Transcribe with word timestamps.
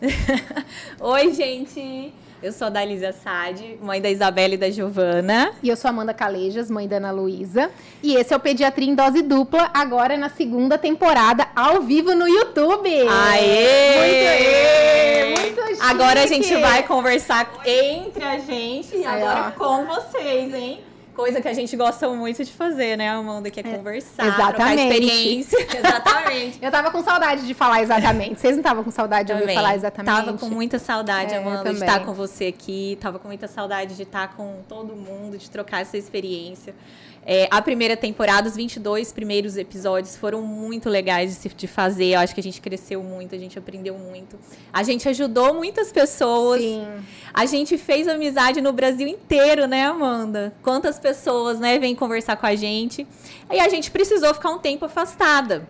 Oi, 0.98 1.34
gente! 1.34 2.14
Eu 2.42 2.52
sou 2.52 2.68
a 2.68 2.70
Dalisa 2.70 3.12
Sade, 3.12 3.78
mãe 3.82 4.00
da 4.00 4.08
Isabela 4.08 4.54
e 4.54 4.56
da 4.56 4.70
Giovana. 4.70 5.52
E 5.62 5.68
eu 5.68 5.76
sou 5.76 5.88
a 5.88 5.92
Amanda 5.92 6.14
Calejas, 6.14 6.70
mãe 6.70 6.88
da 6.88 6.96
Ana 6.96 7.10
Luísa. 7.10 7.70
E 8.02 8.14
esse 8.14 8.32
é 8.32 8.36
o 8.36 8.40
Pediatria 8.40 8.88
em 8.88 8.94
Dose 8.94 9.20
Dupla, 9.20 9.70
agora 9.74 10.16
na 10.16 10.30
segunda 10.30 10.78
temporada, 10.78 11.48
ao 11.54 11.82
vivo 11.82 12.14
no 12.14 12.26
YouTube. 12.26 12.88
Aê! 13.08 15.26
Muito, 15.26 15.60
muito 15.60 15.68
chique. 15.68 15.82
Agora 15.82 16.22
a 16.22 16.26
gente 16.26 16.56
vai 16.56 16.82
conversar 16.82 17.60
entre 17.66 18.24
a 18.24 18.38
gente 18.38 18.96
e 18.96 19.04
agora 19.04 19.50
com 19.50 19.84
vocês, 19.84 20.54
hein? 20.54 20.80
Coisa 21.14 21.40
que 21.40 21.48
a 21.48 21.52
gente 21.52 21.76
gosta 21.76 22.08
muito 22.08 22.44
de 22.44 22.52
fazer, 22.52 22.96
né, 22.96 23.08
Amanda? 23.08 23.50
Que 23.50 23.60
é, 23.60 23.62
é 23.66 23.76
conversar, 23.76 24.26
exatamente. 24.26 24.82
experiência. 24.82 25.58
exatamente. 25.76 26.58
Eu 26.62 26.70
tava 26.70 26.90
com 26.90 27.02
saudade 27.02 27.46
de 27.46 27.54
falar 27.54 27.82
exatamente. 27.82 28.40
Vocês 28.40 28.52
não 28.52 28.60
estavam 28.60 28.84
com 28.84 28.90
saudade 28.90 29.28
de 29.28 29.40
ouvir 29.40 29.54
falar 29.54 29.74
exatamente? 29.74 30.24
Tava 30.24 30.38
com 30.38 30.46
muita 30.48 30.78
saudade, 30.78 31.34
é, 31.34 31.38
Amanda, 31.38 31.70
de 31.70 31.78
estar 31.78 32.04
com 32.04 32.12
você 32.12 32.46
aqui. 32.46 32.96
Tava 33.00 33.18
com 33.18 33.28
muita 33.28 33.48
saudade 33.48 33.96
de 33.96 34.02
estar 34.02 34.34
com 34.36 34.60
todo 34.68 34.94
mundo, 34.94 35.36
de 35.36 35.50
trocar 35.50 35.82
essa 35.82 35.98
experiência. 35.98 36.74
É, 37.24 37.46
a 37.50 37.60
primeira 37.60 37.96
temporada, 37.96 38.48
os 38.48 38.56
22 38.56 39.12
primeiros 39.12 39.56
episódios 39.56 40.16
foram 40.16 40.40
muito 40.42 40.88
legais 40.88 41.42
de, 41.42 41.48
de 41.50 41.66
fazer. 41.66 42.14
Eu 42.14 42.20
acho 42.20 42.34
que 42.34 42.40
a 42.40 42.42
gente 42.42 42.60
cresceu 42.60 43.02
muito, 43.02 43.34
a 43.34 43.38
gente 43.38 43.58
aprendeu 43.58 43.96
muito. 43.98 44.38
A 44.72 44.82
gente 44.82 45.08
ajudou 45.08 45.52
muitas 45.54 45.92
pessoas. 45.92 46.62
Sim. 46.62 46.86
A 47.32 47.44
gente 47.44 47.76
fez 47.76 48.08
amizade 48.08 48.60
no 48.60 48.72
Brasil 48.72 49.06
inteiro, 49.06 49.66
né, 49.66 49.84
Amanda? 49.84 50.54
Quantas 50.62 50.98
pessoas, 50.98 51.60
né, 51.60 51.78
vêm 51.78 51.94
conversar 51.94 52.36
com 52.36 52.46
a 52.46 52.54
gente. 52.54 53.06
E 53.52 53.60
a 53.60 53.68
gente 53.68 53.90
precisou 53.90 54.32
ficar 54.32 54.50
um 54.50 54.58
tempo 54.58 54.86
afastada. 54.86 55.68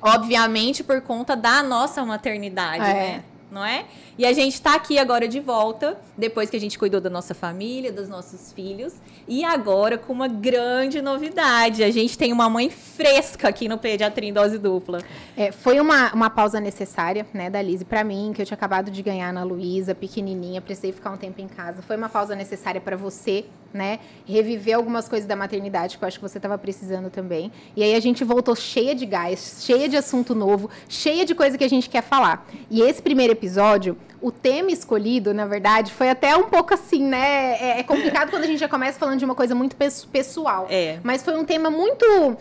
Obviamente 0.00 0.84
por 0.84 1.00
conta 1.00 1.34
da 1.34 1.60
nossa 1.60 2.04
maternidade, 2.04 2.84
é. 2.84 2.94
né? 2.94 3.24
Não 3.50 3.64
é? 3.64 3.84
E 4.18 4.26
a 4.26 4.32
gente 4.32 4.54
está 4.54 4.74
aqui 4.74 4.98
agora 4.98 5.28
de 5.28 5.38
volta, 5.38 5.96
depois 6.16 6.50
que 6.50 6.56
a 6.56 6.60
gente 6.60 6.76
cuidou 6.76 7.00
da 7.00 7.08
nossa 7.08 7.34
família, 7.34 7.92
dos 7.92 8.08
nossos 8.08 8.52
filhos. 8.52 8.94
E 9.28 9.44
agora 9.44 9.96
com 9.96 10.12
uma 10.12 10.26
grande 10.26 11.00
novidade. 11.00 11.84
A 11.84 11.90
gente 11.92 12.18
tem 12.18 12.32
uma 12.32 12.50
mãe 12.50 12.68
fresca 12.68 13.46
aqui 13.46 13.68
no 13.68 13.78
Pediatria 13.78 14.28
em 14.28 14.32
Dose 14.32 14.58
Dupla. 14.58 14.98
É, 15.36 15.52
foi 15.52 15.78
uma, 15.78 16.12
uma 16.12 16.28
pausa 16.28 16.58
necessária, 16.58 17.24
né, 17.32 17.48
da 17.48 17.62
Lise, 17.62 17.84
para 17.84 18.02
mim, 18.02 18.32
que 18.34 18.42
eu 18.42 18.46
tinha 18.46 18.56
acabado 18.56 18.90
de 18.90 19.00
ganhar 19.04 19.32
na 19.32 19.44
Luísa, 19.44 19.94
pequenininha, 19.94 20.60
precisei 20.60 20.90
ficar 20.90 21.10
um 21.12 21.16
tempo 21.16 21.40
em 21.40 21.46
casa. 21.46 21.80
Foi 21.82 21.96
uma 21.96 22.08
pausa 22.08 22.34
necessária 22.34 22.80
para 22.80 22.96
você, 22.96 23.44
né? 23.72 24.00
Reviver 24.26 24.74
algumas 24.74 25.08
coisas 25.08 25.28
da 25.28 25.36
maternidade 25.36 25.96
que 25.96 26.02
eu 26.02 26.08
acho 26.08 26.18
que 26.18 26.28
você 26.28 26.38
estava 26.38 26.58
precisando 26.58 27.08
também. 27.08 27.52
E 27.76 27.84
aí 27.84 27.94
a 27.94 28.00
gente 28.00 28.24
voltou 28.24 28.56
cheia 28.56 28.96
de 28.96 29.06
gás, 29.06 29.58
cheia 29.60 29.88
de 29.88 29.96
assunto 29.96 30.34
novo, 30.34 30.68
cheia 30.88 31.24
de 31.24 31.36
coisa 31.36 31.56
que 31.56 31.62
a 31.62 31.68
gente 31.68 31.88
quer 31.88 32.02
falar. 32.02 32.44
E 32.68 32.82
esse 32.82 33.00
primeiro 33.00 33.32
episódio 33.32 33.96
o 34.20 34.32
tema 34.32 34.70
escolhido, 34.70 35.32
na 35.32 35.46
verdade, 35.46 35.92
foi 35.92 36.10
até 36.10 36.36
um 36.36 36.44
pouco 36.44 36.74
assim, 36.74 37.02
né? 37.02 37.56
É, 37.60 37.80
é 37.80 37.82
complicado 37.82 38.30
quando 38.30 38.44
a 38.44 38.46
gente 38.46 38.58
já 38.58 38.68
começa 38.68 38.98
falando 38.98 39.18
de 39.18 39.24
uma 39.24 39.34
coisa 39.34 39.54
muito 39.54 39.76
pessoal. 40.10 40.66
É. 40.68 40.98
Mas 41.02 41.22
foi 41.22 41.36
um 41.36 41.44
tema 41.44 41.70
muito 41.70 42.36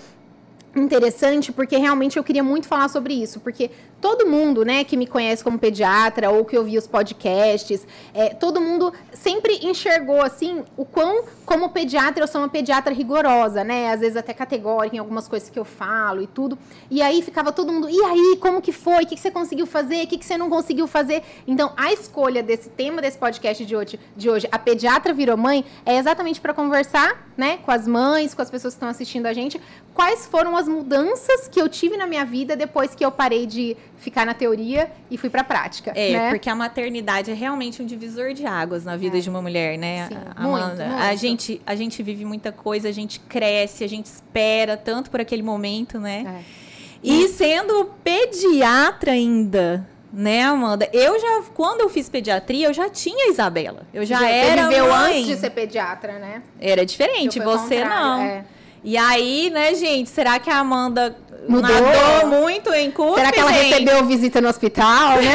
interessante 0.84 1.52
porque 1.52 1.78
realmente 1.78 2.18
eu 2.18 2.24
queria 2.24 2.44
muito 2.44 2.68
falar 2.68 2.88
sobre 2.90 3.14
isso, 3.14 3.40
porque 3.40 3.72
todo 4.00 4.28
mundo, 4.28 4.64
né, 4.64 4.84
que 4.84 4.96
me 4.96 5.08
conhece 5.08 5.44
como 5.44 5.58
pediatra 5.58 6.30
ou 6.30 6.46
que 6.46 6.58
ouviu 6.58 6.80
os 6.80 6.88
podcasts, 6.88 7.86
é, 8.14 8.30
todo 8.30 8.62
mundo 8.62 8.94
sempre 9.14 9.60
enxergou 9.64 10.22
assim 10.22 10.64
o 10.76 10.86
quão 10.86 11.24
como 11.46 11.70
pediatra 11.70 12.24
eu 12.24 12.28
sou 12.28 12.42
uma 12.42 12.50
pediatra 12.50 12.94
rigorosa, 12.94 13.64
né, 13.64 13.92
às 13.92 14.02
vezes 14.02 14.18
até 14.18 14.34
categórica 14.34 14.96
em 14.96 15.00
algumas 15.00 15.28
coisas 15.28 15.50
que 15.50 15.58
eu 15.58 15.66
falo 15.66 16.22
e 16.22 16.28
tudo. 16.28 16.58
E 16.92 17.02
aí 17.02 17.22
ficava 17.22 17.52
todo 17.52 17.72
mundo, 17.72 17.90
e 17.90 18.00
aí, 18.04 18.38
como 18.40 18.62
que 18.62 18.72
foi? 18.72 19.04
O 19.04 19.08
que, 19.08 19.16
que 19.16 19.22
você 19.22 19.32
conseguiu 19.32 19.66
fazer? 19.66 20.04
O 20.04 20.08
que, 20.08 20.18
que 20.18 20.26
você 20.26 20.38
não 20.38 20.50
conseguiu 20.50 20.88
fazer? 20.88 21.24
Então, 21.48 21.74
a 21.78 21.92
escolha 21.92 22.44
desse 22.44 22.70
tema 22.70 23.02
desse 23.02 23.18
podcast 23.18 23.66
de 23.66 23.76
hoje, 23.76 24.00
de 24.16 24.30
hoje 24.30 24.48
a 24.52 24.60
pediatra 24.60 25.14
virou 25.14 25.38
mãe, 25.38 25.66
é 25.86 25.98
exatamente 25.98 26.40
para 26.40 26.54
conversar, 26.54 27.28
né, 27.36 27.58
com 27.58 27.72
as 27.72 27.88
mães, 27.88 28.34
com 28.34 28.42
as 28.42 28.50
pessoas 28.50 28.74
que 28.74 28.78
estão 28.78 28.90
assistindo 28.90 29.26
a 29.26 29.34
gente, 29.34 29.62
quais 29.98 30.28
foram 30.28 30.56
as 30.56 30.68
mudanças 30.68 31.48
que 31.48 31.60
eu 31.60 31.68
tive 31.68 31.98
na 31.98 32.06
minha 32.06 32.24
vida 32.24 32.56
depois 32.56 32.94
que 32.94 33.04
eu 33.04 33.12
parei 33.12 33.48
de 33.48 33.76
ficar 33.98 34.28
na 34.28 34.34
teoria 34.36 34.92
e 35.10 35.18
fui 35.18 35.28
para 35.28 35.42
a 35.42 35.44
prática. 35.44 35.92
É, 35.96 36.12
né? 36.12 36.30
porque 36.30 36.48
a 36.48 36.54
maternidade 36.54 37.32
é 37.32 37.34
realmente 37.34 37.82
um 37.82 37.86
divisor 37.86 38.32
de 38.32 38.46
águas 38.46 38.86
na 38.86 38.96
vida 38.96 39.18
é. 39.18 39.22
de 39.22 39.28
uma 39.28 39.42
mulher, 39.42 39.76
né? 39.76 40.08
Sim, 40.08 40.18
Amanda, 40.36 40.86
muito, 40.86 40.90
muito. 40.92 41.04
A 41.04 41.16
gente 41.16 41.62
a 41.66 41.74
gente 41.74 42.04
vive 42.04 42.24
muita 42.26 42.52
coisa, 42.52 42.88
a 42.88 42.92
gente 42.92 43.20
cresce, 43.22 43.84
a 43.84 43.90
gente 43.90 44.06
espera 44.06 44.78
tanto 44.78 45.10
por 45.10 45.20
aquele 45.20 45.42
momento, 45.42 46.00
né? 46.00 46.44
É. 46.44 46.68
E 47.04 47.28
sendo 47.30 47.90
pediatra 48.04 49.14
ainda, 49.14 49.88
né, 50.14 50.44
Amanda? 50.44 50.88
Eu 50.94 51.20
já, 51.20 51.44
quando 51.56 51.82
eu 51.82 51.90
fiz 51.90 52.08
pediatria, 52.08 52.68
eu 52.68 52.74
já 52.74 52.88
tinha 52.88 53.32
Isabela. 53.32 53.88
Eu 53.92 54.06
já, 54.06 54.20
já 54.20 54.30
era 54.30 54.62
você 54.62 54.68
viveu 54.70 54.90
mãe. 54.90 55.14
antes 55.14 55.28
de 55.28 55.38
ser 55.38 55.50
pediatra, 55.50 56.20
né? 56.20 56.44
Era 56.60 56.86
diferente, 56.86 57.40
você 57.40 57.84
não. 57.84 58.22
É. 58.22 58.46
E 58.88 58.96
aí, 58.96 59.50
né, 59.50 59.76
gente, 59.76 60.10
será 60.10 60.40
que 60.40 60.50
a 60.50 60.60
Amanda 60.60 61.14
Mudou. 61.46 61.70
nadou 61.70 62.30
muito 62.30 62.74
em 62.74 62.90
curso? 62.90 63.16
Será 63.16 63.34
que 63.34 63.40
ela 63.42 63.52
gente? 63.52 63.74
recebeu 63.74 64.06
visita 64.06 64.40
no 64.40 64.48
hospital, 64.48 65.18
né? 65.18 65.34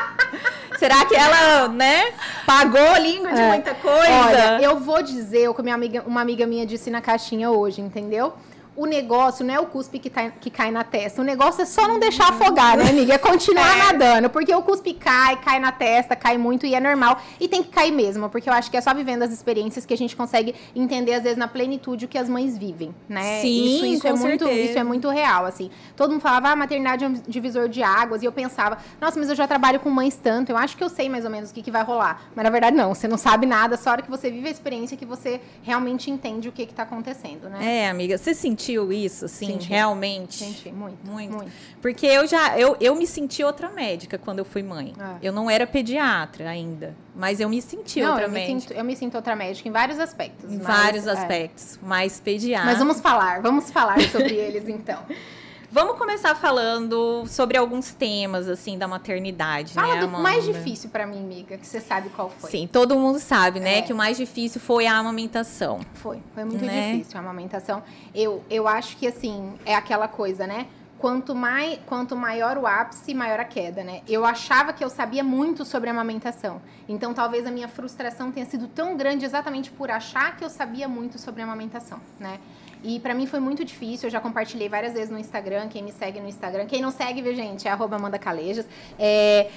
Será 0.80 1.04
que 1.04 1.14
ela, 1.14 1.68
né, 1.68 2.06
pagou 2.46 2.80
a 2.80 2.98
língua 2.98 3.34
de 3.34 3.38
é. 3.38 3.48
muita 3.48 3.74
coisa? 3.74 4.24
Olha, 4.26 4.62
eu 4.62 4.80
vou 4.80 5.02
dizer 5.02 5.46
o 5.50 5.52
que 5.52 5.60
minha 5.60 5.74
amiga, 5.74 6.02
uma 6.06 6.22
amiga 6.22 6.46
minha 6.46 6.64
disse 6.64 6.90
na 6.90 7.02
caixinha 7.02 7.50
hoje, 7.50 7.82
entendeu? 7.82 8.32
O 8.80 8.86
negócio 8.86 9.44
não 9.44 9.54
é 9.54 9.60
o 9.60 9.66
cuspe 9.66 9.98
que, 9.98 10.08
tá, 10.08 10.30
que 10.30 10.48
cai 10.48 10.70
na 10.70 10.82
testa. 10.82 11.20
O 11.20 11.24
negócio 11.24 11.60
é 11.60 11.66
só 11.66 11.86
não 11.86 11.98
deixar 11.98 12.30
afogar, 12.30 12.78
né, 12.78 12.88
amiga? 12.88 13.12
É 13.12 13.18
continuar 13.18 13.76
é. 13.76 13.92
nadando. 13.92 14.30
Porque 14.30 14.54
o 14.54 14.62
cuspe 14.62 14.94
cai, 14.94 15.36
cai 15.36 15.60
na 15.60 15.70
testa, 15.70 16.16
cai 16.16 16.38
muito 16.38 16.64
e 16.64 16.74
é 16.74 16.80
normal. 16.80 17.20
E 17.38 17.46
tem 17.46 17.62
que 17.62 17.68
cair 17.68 17.92
mesmo, 17.92 18.30
porque 18.30 18.48
eu 18.48 18.54
acho 18.54 18.70
que 18.70 18.78
é 18.78 18.80
só 18.80 18.94
vivendo 18.94 19.22
as 19.22 19.32
experiências 19.32 19.84
que 19.84 19.92
a 19.92 19.96
gente 19.98 20.16
consegue 20.16 20.54
entender, 20.74 21.12
às 21.12 21.24
vezes, 21.24 21.36
na 21.36 21.46
plenitude 21.46 22.06
o 22.06 22.08
que 22.08 22.16
as 22.16 22.26
mães 22.26 22.56
vivem, 22.56 22.94
né? 23.06 23.42
Sim, 23.42 23.76
isso, 23.76 23.84
isso 23.84 24.06
é 24.06 24.14
muito, 24.14 24.48
Isso 24.48 24.78
é 24.78 24.82
muito 24.82 25.10
real, 25.10 25.44
assim. 25.44 25.70
Todo 25.94 26.12
mundo 26.12 26.22
falava, 26.22 26.48
ah, 26.48 26.56
maternidade 26.56 27.04
é 27.04 27.08
um 27.08 27.12
divisor 27.12 27.68
de 27.68 27.82
águas. 27.82 28.22
E 28.22 28.24
eu 28.24 28.32
pensava, 28.32 28.78
nossa, 28.98 29.18
mas 29.18 29.28
eu 29.28 29.36
já 29.36 29.46
trabalho 29.46 29.78
com 29.80 29.90
mães 29.90 30.16
tanto, 30.16 30.52
eu 30.52 30.56
acho 30.56 30.74
que 30.74 30.82
eu 30.82 30.88
sei 30.88 31.06
mais 31.06 31.26
ou 31.26 31.30
menos 31.30 31.50
o 31.50 31.54
que, 31.54 31.60
que 31.62 31.70
vai 31.70 31.82
rolar. 31.82 32.30
Mas 32.34 32.42
na 32.42 32.50
verdade, 32.50 32.74
não. 32.74 32.94
Você 32.94 33.06
não 33.06 33.18
sabe 33.18 33.44
nada, 33.44 33.76
só 33.76 33.90
a 33.90 33.92
hora 33.92 34.02
que 34.02 34.10
você 34.10 34.30
vive 34.30 34.48
a 34.48 34.50
experiência 34.50 34.96
que 34.96 35.04
você 35.04 35.38
realmente 35.62 36.10
entende 36.10 36.48
o 36.48 36.52
que 36.52 36.62
está 36.62 36.84
acontecendo, 36.84 37.50
né? 37.50 37.82
É, 37.82 37.90
amiga, 37.90 38.16
você 38.16 38.32
sentiu 38.32 38.69
isso, 38.92 39.24
assim? 39.24 39.46
Senti. 39.46 39.68
realmente. 39.68 40.36
Senti, 40.36 40.70
muito, 40.72 40.98
muito. 41.04 41.36
muito. 41.36 41.52
Porque 41.80 42.06
eu 42.06 42.26
já, 42.26 42.58
eu, 42.58 42.76
eu 42.80 42.94
me 42.94 43.06
senti 43.06 43.42
outra 43.42 43.70
médica 43.70 44.18
quando 44.18 44.38
eu 44.38 44.44
fui 44.44 44.62
mãe. 44.62 44.94
Ah. 44.98 45.16
Eu 45.22 45.32
não 45.32 45.50
era 45.50 45.66
pediatra 45.66 46.48
ainda, 46.48 46.94
mas 47.14 47.40
eu 47.40 47.48
me 47.48 47.60
senti 47.60 48.00
não, 48.00 48.10
outra 48.10 48.26
eu 48.26 48.30
médica. 48.30 48.54
Me 48.54 48.60
sinto, 48.60 48.72
eu 48.72 48.84
me 48.84 48.96
sinto 48.96 49.14
outra 49.14 49.36
médica 49.36 49.68
em 49.68 49.72
vários 49.72 49.98
aspectos. 49.98 50.52
Em 50.52 50.58
mas, 50.58 50.66
vários 50.66 51.06
é. 51.06 51.10
aspectos, 51.10 51.78
mas 51.82 52.20
pediatra. 52.20 52.66
Mas 52.66 52.78
vamos 52.78 53.00
falar, 53.00 53.42
vamos 53.42 53.70
falar 53.70 54.00
sobre 54.02 54.34
eles 54.36 54.68
então. 54.68 55.04
Vamos 55.72 55.96
começar 55.96 56.34
falando 56.34 57.24
sobre 57.28 57.56
alguns 57.56 57.94
temas, 57.94 58.48
assim, 58.48 58.76
da 58.76 58.88
maternidade, 58.88 59.74
Fala 59.74 59.94
né, 59.94 60.00
do 60.00 60.08
mais 60.08 60.44
difícil 60.44 60.90
para 60.90 61.06
mim, 61.06 61.18
amiga, 61.18 61.56
que 61.56 61.66
você 61.66 61.80
sabe 61.80 62.08
qual 62.08 62.28
foi. 62.28 62.50
Sim, 62.50 62.66
todo 62.70 62.96
mundo 62.96 63.20
sabe, 63.20 63.60
né, 63.60 63.78
é. 63.78 63.82
que 63.82 63.92
o 63.92 63.96
mais 63.96 64.16
difícil 64.16 64.60
foi 64.60 64.88
a 64.88 64.96
amamentação. 64.96 65.80
Foi, 65.94 66.20
foi 66.34 66.44
muito 66.44 66.64
né? 66.64 66.94
difícil 66.94 67.16
a 67.16 67.22
amamentação. 67.22 67.84
Eu, 68.12 68.42
eu 68.50 68.66
acho 68.66 68.96
que, 68.96 69.06
assim, 69.06 69.54
é 69.64 69.76
aquela 69.76 70.08
coisa, 70.08 70.44
né, 70.44 70.66
quanto, 70.98 71.36
mai, 71.36 71.78
quanto 71.86 72.16
maior 72.16 72.58
o 72.58 72.66
ápice, 72.66 73.14
maior 73.14 73.38
a 73.38 73.44
queda, 73.44 73.84
né? 73.84 74.02
Eu 74.08 74.24
achava 74.24 74.72
que 74.72 74.84
eu 74.84 74.90
sabia 74.90 75.22
muito 75.22 75.64
sobre 75.64 75.88
amamentação. 75.88 76.60
Então, 76.88 77.14
talvez 77.14 77.46
a 77.46 77.50
minha 77.50 77.68
frustração 77.68 78.32
tenha 78.32 78.44
sido 78.44 78.66
tão 78.66 78.96
grande 78.96 79.24
exatamente 79.24 79.70
por 79.70 79.90
achar 79.90 80.36
que 80.36 80.44
eu 80.44 80.50
sabia 80.50 80.88
muito 80.88 81.16
sobre 81.16 81.42
amamentação, 81.42 82.00
né? 82.18 82.40
E 82.82 82.98
para 83.00 83.14
mim 83.14 83.26
foi 83.26 83.40
muito 83.40 83.64
difícil, 83.64 84.06
eu 84.06 84.10
já 84.10 84.20
compartilhei 84.20 84.68
várias 84.68 84.94
vezes 84.94 85.10
no 85.10 85.18
Instagram, 85.18 85.68
quem 85.68 85.82
me 85.82 85.92
segue 85.92 86.20
no 86.20 86.28
Instagram. 86.28 86.66
Quem 86.66 86.80
não 86.80 86.90
segue, 86.90 87.20
viu, 87.20 87.34
gente, 87.34 87.68
é 87.68 87.70
arroba 87.70 87.96
Amanda 87.96 88.18
Calejas. 88.18 88.66
É, 88.98 89.50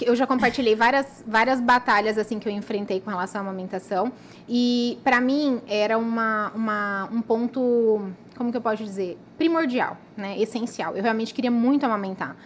eu 0.00 0.14
já 0.14 0.26
compartilhei 0.26 0.76
várias, 0.76 1.24
várias 1.26 1.60
batalhas 1.60 2.16
assim 2.18 2.38
que 2.38 2.48
eu 2.48 2.52
enfrentei 2.52 3.00
com 3.00 3.10
relação 3.10 3.40
à 3.40 3.44
amamentação. 3.44 4.12
E 4.48 4.98
para 5.02 5.20
mim 5.20 5.60
era 5.66 5.98
uma, 5.98 6.52
uma, 6.54 7.08
um 7.12 7.20
ponto, 7.20 8.00
como 8.36 8.50
que 8.50 8.56
eu 8.56 8.62
posso 8.62 8.84
dizer? 8.84 9.18
Primordial, 9.36 9.96
né? 10.16 10.38
Essencial. 10.38 10.96
Eu 10.96 11.02
realmente 11.02 11.34
queria 11.34 11.50
muito 11.50 11.84
amamentar. 11.84 12.36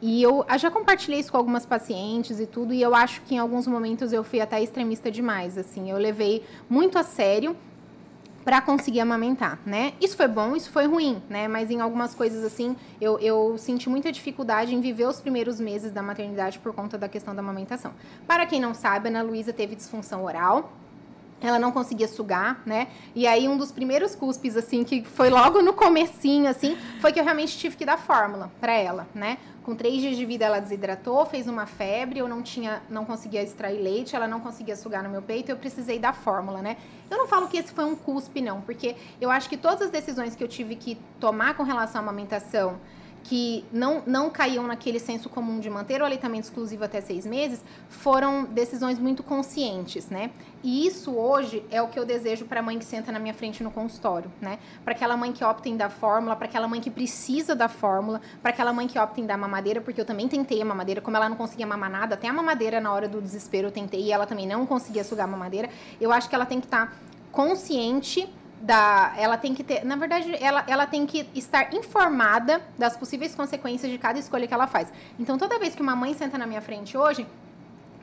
E 0.00 0.20
eu 0.20 0.44
já 0.58 0.68
compartilhei 0.68 1.20
isso 1.20 1.30
com 1.30 1.38
algumas 1.38 1.64
pacientes 1.64 2.40
e 2.40 2.46
tudo, 2.46 2.74
e 2.74 2.82
eu 2.82 2.92
acho 2.92 3.20
que 3.22 3.36
em 3.36 3.38
alguns 3.38 3.68
momentos 3.68 4.12
eu 4.12 4.24
fui 4.24 4.40
até 4.40 4.60
extremista 4.60 5.12
demais, 5.12 5.56
assim. 5.56 5.90
Eu 5.90 5.96
levei 5.96 6.42
muito 6.68 6.98
a 6.98 7.04
sério 7.04 7.56
para 8.44 8.60
conseguir 8.60 9.00
amamentar, 9.00 9.58
né? 9.64 9.92
Isso 10.00 10.16
foi 10.16 10.28
bom, 10.28 10.56
isso 10.56 10.70
foi 10.70 10.86
ruim, 10.86 11.22
né? 11.28 11.46
Mas 11.48 11.70
em 11.70 11.80
algumas 11.80 12.14
coisas 12.14 12.44
assim, 12.44 12.76
eu, 13.00 13.18
eu 13.18 13.56
senti 13.56 13.88
muita 13.88 14.10
dificuldade 14.10 14.74
em 14.74 14.80
viver 14.80 15.06
os 15.06 15.20
primeiros 15.20 15.60
meses 15.60 15.92
da 15.92 16.02
maternidade 16.02 16.58
por 16.58 16.72
conta 16.72 16.98
da 16.98 17.08
questão 17.08 17.34
da 17.34 17.40
amamentação. 17.40 17.92
Para 18.26 18.46
quem 18.46 18.60
não 18.60 18.74
sabe, 18.74 19.08
a 19.08 19.10
Ana 19.10 19.22
Luísa 19.22 19.52
teve 19.52 19.76
disfunção 19.76 20.24
oral, 20.24 20.72
ela 21.40 21.58
não 21.58 21.72
conseguia 21.72 22.06
sugar, 22.06 22.62
né? 22.64 22.88
E 23.14 23.26
aí 23.26 23.48
um 23.48 23.56
dos 23.56 23.72
primeiros 23.72 24.14
cuspes 24.14 24.56
assim 24.56 24.84
que 24.84 25.04
foi 25.04 25.28
logo 25.28 25.60
no 25.60 25.72
comecinho 25.72 26.48
assim, 26.48 26.76
foi 27.00 27.12
que 27.12 27.18
eu 27.18 27.24
realmente 27.24 27.58
tive 27.58 27.76
que 27.76 27.84
dar 27.84 27.98
fórmula 27.98 28.50
para 28.60 28.72
ela, 28.72 29.08
né? 29.14 29.38
Com 29.62 29.76
três 29.76 30.00
dias 30.00 30.16
de 30.16 30.26
vida 30.26 30.44
ela 30.44 30.58
desidratou, 30.58 31.24
fez 31.24 31.46
uma 31.46 31.66
febre, 31.66 32.18
eu 32.18 32.28
não 32.28 32.42
tinha, 32.42 32.82
não 32.90 33.04
conseguia 33.04 33.42
extrair 33.42 33.80
leite, 33.80 34.16
ela 34.16 34.26
não 34.26 34.40
conseguia 34.40 34.74
sugar 34.74 35.04
no 35.04 35.08
meu 35.08 35.22
peito, 35.22 35.50
eu 35.50 35.56
precisei 35.56 36.00
dar 36.00 36.12
fórmula, 36.12 36.60
né? 36.60 36.76
Eu 37.08 37.16
não 37.16 37.28
falo 37.28 37.46
que 37.46 37.56
esse 37.56 37.72
foi 37.72 37.84
um 37.84 37.94
cuspe 37.94 38.40
não, 38.40 38.60
porque 38.60 38.96
eu 39.20 39.30
acho 39.30 39.48
que 39.48 39.56
todas 39.56 39.82
as 39.82 39.90
decisões 39.90 40.34
que 40.34 40.42
eu 40.42 40.48
tive 40.48 40.74
que 40.74 40.98
tomar 41.20 41.54
com 41.54 41.62
relação 41.62 42.00
à 42.00 42.02
amamentação 42.02 42.80
que 43.22 43.64
não, 43.72 44.02
não 44.06 44.30
caíam 44.30 44.66
naquele 44.66 44.98
senso 44.98 45.28
comum 45.28 45.60
de 45.60 45.70
manter 45.70 46.00
o 46.02 46.04
aleitamento 46.04 46.44
exclusivo 46.44 46.84
até 46.84 47.00
seis 47.00 47.24
meses, 47.24 47.64
foram 47.88 48.44
decisões 48.44 48.98
muito 48.98 49.22
conscientes, 49.22 50.08
né? 50.08 50.30
E 50.62 50.86
isso 50.86 51.12
hoje 51.12 51.64
é 51.70 51.82
o 51.82 51.88
que 51.88 51.98
eu 51.98 52.04
desejo 52.04 52.44
para 52.44 52.60
a 52.60 52.62
mãe 52.62 52.78
que 52.78 52.84
senta 52.84 53.10
na 53.10 53.18
minha 53.18 53.34
frente 53.34 53.62
no 53.62 53.70
consultório, 53.70 54.30
né? 54.40 54.58
Para 54.84 54.92
aquela 54.92 55.16
mãe 55.16 55.32
que 55.32 55.44
opta 55.44 55.68
em 55.68 55.76
dar 55.76 55.90
fórmula, 55.90 56.36
para 56.36 56.46
aquela 56.46 56.68
mãe 56.68 56.80
que 56.80 56.90
precisa 56.90 57.54
da 57.54 57.68
fórmula, 57.68 58.20
para 58.40 58.50
aquela 58.50 58.72
mãe 58.72 58.86
que 58.86 58.98
opta 58.98 59.20
em 59.20 59.26
dar 59.26 59.36
mamadeira, 59.36 59.80
porque 59.80 60.00
eu 60.00 60.04
também 60.04 60.28
tentei 60.28 60.60
a 60.60 60.64
mamadeira, 60.64 61.00
como 61.00 61.16
ela 61.16 61.28
não 61.28 61.36
conseguia 61.36 61.66
mamar 61.66 61.90
nada, 61.90 62.14
até 62.14 62.28
a 62.28 62.32
mamadeira 62.32 62.80
na 62.80 62.92
hora 62.92 63.08
do 63.08 63.20
desespero 63.20 63.68
eu 63.68 63.72
tentei 63.72 64.02
e 64.02 64.12
ela 64.12 64.26
também 64.26 64.46
não 64.46 64.66
conseguia 64.66 65.04
sugar 65.04 65.24
a 65.24 65.30
mamadeira. 65.30 65.68
Eu 66.00 66.12
acho 66.12 66.28
que 66.28 66.34
ela 66.34 66.46
tem 66.46 66.60
que 66.60 66.66
estar 66.66 66.86
tá 66.86 66.92
consciente 67.32 68.28
da, 68.62 69.12
ela 69.16 69.36
tem 69.36 69.54
que 69.54 69.64
ter, 69.64 69.84
na 69.84 69.96
verdade, 69.96 70.36
ela, 70.40 70.64
ela 70.68 70.86
tem 70.86 71.04
que 71.04 71.28
estar 71.34 71.74
informada 71.74 72.62
das 72.78 72.96
possíveis 72.96 73.34
consequências 73.34 73.90
de 73.90 73.98
cada 73.98 74.18
escolha 74.18 74.46
que 74.46 74.54
ela 74.54 74.68
faz. 74.68 74.90
Então, 75.18 75.36
toda 75.36 75.58
vez 75.58 75.74
que 75.74 75.82
uma 75.82 75.96
mãe 75.96 76.14
senta 76.14 76.38
na 76.38 76.46
minha 76.46 76.60
frente 76.60 76.96
hoje, 76.96 77.26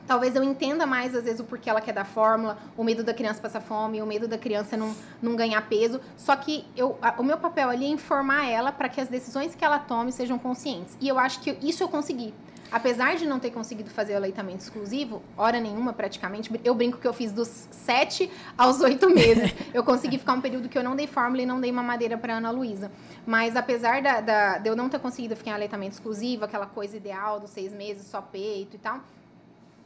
talvez 0.06 0.36
eu 0.36 0.42
entenda 0.42 0.86
mais, 0.86 1.14
às 1.14 1.24
vezes, 1.24 1.40
o 1.40 1.44
porquê 1.44 1.70
ela 1.70 1.80
quer 1.80 1.92
dar 1.92 2.04
fórmula, 2.04 2.58
o 2.76 2.84
medo 2.84 3.02
da 3.02 3.14
criança 3.14 3.40
passar 3.40 3.60
fome, 3.60 4.02
o 4.02 4.06
medo 4.06 4.28
da 4.28 4.36
criança 4.36 4.76
não, 4.76 4.94
não 5.22 5.34
ganhar 5.34 5.62
peso. 5.62 5.98
Só 6.14 6.36
que 6.36 6.66
eu, 6.76 6.98
a, 7.00 7.14
o 7.18 7.24
meu 7.24 7.38
papel 7.38 7.70
ali 7.70 7.86
é 7.86 7.88
informar 7.88 8.46
ela 8.46 8.70
para 8.70 8.88
que 8.88 9.00
as 9.00 9.08
decisões 9.08 9.54
que 9.54 9.64
ela 9.64 9.78
tome 9.78 10.12
sejam 10.12 10.38
conscientes. 10.38 10.94
E 11.00 11.08
eu 11.08 11.18
acho 11.18 11.40
que 11.40 11.56
isso 11.62 11.82
eu 11.82 11.88
consegui. 11.88 12.34
Apesar 12.72 13.16
de 13.16 13.26
não 13.26 13.40
ter 13.40 13.50
conseguido 13.50 13.90
fazer 13.90 14.14
o 14.14 14.16
aleitamento 14.16 14.62
exclusivo, 14.62 15.22
hora 15.36 15.58
nenhuma 15.58 15.92
praticamente, 15.92 16.50
eu 16.64 16.74
brinco 16.74 16.98
que 16.98 17.06
eu 17.06 17.12
fiz 17.12 17.32
dos 17.32 17.48
7 17.48 18.30
aos 18.56 18.80
8 18.80 19.10
meses. 19.10 19.52
eu 19.74 19.82
consegui 19.82 20.18
ficar 20.18 20.34
um 20.34 20.40
período 20.40 20.68
que 20.68 20.78
eu 20.78 20.84
não 20.84 20.94
dei 20.94 21.06
fórmula 21.06 21.42
e 21.42 21.46
não 21.46 21.60
dei 21.60 21.72
mamadeira 21.72 22.16
para 22.16 22.36
Ana 22.36 22.50
Luísa. 22.50 22.90
Mas 23.26 23.56
apesar 23.56 24.00
da, 24.00 24.20
da, 24.20 24.58
de 24.58 24.68
eu 24.68 24.76
não 24.76 24.88
ter 24.88 25.00
conseguido 25.00 25.34
ficar 25.34 25.50
em 25.50 25.54
aleitamento 25.54 25.94
exclusivo, 25.94 26.44
aquela 26.44 26.66
coisa 26.66 26.96
ideal 26.96 27.40
dos 27.40 27.50
seis 27.50 27.72
meses, 27.72 28.06
só 28.06 28.22
peito 28.22 28.76
e 28.76 28.78
tal, 28.78 29.00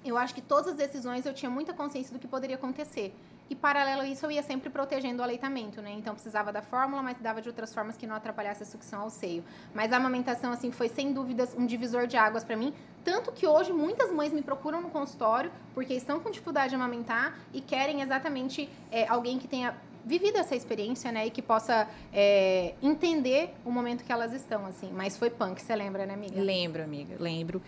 eu 0.04 0.18
acho 0.18 0.34
que 0.34 0.42
todas 0.42 0.72
as 0.72 0.76
decisões 0.76 1.24
eu 1.24 1.32
tinha 1.32 1.50
muita 1.50 1.72
consciência 1.72 2.12
do 2.12 2.18
que 2.18 2.28
poderia 2.28 2.56
acontecer. 2.56 3.14
E 3.48 3.54
paralelo 3.54 4.02
a 4.02 4.06
isso, 4.06 4.24
eu 4.24 4.30
ia 4.30 4.42
sempre 4.42 4.70
protegendo 4.70 5.20
o 5.20 5.22
aleitamento, 5.22 5.82
né? 5.82 5.92
Então 5.92 6.14
precisava 6.14 6.50
da 6.50 6.62
fórmula, 6.62 7.02
mas 7.02 7.18
dava 7.18 7.42
de 7.42 7.48
outras 7.48 7.74
formas 7.74 7.96
que 7.96 8.06
não 8.06 8.16
atrapalhasse 8.16 8.62
a 8.62 8.66
sucção 8.66 9.02
ao 9.02 9.10
seio. 9.10 9.44
Mas 9.74 9.92
a 9.92 9.96
amamentação, 9.96 10.50
assim, 10.50 10.72
foi 10.72 10.88
sem 10.88 11.12
dúvidas 11.12 11.54
um 11.54 11.66
divisor 11.66 12.06
de 12.06 12.16
águas 12.16 12.42
para 12.42 12.56
mim. 12.56 12.72
Tanto 13.04 13.32
que 13.32 13.46
hoje 13.46 13.70
muitas 13.72 14.10
mães 14.10 14.32
me 14.32 14.40
procuram 14.40 14.80
no 14.80 14.88
consultório 14.88 15.52
porque 15.74 15.92
estão 15.92 16.20
com 16.20 16.30
dificuldade 16.30 16.70
de 16.70 16.76
amamentar 16.76 17.38
e 17.52 17.60
querem 17.60 18.00
exatamente 18.00 18.68
é, 18.90 19.06
alguém 19.06 19.38
que 19.38 19.46
tenha 19.46 19.74
vivido 20.06 20.38
essa 20.38 20.54
experiência, 20.54 21.12
né? 21.12 21.26
E 21.26 21.30
que 21.30 21.42
possa 21.42 21.88
é, 22.12 22.74
entender 22.82 23.54
o 23.64 23.70
momento 23.70 24.04
que 24.04 24.12
elas 24.12 24.32
estão, 24.32 24.64
assim. 24.66 24.90
Mas 24.92 25.18
foi 25.18 25.28
punk, 25.30 25.60
você 25.60 25.76
lembra, 25.76 26.06
né, 26.06 26.14
amiga? 26.14 26.40
Lembro, 26.40 26.82
amiga, 26.82 27.16
lembro. 27.18 27.62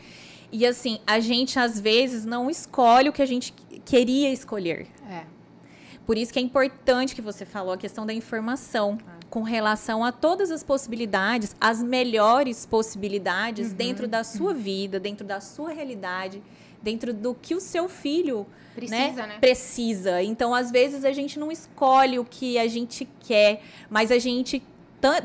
E 0.51 0.67
assim, 0.67 1.01
a 1.07 1.19
gente 1.19 1.59
às 1.59 1.81
vezes 1.81 2.25
não 2.25 2.49
escolhe 2.49 3.09
o 3.09 3.13
que 3.13 3.23
a 3.23 3.27
gente 3.27 3.53
queria 3.85 4.31
escolher. 4.31 4.87
É. 5.11 5.36
Por 6.07 6.17
isso 6.17 6.33
que 6.33 6.39
é 6.39 6.43
importante 6.43 7.15
que 7.15 7.21
você 7.21 7.45
falou 7.45 7.75
a 7.75 7.77
questão 7.77 8.07
da 8.07 8.15
informação 8.15 8.97
ah. 9.07 9.19
com 9.29 9.43
relação 9.43 10.05
a 10.05 10.13
todas 10.13 10.53
as 10.53 10.63
possibilidades, 10.63 11.55
as 11.61 11.83
melhores 11.83 12.65
possibilidades 12.65 13.71
uhum. 13.71 13.77
dentro 13.77 14.09
da 14.09 14.23
sua 14.23 14.55
vida, 14.55 15.01
dentro 15.01 15.27
da 15.27 15.41
sua 15.41 15.71
realidade, 15.71 16.41
dentro 16.81 17.13
do 17.13 17.35
que 17.35 17.57
o 17.57 17.61
seu 17.61 17.89
filho 17.89 18.47
precisa, 18.73 18.99
né? 18.99 19.27
né? 19.27 19.39
precisa. 19.41 20.23
Então, 20.23 20.55
às 20.55 20.71
vezes 20.71 21.05
a 21.05 21.11
gente 21.11 21.39
não 21.41 21.51
escolhe 21.51 22.21
o 22.21 22.25
que 22.25 22.57
a 22.57 22.69
gente 22.69 23.09
quer, 23.21 23.63
mas 23.91 24.13
a 24.13 24.19
gente 24.19 24.63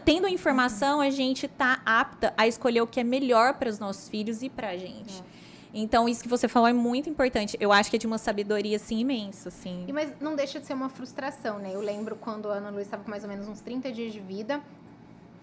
tendo 0.04 0.28
a 0.28 0.30
informação, 0.30 1.00
a 1.02 1.10
gente 1.10 1.48
tá 1.48 1.82
apta 1.86 2.34
a 2.38 2.48
escolher 2.48 2.82
o 2.82 2.88
que 2.88 3.00
é 3.00 3.04
melhor 3.04 3.54
para 3.56 3.70
os 3.70 3.80
nossos 3.80 4.10
filhos 4.10 4.44
e 4.44 4.50
para 4.50 4.70
a 4.70 4.78
gente. 4.78 5.20
É. 5.20 5.31
Então, 5.74 6.08
isso 6.10 6.22
que 6.22 6.28
você 6.28 6.48
falou 6.48 6.68
é 6.68 6.74
muito 6.74 7.10
importante. 7.10 7.56
Eu 7.60 7.72
acho 7.72 7.90
que 7.90 7.96
é 7.96 8.00
de 8.00 8.06
uma 8.06 8.18
sabedoria, 8.18 8.76
assim, 8.76 9.00
imensa, 9.00 9.50
assim. 9.50 9.86
E, 9.88 9.94
mas 9.94 10.12
não 10.20 10.36
deixa 10.36 10.60
de 10.60 10.66
ser 10.66 10.74
uma 10.74 10.90
frustração, 10.90 11.60
né? 11.60 11.72
Eu 11.74 11.80
lembro 11.80 12.16
quando 12.16 12.50
a 12.50 12.56
Ana 12.56 12.70
Luísa 12.70 12.88
estava 12.88 13.04
com 13.04 13.10
mais 13.10 13.24
ou 13.24 13.30
menos 13.30 13.48
uns 13.48 13.62
30 13.62 13.92
dias 13.92 14.12
de 14.12 14.20
vida, 14.20 14.62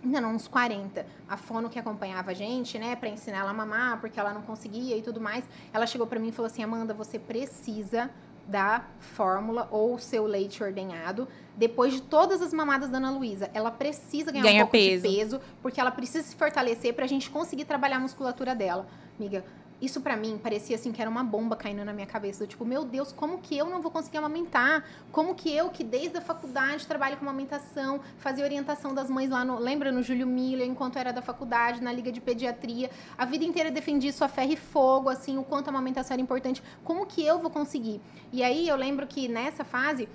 ainda 0.05 0.21
não, 0.21 0.35
uns 0.35 0.47
40. 0.47 1.07
A 1.29 1.37
fono 1.37 1.71
que 1.71 1.79
acompanhava 1.79 2.33
a 2.33 2.35
gente, 2.35 2.79
né, 2.79 2.95
para 2.95 3.09
ensinar 3.09 3.39
ela 3.39 3.51
a 3.51 3.55
mamar, 3.55 4.01
porque 4.01 4.21
ela 4.21 4.35
não 4.35 4.43
conseguia 4.43 4.97
e 4.97 5.03
tudo 5.03 5.21
mais, 5.21 5.45
ela 5.73 5.87
chegou 5.87 6.07
para 6.07 6.19
mim 6.19 6.29
e 6.29 6.33
falou 6.33 6.47
assim: 6.47 6.63
Amanda, 6.63 6.93
você 6.93 7.19
precisa 7.19 8.11
da 8.47 8.83
fórmula 8.99 9.69
ou 9.71 9.95
o 9.95 9.99
seu 9.99 10.25
leite 10.25 10.63
ordenhado 10.63 11.29
depois 11.55 11.93
de 11.93 12.01
todas 12.01 12.41
as 12.41 12.53
mamadas 12.53 12.89
da 12.89 12.97
Ana 12.97 13.11
Luísa. 13.11 13.51
Ela 13.53 13.71
precisa 13.71 14.33
ganhar 14.33 14.45
Ganha 14.45 14.65
um 14.65 14.67
pouco 14.67 14.73
peso. 14.73 15.07
de 15.07 15.17
peso, 15.17 15.41
porque 15.61 15.79
ela 15.79 15.91
precisa 15.91 16.27
se 16.27 16.35
fortalecer 16.35 16.95
para 16.95 17.05
a 17.05 17.09
gente 17.09 17.29
conseguir 17.29 17.67
trabalhar 17.67 17.97
a 17.97 18.01
musculatura 18.01 18.55
dela. 18.55 18.87
Amiga, 19.19 19.45
isso 19.81 20.01
para 20.01 20.17
mim 20.17 20.39
parecia 20.43 20.75
assim 20.75 20.91
que 20.91 21.01
era 21.01 21.11
uma 21.11 21.23
bomba 21.23 21.55
caindo 21.55 21.85
na 21.85 21.93
minha 21.93 22.07
cabeça. 22.07 22.47
tipo, 22.47 22.65
meu 22.65 22.85
Deus, 22.85 23.13
como 23.13 23.39
que 23.39 23.57
eu 23.57 23.67
não 23.67 23.81
vou 23.81 23.91
conseguir 23.91 24.19
amamentar? 24.19 24.85
Como 25.13 25.35
que 25.35 25.55
eu, 25.55 25.71
que 25.71 25.85
desde 25.85 26.19
a 26.19 26.21
faculdade 26.21 26.87
trabalho 26.87 27.17
com 27.17 27.25
amamentação, 27.25 28.01
fazia 28.19 28.45
orientação 28.45 28.93
das 28.93 29.09
mães 29.09 29.31
lá 29.31 29.45
no. 29.45 29.59
Lembra 29.59 29.93
no 29.93 30.03
Júlio 30.03 30.27
Miller, 30.27 30.67
enquanto 30.67 30.99
era 30.99 31.13
da 31.13 31.23
faculdade, 31.23 31.83
na 31.83 31.93
Liga 31.93 32.11
de 32.11 32.21
Pediatria. 32.21 32.91
A 33.17 33.25
vida 33.25 33.45
inteira 33.45 33.71
defendi 33.71 34.09
isso 34.09 34.25
a 34.25 34.29
ferro 34.29 34.53
e 34.53 34.57
fogo, 34.57 35.09
assim, 35.09 35.39
o 35.39 35.45
quanto 35.45 35.69
a 35.69 35.71
amamentação 35.71 36.15
era 36.15 36.23
importante. 36.23 36.63
Como 36.83 37.07
que 37.07 37.25
eu 37.25 37.39
vou 37.39 37.51
conseguir? 37.51 38.01
E 38.33 38.43
aí 38.43 38.69
eu 38.69 38.77
lembro 38.77 39.07
que 39.07 39.29
nessa 39.29 39.65
fase 39.65 40.09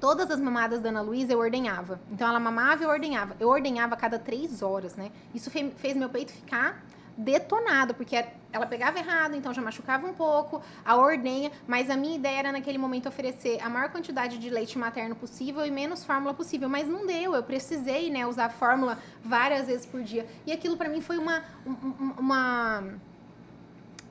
todas 0.00 0.30
as 0.30 0.40
mamadas 0.40 0.80
da 0.80 0.88
Ana 0.88 1.02
Luísa 1.02 1.34
eu 1.34 1.38
ordenhava. 1.38 2.00
Então 2.10 2.26
ela 2.26 2.40
mamava 2.40 2.82
e 2.82 2.86
eu 2.86 2.90
ordenhava. 2.90 3.36
Eu 3.38 3.48
ordenhava 3.48 3.94
a 3.94 3.98
cada 3.98 4.18
três 4.18 4.62
horas, 4.62 4.96
né? 4.96 5.10
Isso 5.34 5.50
fez 5.50 5.94
meu 5.94 6.08
peito 6.08 6.32
ficar 6.32 6.82
detonado, 7.20 7.94
porque 7.94 8.24
ela 8.52 8.66
pegava 8.66 8.98
errado, 8.98 9.36
então 9.36 9.52
já 9.54 9.62
machucava 9.62 10.06
um 10.06 10.12
pouco 10.12 10.60
a 10.84 10.96
ordenha, 10.96 11.52
mas 11.66 11.88
a 11.88 11.96
minha 11.96 12.16
ideia 12.16 12.38
era 12.40 12.52
naquele 12.52 12.78
momento 12.78 13.08
oferecer 13.08 13.60
a 13.62 13.68
maior 13.68 13.90
quantidade 13.90 14.38
de 14.38 14.50
leite 14.50 14.76
materno 14.78 15.14
possível 15.14 15.64
e 15.64 15.70
menos 15.70 16.04
fórmula 16.04 16.34
possível, 16.34 16.68
mas 16.68 16.88
não 16.88 17.06
deu, 17.06 17.34
eu 17.34 17.42
precisei, 17.42 18.10
né, 18.10 18.26
usar 18.26 18.48
fórmula 18.48 18.98
várias 19.22 19.66
vezes 19.66 19.86
por 19.86 20.02
dia. 20.02 20.26
E 20.46 20.52
aquilo 20.52 20.76
para 20.76 20.88
mim 20.88 21.00
foi 21.00 21.18
uma 21.18 21.44
uma 22.18 22.82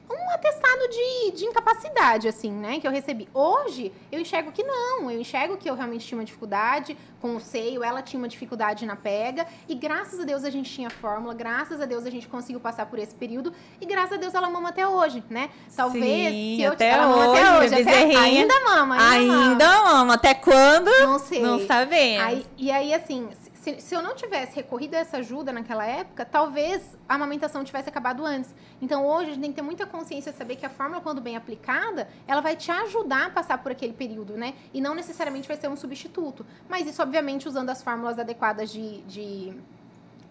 um 0.09 0.29
atestado 0.31 0.87
de, 0.89 1.37
de 1.37 1.45
incapacidade, 1.45 2.27
assim, 2.27 2.51
né, 2.51 2.79
que 2.79 2.87
eu 2.87 2.91
recebi. 2.91 3.29
Hoje, 3.33 3.91
eu 4.11 4.19
enxergo 4.19 4.51
que 4.51 4.63
não, 4.63 5.09
eu 5.11 5.19
enxergo 5.19 5.57
que 5.57 5.69
eu 5.69 5.75
realmente 5.75 6.05
tinha 6.05 6.17
uma 6.17 6.25
dificuldade 6.25 6.97
com 7.21 7.35
o 7.35 7.39
seio, 7.39 7.83
ela 7.83 8.01
tinha 8.01 8.17
uma 8.17 8.27
dificuldade 8.27 8.85
na 8.85 8.95
pega, 8.95 9.45
e 9.67 9.75
graças 9.75 10.19
a 10.19 10.23
Deus 10.23 10.43
a 10.43 10.49
gente 10.49 10.71
tinha 10.71 10.89
fórmula, 10.89 11.33
graças 11.33 11.79
a 11.81 11.85
Deus 11.85 12.05
a 12.05 12.09
gente 12.09 12.27
conseguiu 12.27 12.59
passar 12.59 12.85
por 12.85 12.97
esse 12.97 13.13
período, 13.13 13.53
e 13.79 13.85
graças 13.85 14.13
a 14.13 14.17
Deus 14.17 14.33
ela 14.33 14.49
mama 14.49 14.69
até 14.69 14.87
hoje, 14.87 15.23
né? 15.29 15.49
Talvez, 15.75 16.31
Sim, 16.31 16.55
se 16.55 16.61
eu 16.61 16.71
até 16.71 16.89
ela 16.89 17.07
hoje, 17.07 17.19
mama 17.19 17.33
até 17.33 17.59
hoje, 17.59 17.81
até, 17.81 18.17
ainda 18.17 18.59
mama, 18.61 19.09
ainda, 19.09 19.33
ainda 19.33 19.67
mama. 19.67 19.93
mama. 19.93 20.13
Até 20.13 20.33
quando? 20.33 20.89
Não 21.01 21.19
sei. 21.19 21.41
Não 21.41 21.65
sabemos. 21.65 22.25
Aí, 22.25 22.45
e 22.57 22.71
aí, 22.71 22.93
assim, 22.93 23.29
se, 23.59 23.81
se 23.81 23.93
eu 23.93 24.01
não 24.01 24.15
tivesse 24.15 24.55
recorrido 24.55 24.95
a 24.95 24.99
essa 24.99 25.17
ajuda 25.17 25.51
naquela 25.51 25.85
época, 25.85 26.23
talvez 26.23 26.97
a 27.07 27.15
amamentação 27.15 27.63
tivesse 27.63 27.89
acabado 27.89 28.25
antes. 28.25 28.55
Então 28.81 29.05
hoje 29.05 29.31
a 29.31 29.33
gente 29.33 29.41
tem 29.41 29.51
que 29.51 29.57
ter 29.57 29.61
muita 29.61 29.85
consciência 29.85 30.31
de 30.31 30.37
saber 30.37 30.55
que 30.55 30.65
a 30.65 30.69
fórmula, 30.69 31.01
quando 31.01 31.19
bem 31.19 31.35
aplicada, 31.35 32.07
ela 32.25 32.39
vai 32.39 32.55
te 32.55 32.71
ajudar 32.71 33.27
a 33.27 33.29
passar 33.29 33.57
por 33.57 33.71
aquele 33.71 33.91
período, 33.91 34.37
né? 34.37 34.53
E 34.73 34.79
não 34.79 34.95
necessariamente 34.95 35.47
vai 35.47 35.57
ser 35.57 35.67
um 35.67 35.75
substituto. 35.75 36.45
Mas 36.69 36.87
isso, 36.87 37.01
obviamente, 37.01 37.49
usando 37.49 37.69
as 37.69 37.83
fórmulas 37.83 38.17
adequadas 38.17 38.71
de, 38.71 39.01
de 39.01 39.53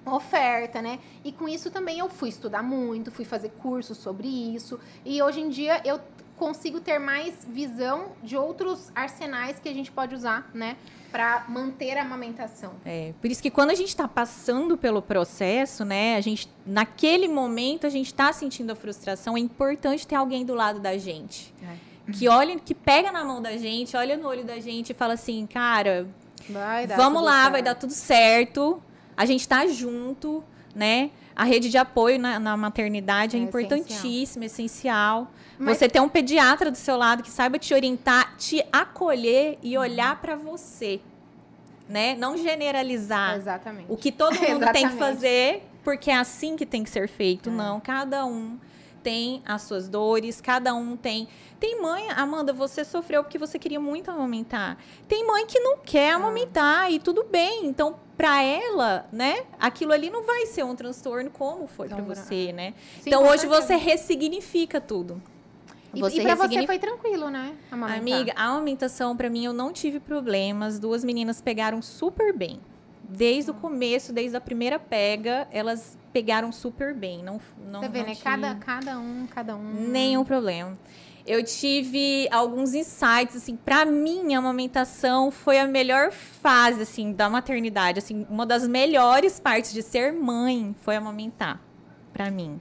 oferta, 0.06 0.80
né? 0.80 0.98
E 1.22 1.30
com 1.30 1.46
isso 1.46 1.70
também 1.70 1.98
eu 1.98 2.08
fui 2.08 2.30
estudar 2.30 2.62
muito, 2.62 3.10
fui 3.10 3.26
fazer 3.26 3.50
cursos 3.50 3.98
sobre 3.98 4.26
isso. 4.26 4.80
E 5.04 5.22
hoje 5.22 5.40
em 5.40 5.50
dia 5.50 5.82
eu 5.84 6.00
consigo 6.38 6.80
ter 6.80 6.98
mais 6.98 7.44
visão 7.44 8.12
de 8.22 8.36
outros 8.36 8.90
arsenais 8.94 9.58
que 9.58 9.68
a 9.68 9.74
gente 9.74 9.92
pode 9.92 10.14
usar, 10.14 10.48
né? 10.54 10.78
Para 11.10 11.44
manter 11.48 11.96
a 11.96 12.02
amamentação. 12.02 12.72
É, 12.84 13.12
por 13.20 13.30
isso 13.30 13.42
que 13.42 13.50
quando 13.50 13.70
a 13.70 13.74
gente 13.74 13.88
está 13.88 14.06
passando 14.06 14.76
pelo 14.76 15.00
processo, 15.00 15.84
né, 15.84 16.16
a 16.16 16.20
gente 16.20 16.48
naquele 16.66 17.28
momento 17.28 17.86
a 17.86 17.90
gente 17.90 18.06
está 18.06 18.32
sentindo 18.32 18.70
a 18.70 18.74
frustração, 18.74 19.36
é 19.36 19.40
importante 19.40 20.06
ter 20.06 20.14
alguém 20.14 20.44
do 20.44 20.54
lado 20.54 20.80
da 20.80 20.96
gente. 20.98 21.54
É. 21.62 22.12
Que 22.12 22.28
olha, 22.28 22.58
que 22.58 22.74
pega 22.74 23.12
na 23.12 23.24
mão 23.24 23.42
da 23.42 23.56
gente, 23.56 23.96
olha 23.96 24.16
no 24.16 24.26
olho 24.28 24.44
da 24.44 24.58
gente 24.58 24.90
e 24.90 24.94
fala 24.94 25.14
assim, 25.14 25.46
cara, 25.46 26.06
vamos 26.96 27.22
lá, 27.22 27.42
certo. 27.42 27.52
vai 27.52 27.62
dar 27.62 27.74
tudo 27.74 27.92
certo. 27.92 28.82
A 29.16 29.26
gente 29.26 29.40
está 29.40 29.66
junto 29.66 30.42
né? 30.78 31.10
A 31.38 31.44
rede 31.44 31.70
de 31.70 31.78
apoio 31.78 32.18
na, 32.18 32.40
na 32.40 32.56
maternidade 32.56 33.36
é, 33.36 33.40
é 33.40 33.42
importantíssima, 33.44 34.44
essencial. 34.44 35.22
essencial. 35.22 35.32
Mas... 35.56 35.78
Você 35.78 35.88
ter 35.88 36.00
um 36.00 36.08
pediatra 36.08 36.68
do 36.68 36.76
seu 36.76 36.96
lado 36.96 37.22
que 37.22 37.30
saiba 37.30 37.60
te 37.60 37.72
orientar, 37.72 38.36
te 38.36 38.60
acolher 38.72 39.56
e 39.62 39.78
olhar 39.78 40.20
para 40.20 40.34
você, 40.34 41.00
né? 41.88 42.16
Não 42.16 42.36
generalizar. 42.36 43.36
Exatamente. 43.36 43.86
O 43.88 43.96
que 43.96 44.10
todo 44.10 44.34
mundo 44.42 44.66
tem 44.72 44.88
que 44.88 44.96
fazer, 44.96 45.62
porque 45.84 46.10
é 46.10 46.16
assim 46.16 46.56
que 46.56 46.66
tem 46.66 46.82
que 46.82 46.90
ser 46.90 47.06
feito. 47.06 47.50
É. 47.50 47.52
Não, 47.52 47.78
cada 47.78 48.26
um 48.26 48.58
tem 49.08 49.42
as 49.46 49.62
suas 49.62 49.88
dores, 49.88 50.38
cada 50.38 50.74
um 50.74 50.94
tem. 50.94 51.28
Tem 51.58 51.80
mãe, 51.80 52.10
Amanda, 52.10 52.52
você 52.52 52.84
sofreu 52.84 53.24
porque 53.24 53.38
você 53.38 53.58
queria 53.58 53.80
muito 53.80 54.10
amamentar. 54.10 54.76
Tem 55.08 55.26
mãe 55.26 55.46
que 55.46 55.58
não 55.58 55.78
quer 55.78 56.12
ah. 56.12 56.16
amamentar 56.16 56.92
e 56.92 56.98
tudo 56.98 57.24
bem. 57.24 57.64
Então, 57.64 57.98
para 58.18 58.42
ela, 58.42 59.08
né, 59.10 59.46
aquilo 59.58 59.94
ali 59.94 60.10
não 60.10 60.24
vai 60.24 60.44
ser 60.44 60.62
um 60.62 60.74
transtorno 60.74 61.30
como 61.30 61.66
foi 61.66 61.88
para 61.88 62.02
você, 62.02 62.52
né? 62.52 62.74
Sim, 63.00 63.04
então, 63.06 63.26
hoje 63.26 63.46
você 63.46 63.76
ressignifica 63.76 64.78
tudo. 64.78 65.22
Você 65.94 66.18
e, 66.18 66.20
e 66.20 66.22
pra 66.22 66.34
você 66.34 66.66
foi 66.66 66.78
tranquilo, 66.78 67.30
né? 67.30 67.56
Amamentar. 67.70 68.00
Amiga, 68.02 68.32
a 68.36 68.44
amamentação 68.44 69.16
para 69.16 69.30
mim 69.30 69.42
eu 69.42 69.54
não 69.54 69.72
tive 69.72 69.98
problemas. 69.98 70.78
Duas 70.78 71.02
meninas 71.02 71.40
pegaram 71.40 71.80
super 71.80 72.36
bem. 72.36 72.60
Desde 73.08 73.50
o 73.50 73.54
começo, 73.54 74.12
desde 74.12 74.36
a 74.36 74.40
primeira 74.40 74.78
pega, 74.78 75.48
elas 75.50 75.96
pegaram 76.12 76.52
super 76.52 76.94
bem. 76.94 77.22
Não, 77.22 77.40
não, 77.58 77.80
Você 77.80 77.88
vê, 77.88 78.00
não 78.00 78.06
né? 78.08 78.16
Cada, 78.22 78.54
cada 78.56 78.98
um, 78.98 79.26
cada 79.26 79.56
um. 79.56 79.62
Nenhum 79.62 80.24
problema. 80.24 80.78
Eu 81.26 81.42
tive 81.42 82.28
alguns 82.30 82.74
insights, 82.74 83.36
assim, 83.36 83.54
para 83.54 83.84
mim 83.84 84.34
a 84.34 84.38
amamentação 84.38 85.30
foi 85.30 85.58
a 85.58 85.66
melhor 85.66 86.10
fase, 86.10 86.82
assim, 86.82 87.12
da 87.12 87.28
maternidade, 87.28 87.98
assim, 87.98 88.26
uma 88.30 88.46
das 88.46 88.66
melhores 88.66 89.38
partes 89.38 89.72
de 89.72 89.82
ser 89.82 90.12
mãe 90.12 90.74
foi 90.80 90.96
amamentar, 90.96 91.60
para 92.14 92.30
mim. 92.30 92.58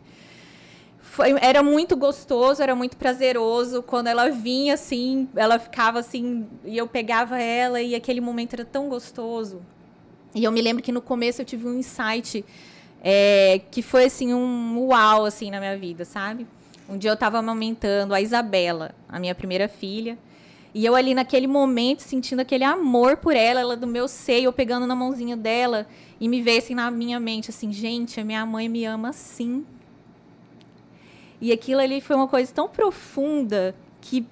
Foi, 0.99 1.33
era 1.41 1.63
muito 1.63 1.95
gostoso, 1.95 2.61
era 2.61 2.75
muito 2.75 2.97
prazeroso. 2.97 3.81
Quando 3.81 4.07
ela 4.07 4.29
vinha 4.29 4.73
assim, 4.73 5.29
ela 5.35 5.57
ficava 5.57 5.99
assim, 5.99 6.47
e 6.65 6.77
eu 6.77 6.87
pegava 6.87 7.41
ela, 7.41 7.81
e 7.81 7.95
aquele 7.95 8.21
momento 8.21 8.53
era 8.53 8.65
tão 8.65 8.89
gostoso. 8.89 9.61
E 10.37 10.43
eu 10.43 10.51
me 10.51 10.61
lembro 10.61 10.83
que 10.83 10.91
no 10.91 11.01
começo 11.01 11.41
eu 11.41 11.45
tive 11.45 11.67
um 11.67 11.79
insight 11.79 12.45
é, 13.01 13.59
que 13.71 13.81
foi 13.81 14.05
assim 14.05 14.35
um 14.35 14.77
uau 14.81 15.25
assim 15.25 15.49
na 15.49 15.59
minha 15.59 15.75
vida, 15.75 16.05
sabe? 16.05 16.45
Um 16.87 16.95
dia 16.95 17.09
eu 17.09 17.15
estava 17.15 17.39
amamentando 17.39 18.13
a 18.13 18.21
Isabela, 18.21 18.93
a 19.09 19.17
minha 19.19 19.33
primeira 19.33 19.67
filha, 19.67 20.15
e 20.75 20.85
eu 20.85 20.93
ali 20.93 21.15
naquele 21.15 21.47
momento 21.47 22.01
sentindo 22.01 22.39
aquele 22.39 22.63
amor 22.63 23.17
por 23.17 23.35
ela, 23.35 23.61
ela 23.61 23.75
do 23.75 23.87
meu 23.87 24.07
seio, 24.07 24.45
eu 24.45 24.53
pegando 24.53 24.85
na 24.85 24.95
mãozinha 24.95 25.35
dela 25.35 25.87
e 26.19 26.29
me 26.29 26.39
veio 26.39 26.59
assim 26.59 26.75
na 26.75 26.91
minha 26.91 27.19
mente 27.19 27.49
assim, 27.49 27.73
gente, 27.73 28.19
a 28.19 28.23
minha 28.23 28.45
mãe 28.45 28.69
me 28.69 28.85
ama 28.85 29.09
assim. 29.09 29.65
E 31.41 31.51
aquilo 31.51 31.81
ali 31.81 31.99
foi 31.99 32.15
uma 32.15 32.27
coisa 32.27 32.53
tão 32.53 32.69
profunda 32.69 33.73
que 33.99 34.23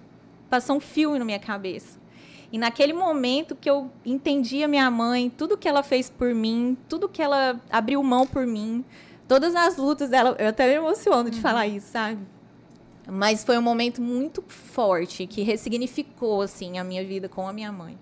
passou 0.51 0.75
um 0.75 0.79
filme 0.79 1.17
na 1.17 1.25
minha 1.25 1.39
cabeça. 1.39 2.04
E 2.51 2.57
naquele 2.57 2.93
momento 2.93 3.55
que 3.55 3.69
eu 3.69 3.91
entendi 4.05 4.63
a 4.63 4.67
minha 4.67 4.89
mãe, 4.89 5.29
tudo 5.29 5.57
que 5.57 5.67
ela 5.67 5.83
fez 5.83 6.09
por 6.09 6.33
mim, 6.33 6.77
tudo 6.87 7.09
que 7.09 7.21
ela 7.21 7.59
abriu 7.69 8.01
mão 8.01 8.25
por 8.25 8.45
mim, 8.45 8.83
todas 9.27 9.55
as 9.55 9.77
lutas 9.77 10.09
dela, 10.09 10.35
eu 10.39 10.49
até 10.49 10.67
me 10.67 10.73
emociono 10.75 11.29
de 11.29 11.37
uhum. 11.37 11.41
falar 11.41 11.67
isso, 11.67 11.87
sabe? 11.91 12.19
Mas 13.07 13.43
foi 13.43 13.57
um 13.57 13.61
momento 13.61 14.01
muito 14.01 14.43
forte 14.47 15.27
que 15.27 15.43
ressignificou 15.43 16.41
assim 16.41 16.79
a 16.79 16.83
minha 16.83 17.05
vida 17.05 17.29
com 17.29 17.47
a 17.47 17.53
minha 17.53 17.71
mãe. 17.71 17.97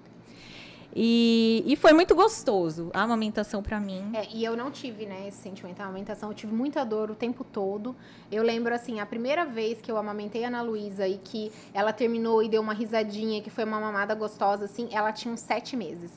E, 0.95 1.63
e 1.65 1.75
foi 1.75 1.91
muito 1.91 2.13
gostoso 2.13 2.91
a 2.93 3.01
amamentação 3.01 3.63
para 3.63 3.79
mim. 3.79 4.11
É, 4.13 4.27
e 4.31 4.43
eu 4.45 4.55
não 4.55 4.69
tive, 4.69 5.05
né, 5.05 5.27
esse 5.27 5.37
sentimento 5.37 5.77
da 5.77 5.85
amamentação. 5.85 6.29
Eu 6.29 6.35
tive 6.35 6.53
muita 6.53 6.83
dor 6.83 7.09
o 7.09 7.15
tempo 7.15 7.43
todo. 7.43 7.95
Eu 8.31 8.43
lembro, 8.43 8.73
assim, 8.73 8.99
a 8.99 9.05
primeira 9.05 9.45
vez 9.45 9.81
que 9.81 9.91
eu 9.91 9.97
amamentei 9.97 10.43
a 10.43 10.47
Ana 10.47 10.61
Luísa 10.61 11.07
e 11.07 11.17
que 11.17 11.51
ela 11.73 11.91
terminou 11.91 12.43
e 12.43 12.49
deu 12.49 12.61
uma 12.61 12.73
risadinha, 12.73 13.41
que 13.41 13.49
foi 13.49 13.63
uma 13.63 13.79
mamada 13.79 14.13
gostosa, 14.13 14.65
assim, 14.65 14.87
ela 14.91 15.11
tinha 15.11 15.33
uns 15.33 15.39
sete 15.39 15.75
meses 15.75 16.11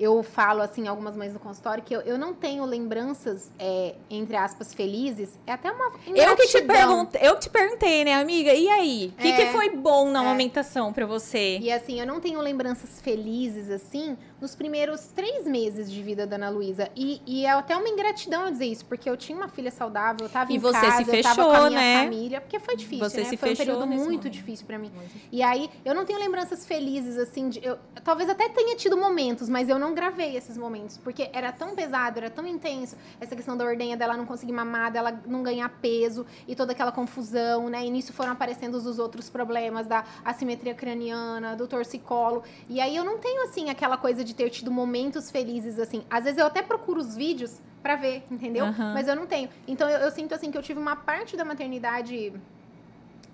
eu 0.00 0.22
falo, 0.22 0.62
assim, 0.62 0.88
algumas 0.88 1.14
mães 1.14 1.34
no 1.34 1.38
consultório, 1.38 1.84
que 1.84 1.94
eu, 1.94 2.00
eu 2.00 2.16
não 2.16 2.32
tenho 2.32 2.64
lembranças, 2.64 3.52
é, 3.58 3.94
entre 4.08 4.34
aspas, 4.34 4.72
felizes. 4.72 5.38
É 5.46 5.52
até 5.52 5.70
uma 5.70 5.92
Eu 6.06 6.34
que 6.36 6.46
te 6.46 6.62
perguntei, 6.62 7.20
eu 7.22 7.38
te 7.38 7.50
perguntei, 7.50 8.04
né, 8.04 8.14
amiga? 8.14 8.54
E 8.54 8.66
aí? 8.68 9.12
O 9.18 9.20
que, 9.20 9.28
é, 9.28 9.36
que 9.36 9.52
foi 9.52 9.68
bom 9.76 10.10
na 10.10 10.20
é. 10.20 10.26
amamentação 10.26 10.90
para 10.90 11.04
você? 11.04 11.58
E 11.58 11.70
assim, 11.70 12.00
eu 12.00 12.06
não 12.06 12.18
tenho 12.18 12.40
lembranças 12.40 13.00
felizes, 13.02 13.70
assim, 13.70 14.16
nos 14.40 14.54
primeiros 14.54 15.08
três 15.08 15.46
meses 15.46 15.90
de 15.90 16.02
vida 16.02 16.26
da 16.26 16.36
Ana 16.36 16.48
Luísa. 16.48 16.90
E, 16.96 17.20
e 17.26 17.44
é 17.44 17.50
até 17.50 17.76
uma 17.76 17.88
ingratidão 17.88 18.44
eu 18.44 18.52
dizer 18.52 18.66
isso, 18.66 18.84
porque 18.86 19.08
eu 19.08 19.16
tinha 19.16 19.36
uma 19.36 19.48
filha 19.48 19.70
saudável, 19.70 20.26
eu 20.26 20.30
tava 20.30 20.52
e 20.52 20.56
em 20.56 20.60
casa, 20.60 21.04
fechou, 21.04 21.14
eu 21.14 21.22
tava 21.22 21.44
com 21.44 21.52
a 21.52 21.68
minha 21.70 21.80
né? 21.80 22.04
família, 22.04 22.40
porque 22.40 22.58
foi 22.58 22.76
difícil, 22.76 23.08
você 23.08 23.22
né? 23.22 23.24
Se 23.28 23.36
foi 23.36 23.52
um 23.52 23.56
período 23.56 23.86
muito 23.86 24.04
momento. 24.04 24.30
difícil 24.30 24.66
para 24.66 24.78
mim. 24.78 24.90
E 25.30 25.42
aí, 25.42 25.70
eu 25.84 25.94
não 25.94 26.04
tenho 26.04 26.18
lembranças 26.18 26.66
felizes, 26.66 27.16
assim, 27.18 27.48
de, 27.48 27.64
eu, 27.64 27.78
talvez 28.02 28.28
até 28.28 28.48
tenha 28.48 28.76
tido 28.76 28.96
momentos, 28.96 29.48
mas 29.48 29.68
eu 29.68 29.78
não 29.78 29.94
gravei 29.94 30.36
esses 30.36 30.56
momentos, 30.56 30.96
porque 30.98 31.28
era 31.32 31.52
tão 31.52 31.74
pesado, 31.74 32.18
era 32.18 32.30
tão 32.30 32.46
intenso, 32.46 32.96
essa 33.20 33.36
questão 33.36 33.56
da 33.56 33.64
ordenha 33.64 33.96
dela 33.96 34.16
não 34.16 34.26
conseguir 34.26 34.52
mamar, 34.52 34.90
dela 34.90 35.20
não 35.26 35.42
ganhar 35.42 35.68
peso 35.80 36.26
e 36.46 36.54
toda 36.54 36.72
aquela 36.72 36.92
confusão, 36.92 37.68
né? 37.68 37.84
E 37.84 37.90
nisso 37.90 38.12
foram 38.12 38.32
aparecendo 38.32 38.74
os 38.74 38.98
outros 38.98 39.28
problemas 39.28 39.86
da 39.86 40.04
assimetria 40.24 40.74
craniana, 40.74 41.54
do 41.56 41.66
torcicolo. 41.66 42.42
E 42.68 42.80
aí 42.80 42.96
eu 42.96 43.04
não 43.04 43.18
tenho, 43.18 43.44
assim, 43.44 43.70
aquela 43.70 43.96
coisa 43.96 44.24
de 44.24 44.29
de 44.30 44.34
ter 44.36 44.48
tido 44.50 44.70
momentos 44.70 45.30
felizes, 45.30 45.78
assim. 45.78 46.04
Às 46.08 46.24
vezes 46.24 46.38
eu 46.38 46.46
até 46.46 46.62
procuro 46.62 47.00
os 47.00 47.16
vídeos 47.16 47.60
para 47.82 47.96
ver, 47.96 48.22
entendeu? 48.30 48.66
Uhum. 48.66 48.94
Mas 48.94 49.08
eu 49.08 49.16
não 49.16 49.26
tenho. 49.26 49.48
Então 49.66 49.88
eu, 49.88 49.98
eu, 49.98 50.10
sinto, 50.10 50.34
assim, 50.34 50.50
que 50.50 50.58
eu 50.58 50.62
tive 50.62 50.78
uma 50.78 50.94
parte 50.96 51.36
da 51.36 51.44
maternidade. 51.44 52.32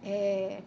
É, 0.02 0.60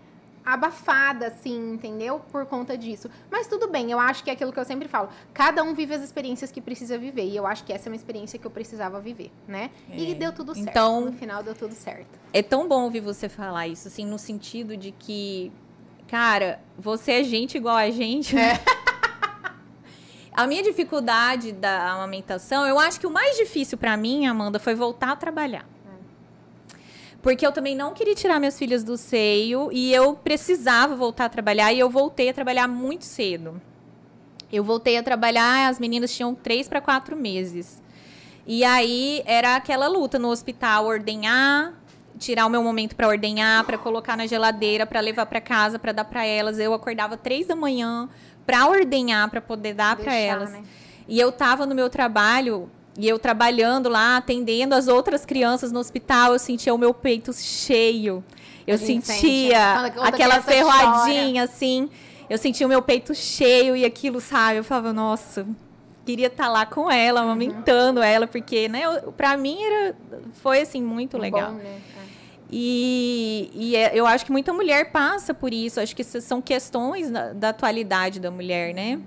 abafada, 0.45 1.27
assim, 1.27 1.73
entendeu? 1.73 2.21
Por 2.31 2.45
conta 2.45 2.77
disso. 2.77 3.09
Mas 3.31 3.47
tudo 3.47 3.67
bem, 3.67 3.91
eu 3.91 3.99
acho 3.99 4.23
que 4.23 4.29
é 4.29 4.33
aquilo 4.33 4.51
que 4.51 4.59
eu 4.59 4.65
sempre 4.65 4.87
falo. 4.87 5.09
Cada 5.33 5.63
um 5.63 5.73
vive 5.73 5.93
as 5.93 6.01
experiências 6.01 6.51
que 6.51 6.61
precisa 6.61 6.97
viver. 6.97 7.25
E 7.25 7.35
eu 7.35 7.45
acho 7.45 7.63
que 7.63 7.73
essa 7.73 7.87
é 7.87 7.91
uma 7.91 7.95
experiência 7.95 8.37
que 8.37 8.45
eu 8.45 8.51
precisava 8.51 8.99
viver, 8.99 9.31
né? 9.47 9.71
É. 9.89 9.97
E 9.97 10.15
deu 10.15 10.31
tudo 10.31 10.53
certo. 10.53 10.69
Então, 10.69 11.01
no 11.01 11.13
final 11.13 11.41
deu 11.43 11.55
tudo 11.55 11.73
certo. 11.73 12.19
É 12.33 12.41
tão 12.41 12.67
bom 12.67 12.83
ouvir 12.83 12.99
você 12.99 13.27
falar 13.27 13.67
isso, 13.67 13.87
assim, 13.87 14.05
no 14.05 14.19
sentido 14.19 14.77
de 14.77 14.91
que, 14.91 15.51
cara, 16.07 16.59
você 16.77 17.13
é 17.13 17.23
gente 17.23 17.57
igual 17.57 17.75
a 17.75 17.89
gente. 17.89 18.37
É. 18.37 18.59
A 20.31 20.47
minha 20.47 20.63
dificuldade 20.63 21.51
da 21.51 21.91
amamentação, 21.91 22.65
eu 22.65 22.79
acho 22.79 22.99
que 22.99 23.07
o 23.07 23.11
mais 23.11 23.35
difícil 23.37 23.77
para 23.77 23.97
mim, 23.97 24.27
Amanda, 24.27 24.59
foi 24.59 24.75
voltar 24.75 25.11
a 25.11 25.15
trabalhar. 25.15 25.65
Porque 27.21 27.45
eu 27.45 27.51
também 27.51 27.75
não 27.75 27.93
queria 27.93 28.15
tirar 28.15 28.39
minhas 28.39 28.57
filhas 28.57 28.83
do 28.83 28.95
seio 28.95 29.69
e 29.73 29.93
eu 29.93 30.13
precisava 30.15 30.95
voltar 30.95 31.25
a 31.25 31.29
trabalhar 31.29 31.73
e 31.73 31.79
eu 31.79 31.89
voltei 31.89 32.29
a 32.29 32.33
trabalhar 32.33 32.67
muito 32.67 33.03
cedo. 33.03 33.61
Eu 34.51 34.63
voltei 34.63 34.97
a 34.97 35.03
trabalhar, 35.03 35.67
as 35.67 35.79
meninas 35.79 36.15
tinham 36.15 36.33
três 36.33 36.67
para 36.67 36.79
quatro 36.79 37.15
meses. 37.15 37.83
E 38.47 38.63
aí 38.63 39.21
era 39.25 39.55
aquela 39.55 39.87
luta 39.87 40.17
no 40.17 40.29
hospital, 40.29 40.85
ordenhar, 40.85 41.73
tirar 42.17 42.45
o 42.45 42.49
meu 42.49 42.63
momento 42.63 42.95
para 42.95 43.07
ordenhar, 43.07 43.63
para 43.63 43.77
colocar 43.77 44.15
na 44.15 44.25
geladeira, 44.25 44.85
para 44.85 44.99
levar 44.99 45.25
para 45.25 45.41
casa, 45.41 45.77
para 45.77 45.91
dar 45.91 46.05
para 46.05 46.25
elas. 46.25 46.57
Eu 46.57 46.73
acordava 46.73 47.17
três 47.17 47.47
da 47.47 47.55
manhã 47.55 48.09
para 48.49 48.67
ordenhar, 48.67 49.29
para 49.29 49.39
poder 49.39 49.75
dar 49.75 49.95
para 49.95 50.15
elas. 50.15 50.51
Né? 50.51 50.63
E 51.07 51.19
eu 51.19 51.31
tava 51.31 51.67
no 51.67 51.75
meu 51.75 51.87
trabalho 51.87 52.67
e 52.97 53.07
eu 53.07 53.19
trabalhando 53.19 53.87
lá, 53.87 54.17
atendendo 54.17 54.73
as 54.73 54.87
outras 54.87 55.23
crianças 55.23 55.71
no 55.71 55.79
hospital, 55.79 56.33
eu 56.33 56.39
sentia 56.39 56.73
o 56.73 56.77
meu 56.77 56.91
peito 56.91 57.31
cheio. 57.31 58.23
Eu 58.65 58.79
sentia 58.79 59.93
aquela 60.01 60.41
ferroadinha 60.41 61.43
assim. 61.43 61.89
Eu 62.27 62.39
sentia 62.39 62.65
o 62.65 62.69
meu 62.69 62.81
peito 62.81 63.13
cheio 63.13 63.75
e 63.75 63.85
aquilo, 63.85 64.19
sabe? 64.19 64.57
Eu 64.57 64.63
falava, 64.63 64.91
nossa, 64.93 65.45
queria 66.05 66.27
estar 66.27 66.45
tá 66.45 66.49
lá 66.49 66.65
com 66.65 66.89
ela, 66.89 67.21
uhum. 67.21 67.27
amamentando 67.27 68.01
ela, 68.01 68.25
porque, 68.25 68.67
né, 68.67 68.81
para 69.15 69.37
mim 69.37 69.61
era 69.63 69.95
foi 70.41 70.61
assim 70.61 70.81
muito 70.81 71.17
legal. 71.17 71.51
Bom, 71.51 71.57
né? 71.57 71.81
E, 72.51 73.49
e 73.53 73.75
é, 73.75 73.91
eu 73.93 74.05
acho 74.05 74.25
que 74.25 74.31
muita 74.31 74.51
mulher 74.51 74.91
passa 74.91 75.33
por 75.33 75.53
isso. 75.53 75.79
Acho 75.79 75.95
que 75.95 76.03
são 76.03 76.41
questões 76.41 77.11
da, 77.11 77.33
da 77.33 77.49
atualidade 77.49 78.19
da 78.19 78.31
mulher, 78.31 78.73
né? 78.73 78.99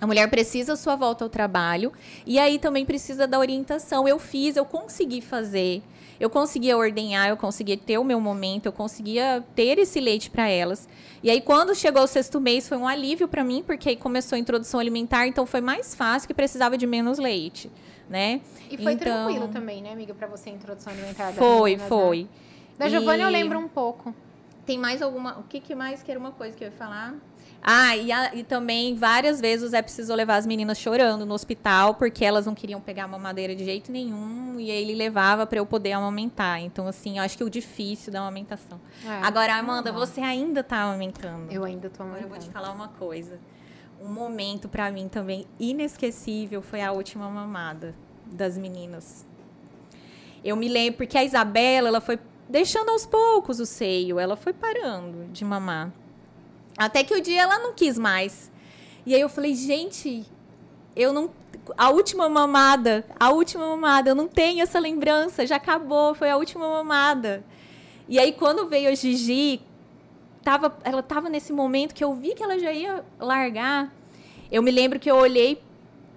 A 0.00 0.06
mulher 0.06 0.28
precisa 0.28 0.72
da 0.72 0.76
sua 0.76 0.94
volta 0.94 1.24
ao 1.24 1.30
trabalho 1.30 1.90
e 2.26 2.38
aí 2.38 2.58
também 2.58 2.84
precisa 2.84 3.26
da 3.26 3.38
orientação. 3.38 4.06
Eu 4.06 4.18
fiz, 4.18 4.54
eu 4.54 4.64
consegui 4.64 5.22
fazer, 5.22 5.82
eu 6.20 6.28
conseguia 6.28 6.76
ordenhar, 6.76 7.30
eu 7.30 7.36
conseguia 7.36 7.78
ter 7.78 7.96
o 7.96 8.04
meu 8.04 8.20
momento, 8.20 8.66
eu 8.66 8.72
conseguia 8.72 9.42
ter 9.54 9.78
esse 9.78 9.98
leite 9.98 10.28
para 10.28 10.48
elas. 10.48 10.86
E 11.22 11.30
aí 11.30 11.40
quando 11.40 11.74
chegou 11.74 12.02
o 12.02 12.06
sexto 12.06 12.38
mês 12.38 12.68
foi 12.68 12.76
um 12.76 12.86
alívio 12.86 13.26
para 13.26 13.42
mim, 13.42 13.62
porque 13.66 13.88
aí 13.88 13.96
começou 13.96 14.36
a 14.36 14.38
introdução 14.38 14.78
alimentar, 14.78 15.26
então 15.26 15.46
foi 15.46 15.62
mais 15.62 15.94
fácil 15.94 16.26
que 16.28 16.34
precisava 16.34 16.76
de 16.76 16.86
menos 16.86 17.18
leite, 17.18 17.70
né? 18.06 18.42
E 18.70 18.76
foi 18.76 18.92
então, 18.92 19.24
tranquilo 19.24 19.48
também, 19.48 19.80
né, 19.80 19.92
amiga, 19.92 20.12
para 20.12 20.26
você 20.26 20.50
a 20.50 20.52
introdução 20.52 20.92
alimentar? 20.92 21.32
Foi, 21.32 21.70
meninas, 21.70 21.88
foi. 21.88 22.22
Né? 22.24 22.28
Da 22.78 22.88
Giovanna 22.88 23.22
eu 23.22 23.30
lembro 23.30 23.58
um 23.58 23.68
pouco. 23.68 24.14
Tem 24.64 24.78
mais 24.78 25.00
alguma. 25.00 25.38
O 25.38 25.44
que, 25.44 25.60
que 25.60 25.74
mais 25.74 26.02
que 26.02 26.10
era 26.10 26.18
uma 26.18 26.32
coisa 26.32 26.56
que 26.56 26.64
eu 26.64 26.68
ia 26.68 26.74
falar? 26.74 27.14
Ah, 27.62 27.96
e, 27.96 28.12
a, 28.12 28.34
e, 28.34 28.44
também 28.44 28.94
várias 28.94 29.40
vezes 29.40 29.66
o 29.66 29.68
Zé 29.68 29.82
precisou 29.82 30.14
levar 30.14 30.36
as 30.36 30.46
meninas 30.46 30.78
chorando 30.78 31.26
no 31.26 31.34
hospital 31.34 31.94
porque 31.94 32.24
elas 32.24 32.46
não 32.46 32.54
queriam 32.54 32.80
pegar 32.80 33.06
uma 33.06 33.18
madeira 33.18 33.56
de 33.56 33.64
jeito 33.64 33.90
nenhum 33.90 34.60
e 34.60 34.70
aí 34.70 34.82
ele 34.82 34.94
levava 34.94 35.46
para 35.46 35.58
eu 35.58 35.66
poder 35.66 35.92
amamentar. 35.92 36.60
Então, 36.60 36.86
assim, 36.86 37.18
eu 37.18 37.24
acho 37.24 37.36
que 37.36 37.42
o 37.42 37.50
difícil 37.50 38.12
da 38.12 38.20
amamentação. 38.20 38.80
É, 39.04 39.08
Agora, 39.22 39.54
Amanda, 39.56 39.90
você 39.90 40.20
ainda 40.20 40.62
tá 40.62 40.82
amamentando. 40.82 41.50
Eu 41.50 41.64
ainda 41.64 41.90
tô 41.90 42.02
amamentando. 42.02 42.24
Agora 42.24 42.24
eu 42.24 42.28
vou 42.28 42.38
te 42.38 42.52
falar 42.52 42.72
uma 42.72 42.88
coisa. 42.88 43.38
Um 44.00 44.12
momento 44.12 44.68
para 44.68 44.90
mim 44.90 45.08
também 45.08 45.46
inesquecível 45.58 46.62
foi 46.62 46.82
a 46.82 46.92
última 46.92 47.28
mamada 47.28 47.94
das 48.26 48.56
meninas. 48.56 49.26
Eu 50.44 50.54
me 50.54 50.68
lembro 50.68 50.98
porque 50.98 51.18
a 51.18 51.24
Isabela, 51.24 51.88
ela 51.88 52.00
foi 52.00 52.18
deixando 52.48 52.90
aos 52.90 53.06
poucos 53.06 53.60
o 53.60 53.66
seio, 53.66 54.18
ela 54.18 54.36
foi 54.36 54.52
parando 54.52 55.26
de 55.32 55.44
mamar. 55.44 55.92
Até 56.76 57.02
que 57.02 57.14
o 57.14 57.20
dia 57.20 57.42
ela 57.42 57.58
não 57.58 57.72
quis 57.72 57.98
mais. 57.98 58.50
E 59.04 59.14
aí 59.14 59.20
eu 59.20 59.28
falei, 59.28 59.54
gente, 59.54 60.24
eu 60.94 61.12
não. 61.12 61.30
A 61.76 61.90
última 61.90 62.28
mamada, 62.28 63.04
a 63.18 63.30
última 63.30 63.66
mamada, 63.66 64.10
eu 64.10 64.14
não 64.14 64.28
tenho 64.28 64.62
essa 64.62 64.78
lembrança, 64.78 65.46
já 65.46 65.56
acabou, 65.56 66.14
foi 66.14 66.30
a 66.30 66.36
última 66.36 66.68
mamada. 66.68 67.44
E 68.08 68.18
aí 68.18 68.32
quando 68.32 68.68
veio 68.68 68.88
a 68.88 68.94
Gigi, 68.94 69.60
tava, 70.42 70.76
ela 70.84 71.02
tava 71.02 71.28
nesse 71.28 71.52
momento 71.52 71.94
que 71.94 72.04
eu 72.04 72.14
vi 72.14 72.34
que 72.34 72.42
ela 72.42 72.58
já 72.58 72.72
ia 72.72 73.04
largar. 73.18 73.92
Eu 74.50 74.62
me 74.62 74.70
lembro 74.70 75.00
que 75.00 75.10
eu 75.10 75.16
olhei 75.16 75.60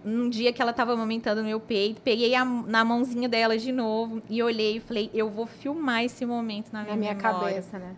um 0.05 0.29
dia 0.29 0.53
que 0.53 0.61
ela 0.61 0.73
tava 0.73 0.93
amamentando 0.93 1.41
no 1.41 1.47
meu 1.47 1.59
peito, 1.59 2.01
peguei 2.01 2.35
a, 2.35 2.45
na 2.45 2.83
mãozinha 2.85 3.27
dela 3.27 3.57
de 3.57 3.71
novo 3.71 4.21
e 4.29 4.41
olhei 4.41 4.77
e 4.77 4.79
falei, 4.79 5.09
eu 5.13 5.29
vou 5.29 5.45
filmar 5.45 6.03
esse 6.03 6.25
momento 6.25 6.71
na 6.71 6.83
minha, 6.83 6.95
na 6.95 6.99
minha 6.99 7.15
cabeça, 7.15 7.77
né? 7.77 7.95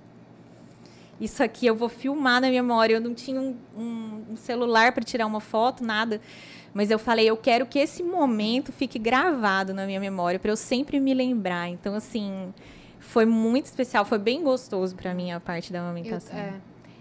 isso 1.22 1.44
aqui 1.44 1.68
eu 1.68 1.76
vou 1.76 1.88
filmar 1.88 2.42
na 2.42 2.50
memória. 2.50 2.96
Eu 2.96 3.02
não 3.02 3.14
tinha 3.14 3.40
um, 3.40 3.56
um, 3.78 4.24
um 4.32 4.36
celular 4.36 4.92
para 4.92 5.04
tirar 5.04 5.28
uma 5.28 5.40
foto, 5.40 5.84
nada. 5.84 6.20
Mas 6.74 6.90
eu 6.90 6.98
falei, 6.98 7.30
eu 7.30 7.38
quero 7.38 7.66
que 7.68 7.78
esse 7.78 8.02
momento 8.02 8.72
fique 8.72 8.98
gravado 8.98 9.74
na 9.74 9.86
minha 9.86 10.00
memória, 10.00 10.40
para 10.40 10.52
eu 10.52 10.58
sempre 10.58 11.00
me 11.00 11.14
lembrar. 11.14 11.70
Então, 11.70 11.94
assim, 11.94 12.52
foi 13.00 13.26
muito 13.26 13.66
especial, 13.66 14.04
foi 14.04 14.18
bem 14.18 14.42
gostoso 14.42 14.96
para 14.96 15.14
mim 15.14 15.32
a 15.32 15.40
parte 15.40 15.72
da 15.72 15.82
amamentação. 15.82 16.38
Eu, 16.38 16.44
é. 16.44 16.54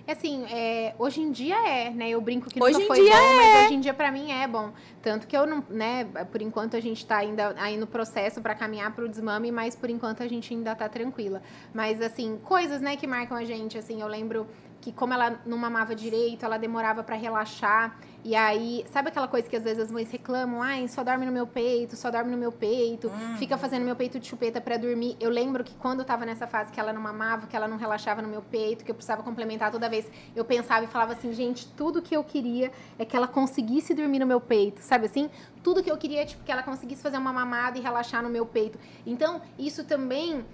É 0.06 0.12
assim, 0.12 0.44
é, 0.50 0.94
hoje 0.98 1.20
em 1.20 1.30
dia 1.30 1.56
é, 1.68 1.90
né? 1.90 2.10
Eu 2.10 2.20
brinco 2.20 2.48
que 2.48 2.62
hoje 2.62 2.78
nunca 2.78 2.86
foi 2.86 3.08
bom, 3.08 3.14
é. 3.14 3.36
mas 3.36 3.64
hoje 3.66 3.74
em 3.74 3.80
dia 3.80 3.94
para 3.94 4.10
mim 4.10 4.30
é 4.30 4.46
bom. 4.46 4.72
Tanto 5.02 5.26
que 5.26 5.36
eu 5.36 5.46
não, 5.46 5.64
né, 5.68 6.04
por 6.30 6.42
enquanto 6.42 6.76
a 6.76 6.80
gente 6.80 7.04
tá 7.06 7.18
ainda 7.18 7.54
aí 7.58 7.76
no 7.76 7.86
processo 7.86 8.40
para 8.40 8.54
caminhar 8.54 8.94
para 8.94 9.04
o 9.04 9.08
desmame, 9.08 9.52
mas 9.52 9.76
por 9.76 9.90
enquanto 9.90 10.22
a 10.22 10.28
gente 10.28 10.52
ainda 10.52 10.74
tá 10.74 10.88
tranquila. 10.88 11.42
Mas 11.72 12.00
assim, 12.00 12.38
coisas, 12.42 12.80
né, 12.80 12.96
que 12.96 13.06
marcam 13.06 13.36
a 13.36 13.44
gente, 13.44 13.78
assim, 13.78 14.00
eu 14.00 14.08
lembro 14.08 14.46
que 14.80 14.92
como 14.92 15.12
ela 15.12 15.40
não 15.44 15.58
mamava 15.58 15.94
direito, 15.94 16.44
ela 16.44 16.58
demorava 16.58 17.02
para 17.02 17.16
relaxar. 17.16 17.98
E 18.22 18.36
aí, 18.36 18.84
sabe 18.92 19.08
aquela 19.08 19.26
coisa 19.26 19.48
que 19.48 19.56
às 19.56 19.64
vezes 19.64 19.84
as 19.84 19.90
mães 19.90 20.10
reclamam? 20.10 20.62
Ai, 20.62 20.86
só 20.88 21.02
dorme 21.02 21.24
no 21.24 21.32
meu 21.32 21.46
peito, 21.46 21.96
só 21.96 22.10
dorme 22.10 22.30
no 22.30 22.36
meu 22.36 22.52
peito, 22.52 23.08
uhum. 23.08 23.36
fica 23.38 23.56
fazendo 23.56 23.82
meu 23.82 23.96
peito 23.96 24.20
de 24.20 24.26
chupeta 24.26 24.60
para 24.60 24.76
dormir. 24.76 25.16
Eu 25.18 25.30
lembro 25.30 25.64
que 25.64 25.74
quando 25.74 26.00
eu 26.00 26.04
tava 26.04 26.26
nessa 26.26 26.46
fase 26.46 26.70
que 26.70 26.78
ela 26.78 26.92
não 26.92 27.00
mamava, 27.00 27.46
que 27.46 27.56
ela 27.56 27.66
não 27.66 27.78
relaxava 27.78 28.20
no 28.20 28.28
meu 28.28 28.42
peito, 28.42 28.84
que 28.84 28.90
eu 28.90 28.94
precisava 28.94 29.22
complementar 29.22 29.70
toda 29.70 29.88
vez, 29.88 30.06
eu 30.36 30.44
pensava 30.44 30.84
e 30.84 30.88
falava 30.88 31.14
assim, 31.14 31.32
gente, 31.32 31.66
tudo 31.68 32.02
que 32.02 32.14
eu 32.14 32.22
queria 32.22 32.70
é 32.98 33.04
que 33.06 33.16
ela 33.16 33.26
conseguisse 33.26 33.94
dormir 33.94 34.18
no 34.18 34.26
meu 34.26 34.40
peito, 34.40 34.82
sabe 34.82 35.06
assim? 35.06 35.30
Tudo 35.62 35.82
que 35.82 35.90
eu 35.90 35.96
queria 35.96 36.22
é 36.22 36.26
tipo, 36.26 36.44
que 36.44 36.52
ela 36.52 36.62
conseguisse 36.62 37.02
fazer 37.02 37.16
uma 37.16 37.32
mamada 37.32 37.78
e 37.78 37.80
relaxar 37.80 38.22
no 38.22 38.28
meu 38.28 38.44
peito. 38.44 38.78
Então, 39.06 39.40
isso 39.58 39.82
também 39.84 40.44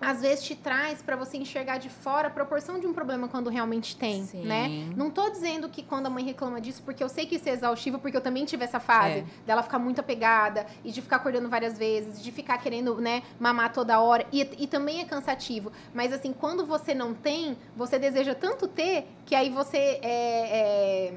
às 0.00 0.20
vezes 0.20 0.44
te 0.44 0.54
traz 0.54 1.02
para 1.02 1.16
você 1.16 1.36
enxergar 1.36 1.78
de 1.78 1.88
fora 1.88 2.28
a 2.28 2.30
proporção 2.30 2.78
de 2.78 2.86
um 2.86 2.92
problema 2.92 3.28
quando 3.28 3.50
realmente 3.50 3.96
tem, 3.96 4.24
Sim. 4.24 4.44
né? 4.44 4.88
Não 4.96 5.10
tô 5.10 5.28
dizendo 5.28 5.68
que 5.68 5.82
quando 5.82 6.06
a 6.06 6.10
mãe 6.10 6.24
reclama 6.24 6.60
disso, 6.60 6.82
porque 6.84 7.02
eu 7.02 7.08
sei 7.08 7.26
que 7.26 7.34
isso 7.34 7.48
é 7.48 7.52
exaustivo, 7.52 7.98
porque 7.98 8.16
eu 8.16 8.20
também 8.20 8.44
tive 8.44 8.64
essa 8.64 8.78
fase 8.78 9.18
é. 9.18 9.24
dela 9.46 9.62
ficar 9.62 9.78
muito 9.78 10.00
apegada 10.00 10.66
e 10.84 10.92
de 10.92 11.02
ficar 11.02 11.16
acordando 11.16 11.48
várias 11.48 11.76
vezes, 11.76 12.22
de 12.22 12.30
ficar 12.30 12.58
querendo, 12.58 12.96
né, 13.00 13.22
mamar 13.40 13.72
toda 13.72 14.00
hora. 14.00 14.24
E, 14.32 14.40
e 14.58 14.66
também 14.66 15.00
é 15.00 15.04
cansativo. 15.04 15.72
Mas 15.92 16.12
assim, 16.12 16.32
quando 16.32 16.64
você 16.64 16.94
não 16.94 17.12
tem, 17.12 17.56
você 17.76 17.98
deseja 17.98 18.34
tanto 18.34 18.68
ter 18.68 19.08
que 19.26 19.34
aí 19.34 19.50
você 19.50 19.98
é, 20.02 20.02
é, 20.02 21.14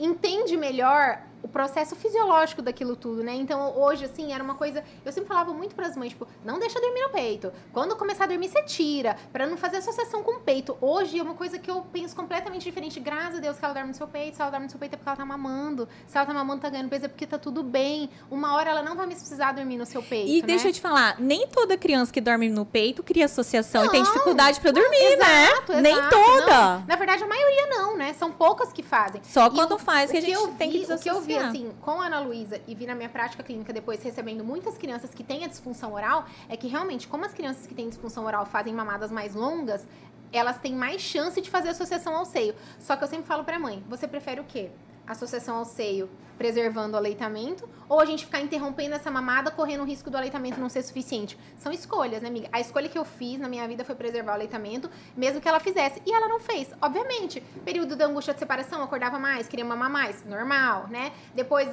entende 0.00 0.56
melhor 0.56 1.20
o 1.46 1.48
processo 1.48 1.94
fisiológico 1.94 2.60
daquilo 2.60 2.96
tudo, 2.96 3.22
né? 3.22 3.34
Então, 3.34 3.78
hoje, 3.78 4.04
assim, 4.04 4.32
era 4.32 4.42
uma 4.42 4.56
coisa. 4.56 4.82
Eu 5.04 5.12
sempre 5.12 5.28
falava 5.28 5.52
muito 5.52 5.74
para 5.74 5.86
as 5.86 5.96
mães, 5.96 6.10
tipo, 6.10 6.26
não 6.44 6.58
deixa 6.58 6.80
dormir 6.80 7.02
no 7.02 7.10
peito. 7.10 7.52
Quando 7.72 7.96
começar 7.96 8.24
a 8.24 8.26
dormir, 8.26 8.48
você 8.48 8.62
tira, 8.64 9.16
para 9.32 9.46
não 9.46 9.56
fazer 9.56 9.78
associação 9.78 10.22
com 10.22 10.32
o 10.32 10.40
peito. 10.40 10.76
Hoje 10.80 11.18
é 11.18 11.22
uma 11.22 11.34
coisa 11.34 11.58
que 11.58 11.70
eu 11.70 11.86
penso 11.92 12.14
completamente 12.16 12.64
diferente. 12.64 12.98
Graças 12.98 13.36
a 13.36 13.40
Deus 13.40 13.56
que 13.56 13.64
ela 13.64 13.72
dorme 13.72 13.88
no 13.90 13.94
seu 13.94 14.08
peito. 14.08 14.36
Se 14.36 14.42
ela 14.42 14.50
dorme 14.50 14.66
no 14.66 14.70
seu 14.70 14.80
peito 14.80 14.94
é 14.94 14.96
porque 14.96 15.08
ela 15.08 15.16
tá 15.16 15.24
mamando. 15.24 15.88
Se 16.06 16.16
ela 16.16 16.26
tá 16.26 16.34
mamando, 16.34 16.60
tá 16.60 16.68
ganhando 16.68 16.90
peso 16.90 17.06
é 17.06 17.08
porque 17.08 17.26
tá 17.26 17.38
tudo 17.38 17.62
bem. 17.62 18.10
Uma 18.28 18.54
hora 18.56 18.70
ela 18.70 18.82
não 18.82 18.96
vai 18.96 19.06
mais 19.06 19.20
precisar 19.20 19.52
dormir 19.52 19.76
no 19.76 19.86
seu 19.86 20.02
peito. 20.02 20.28
E 20.28 20.40
né? 20.40 20.46
deixa 20.48 20.68
eu 20.68 20.72
te 20.72 20.80
falar, 20.80 21.20
nem 21.20 21.46
toda 21.46 21.76
criança 21.76 22.12
que 22.12 22.20
dorme 22.20 22.48
no 22.48 22.66
peito 22.66 23.02
cria 23.04 23.26
associação 23.26 23.82
não, 23.82 23.88
e 23.88 23.92
tem 23.92 24.02
dificuldade 24.02 24.60
para 24.60 24.72
dormir, 24.72 24.96
exato, 24.96 25.22
né? 25.22 25.46
Exato, 25.50 25.72
nem 25.80 25.94
toda. 26.08 26.46
Não. 26.46 26.84
Na 26.86 26.96
verdade, 26.96 27.22
a 27.22 27.26
maioria 27.26 27.66
não, 27.68 27.96
né? 27.96 28.12
São 28.14 28.32
poucas 28.32 28.72
que 28.72 28.82
fazem. 28.82 29.20
Só 29.24 29.48
quando 29.50 29.78
faz 29.78 30.10
que 30.10 30.16
a 30.16 30.20
gente 30.20 30.48
tem 30.58 30.70
que 30.70 30.78
desassociar. 30.80 31.16
O 31.16 31.22
que 31.22 31.32
eu 31.32 31.35
vi, 31.35 31.35
assim, 31.38 31.72
com 31.80 32.00
a 32.00 32.06
Ana 32.06 32.20
Luísa 32.20 32.60
e 32.66 32.74
vi 32.74 32.86
na 32.86 32.94
minha 32.94 33.08
prática 33.08 33.42
clínica 33.42 33.72
depois 33.72 34.02
recebendo 34.02 34.44
muitas 34.44 34.76
crianças 34.76 35.14
que 35.14 35.22
têm 35.22 35.44
a 35.44 35.48
disfunção 35.48 35.92
oral, 35.94 36.26
é 36.48 36.56
que 36.56 36.66
realmente, 36.66 37.06
como 37.08 37.24
as 37.24 37.32
crianças 37.32 37.66
que 37.66 37.74
têm 37.74 37.88
disfunção 37.88 38.24
oral 38.24 38.46
fazem 38.46 38.72
mamadas 38.72 39.10
mais 39.10 39.34
longas, 39.34 39.86
elas 40.32 40.58
têm 40.58 40.74
mais 40.74 41.00
chance 41.00 41.40
de 41.40 41.48
fazer 41.48 41.70
associação 41.70 42.14
ao 42.14 42.24
seio. 42.24 42.54
Só 42.78 42.96
que 42.96 43.04
eu 43.04 43.08
sempre 43.08 43.26
falo 43.26 43.44
pra 43.44 43.58
mãe, 43.58 43.82
você 43.88 44.06
prefere 44.06 44.40
o 44.40 44.44
quê? 44.44 44.70
Associação 45.06 45.56
ao 45.56 45.64
seio 45.64 46.08
preservando 46.36 46.94
o 46.94 46.96
aleitamento, 46.96 47.68
ou 47.88 48.00
a 48.00 48.04
gente 48.04 48.24
ficar 48.24 48.40
interrompendo 48.40 48.94
essa 48.94 49.10
mamada, 49.10 49.50
correndo 49.50 49.82
o 49.82 49.84
risco 49.84 50.10
do 50.10 50.16
aleitamento 50.16 50.60
não 50.60 50.68
ser 50.68 50.82
suficiente. 50.82 51.38
São 51.56 51.72
escolhas, 51.72 52.20
né, 52.20 52.28
amiga? 52.28 52.48
A 52.52 52.60
escolha 52.60 52.88
que 52.88 52.98
eu 52.98 53.04
fiz 53.04 53.38
na 53.38 53.48
minha 53.48 53.66
vida 53.66 53.84
foi 53.84 53.94
preservar 53.94 54.32
o 54.32 54.34
aleitamento, 54.34 54.90
mesmo 55.16 55.40
que 55.40 55.48
ela 55.48 55.60
fizesse. 55.60 56.02
E 56.04 56.12
ela 56.12 56.28
não 56.28 56.40
fez. 56.40 56.72
Obviamente, 56.82 57.40
período 57.64 57.96
da 57.96 58.06
angústia 58.06 58.34
de 58.34 58.40
separação, 58.40 58.82
acordava 58.82 59.18
mais, 59.18 59.46
queria 59.46 59.64
mamar 59.64 59.90
mais, 59.90 60.24
normal, 60.24 60.88
né? 60.88 61.12
Depois, 61.34 61.68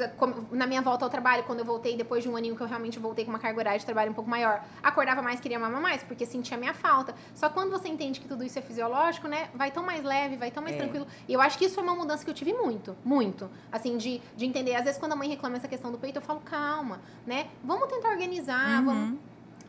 na 0.51 0.67
minha 0.67 0.81
volta 0.81 1.03
ao 1.03 1.09
trabalho, 1.09 1.43
quando 1.43 1.59
eu 1.59 1.65
voltei, 1.65 1.97
depois 1.97 2.23
de 2.23 2.29
um 2.29 2.35
aninho 2.35 2.55
que 2.55 2.61
eu 2.61 2.67
realmente 2.67 2.99
voltei 2.99 3.25
com 3.25 3.31
uma 3.31 3.39
carga 3.39 3.59
horária 3.59 3.79
de 3.79 3.85
trabalho 3.85 4.11
um 4.11 4.13
pouco 4.13 4.29
maior, 4.29 4.63
acordava 4.81 5.21
mais, 5.21 5.39
queria 5.39 5.59
mamar 5.59 5.81
mais, 5.81 6.03
porque 6.03 6.25
sentia 6.25 6.57
minha 6.57 6.73
falta. 6.73 7.15
Só 7.33 7.49
quando 7.49 7.71
você 7.71 7.87
entende 7.87 8.19
que 8.19 8.27
tudo 8.27 8.43
isso 8.43 8.57
é 8.59 8.61
fisiológico, 8.61 9.27
né? 9.27 9.49
Vai 9.55 9.71
tão 9.71 9.83
mais 9.83 10.03
leve, 10.03 10.37
vai 10.37 10.51
tão 10.51 10.61
mais 10.61 10.75
é. 10.75 10.79
tranquilo. 10.79 11.07
E 11.27 11.33
eu 11.33 11.41
acho 11.41 11.57
que 11.57 11.65
isso 11.65 11.75
foi 11.75 11.83
uma 11.83 11.95
mudança 11.95 12.23
que 12.23 12.29
eu 12.29 12.35
tive 12.35 12.53
muito, 12.53 12.95
muito. 13.03 13.22
Assim, 13.71 13.97
de, 13.97 14.21
de 14.35 14.45
entender. 14.45 14.75
Às 14.75 14.85
vezes, 14.85 14.99
quando 14.99 15.13
a 15.13 15.15
mãe 15.15 15.29
reclama 15.29 15.57
essa 15.57 15.67
questão 15.67 15.91
do 15.91 15.97
peito, 15.97 16.17
eu 16.17 16.21
falo, 16.21 16.41
calma, 16.41 16.99
né? 17.25 17.47
Vamos 17.63 17.87
tentar 17.89 18.09
organizar, 18.09 18.79
uhum. 18.79 18.85
vamos. 18.85 19.19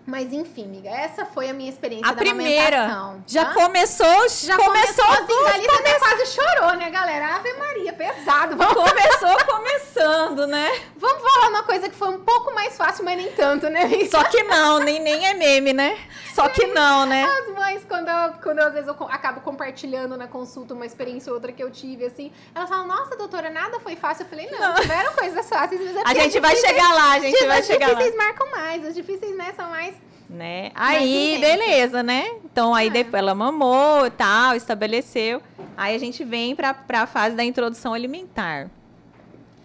Mas 0.07 0.33
enfim, 0.33 0.65
amiga, 0.65 0.91
essa 0.91 1.25
foi 1.25 1.49
a 1.49 1.55
minha 1.55 1.71
experiência 1.71 2.07
a 2.07 2.13
da 2.13 2.17
primeira. 2.17 3.17
Já 3.27 3.47
tá? 3.47 3.55
começou, 3.55 4.29
já 4.29 4.57
começou, 4.57 5.05
começou 5.05 5.05
assim, 5.05 5.45
Thalita 5.45 5.73
come... 5.73 5.89
até 5.89 5.99
quase 5.99 6.27
chorou, 6.27 6.75
né, 6.77 6.91
galera? 6.91 7.37
Ave 7.37 7.55
Maria, 7.55 7.93
pesado. 7.95 8.55
Vamos... 8.55 8.75
Começou 8.75 9.37
começando, 9.47 10.47
né? 10.47 10.71
Vamos 10.97 11.23
falar 11.23 11.49
uma 11.49 11.63
coisa 11.63 11.89
que 11.89 11.97
foi 11.97 12.09
um 12.09 12.21
pouco 12.21 12.55
mais 12.55 12.77
fácil, 12.77 13.03
mas 13.03 13.17
nem 13.17 13.33
tanto, 13.33 13.71
né? 13.71 13.89
Só 14.11 14.23
que 14.25 14.43
não, 14.43 14.79
nem, 14.79 15.01
nem 15.01 15.27
é 15.27 15.35
meme, 15.35 15.73
né? 15.73 15.99
Só 16.35 16.49
que 16.49 16.67
não, 16.67 17.07
né? 17.07 17.25
As 17.25 17.55
mães, 17.55 17.83
quando, 17.89 18.09
eu, 18.09 18.33
quando 18.43 18.59
eu, 18.59 18.67
às 18.67 18.75
vezes 18.75 18.89
eu 18.89 18.97
acabo 19.09 19.41
compartilhando 19.41 20.17
na 20.17 20.27
consulta 20.27 20.75
uma 20.75 20.85
experiência 20.85 21.31
ou 21.31 21.37
outra 21.37 21.53
que 21.53 21.63
eu 21.63 21.71
tive, 21.71 22.05
assim, 22.05 22.33
elas 22.55 22.69
falam, 22.69 22.87
nossa, 22.87 23.17
doutora, 23.17 23.49
nada 23.51 23.81
foi 23.81 23.97
fácil. 23.97 24.25
Eu 24.25 24.29
falei, 24.29 24.51
não, 24.51 24.59
não. 24.59 24.75
tiveram 24.75 25.13
coisas 25.15 25.49
fáceis, 25.49 25.81
mas 25.81 25.97
é 25.97 26.03
A 26.05 26.15
gente 26.15 26.41
vai 26.41 26.57
chegar 26.57 26.93
lá, 26.93 27.13
a 27.13 27.19
gente 27.21 27.47
vai 27.47 27.63
chegar 27.63 27.87
lá. 27.87 27.93
Os 27.93 27.99
difíceis 27.99 28.17
marcam 28.17 28.51
mais, 28.51 28.85
os 28.85 28.95
difíceis, 28.95 29.37
né, 29.37 29.55
são 29.57 29.71
mais... 29.71 29.94
Né? 30.29 30.71
Aí, 30.75 31.39
beleza, 31.39 32.03
né? 32.03 32.25
Então, 32.45 32.75
aí 32.75 32.89
é. 32.89 32.91
depois 32.91 33.21
ela 33.23 33.35
mamou 33.35 34.07
e 34.07 34.11
tal, 34.11 34.57
estabeleceu. 34.57 35.43
Aí 35.77 35.95
a 35.95 35.99
gente 35.99 36.25
vem 36.25 36.57
para 36.57 36.75
a 36.89 37.07
fase 37.07 37.37
da 37.37 37.45
introdução 37.45 37.93
alimentar. 37.93 38.71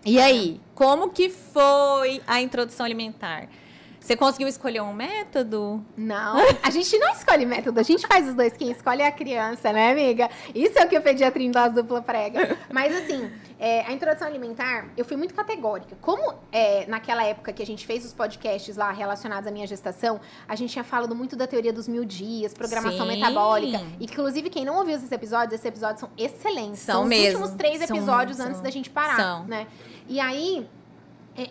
E 0.05 0.19
aí, 0.19 0.59
como 0.75 1.09
que 1.09 1.29
foi 1.29 2.21
a 2.25 2.41
introdução 2.41 2.85
alimentar? 2.85 3.47
Você 4.09 4.17
conseguiu 4.17 4.47
escolher 4.47 4.81
um 4.81 4.91
método? 4.91 5.85
Não, 5.95 6.37
a 6.63 6.71
gente 6.71 6.97
não 6.97 7.11
escolhe 7.11 7.45
método, 7.45 7.79
a 7.79 7.83
gente 7.83 8.07
faz 8.07 8.27
os 8.27 8.33
dois. 8.33 8.53
Quem 8.53 8.71
escolhe 8.71 9.03
é 9.03 9.05
a 9.05 9.11
criança, 9.11 9.71
né, 9.71 9.91
amiga? 9.91 10.27
Isso 10.55 10.79
é 10.79 10.83
o 10.83 10.89
que 10.89 10.97
o 10.97 11.01
pediatra 11.03 11.43
em 11.43 11.51
dose 11.51 11.75
dupla 11.75 12.01
prega. 12.01 12.57
Mas, 12.73 12.95
assim, 12.95 13.29
é, 13.59 13.81
a 13.81 13.93
introdução 13.93 14.27
alimentar, 14.27 14.87
eu 14.97 15.05
fui 15.05 15.15
muito 15.15 15.35
categórica. 15.35 15.95
Como 16.01 16.33
é, 16.51 16.87
naquela 16.87 17.23
época 17.23 17.53
que 17.53 17.61
a 17.61 17.65
gente 17.67 17.85
fez 17.85 18.03
os 18.03 18.11
podcasts 18.11 18.75
lá 18.75 18.91
relacionados 18.91 19.47
à 19.47 19.51
minha 19.51 19.67
gestação, 19.67 20.19
a 20.47 20.55
gente 20.55 20.71
tinha 20.71 20.83
falado 20.83 21.13
muito 21.13 21.35
da 21.35 21.45
teoria 21.45 21.71
dos 21.71 21.87
mil 21.87 22.03
dias, 22.03 22.51
programação 22.51 23.05
Sim. 23.05 23.15
metabólica. 23.15 23.79
E, 23.99 24.05
inclusive, 24.05 24.49
quem 24.49 24.65
não 24.65 24.77
ouviu 24.77 24.95
esses 24.95 25.11
episódios, 25.11 25.53
esses 25.53 25.65
episódios 25.67 25.99
são 25.99 26.09
excelentes. 26.17 26.79
São, 26.79 27.01
são 27.01 27.05
mesmo. 27.05 27.27
os 27.27 27.33
últimos 27.35 27.57
três 27.57 27.79
episódios 27.79 28.37
são, 28.37 28.47
antes 28.47 28.59
da 28.59 28.71
gente 28.71 28.89
parar, 28.89 29.17
são. 29.17 29.43
né? 29.45 29.67
E 30.07 30.19
aí 30.19 30.67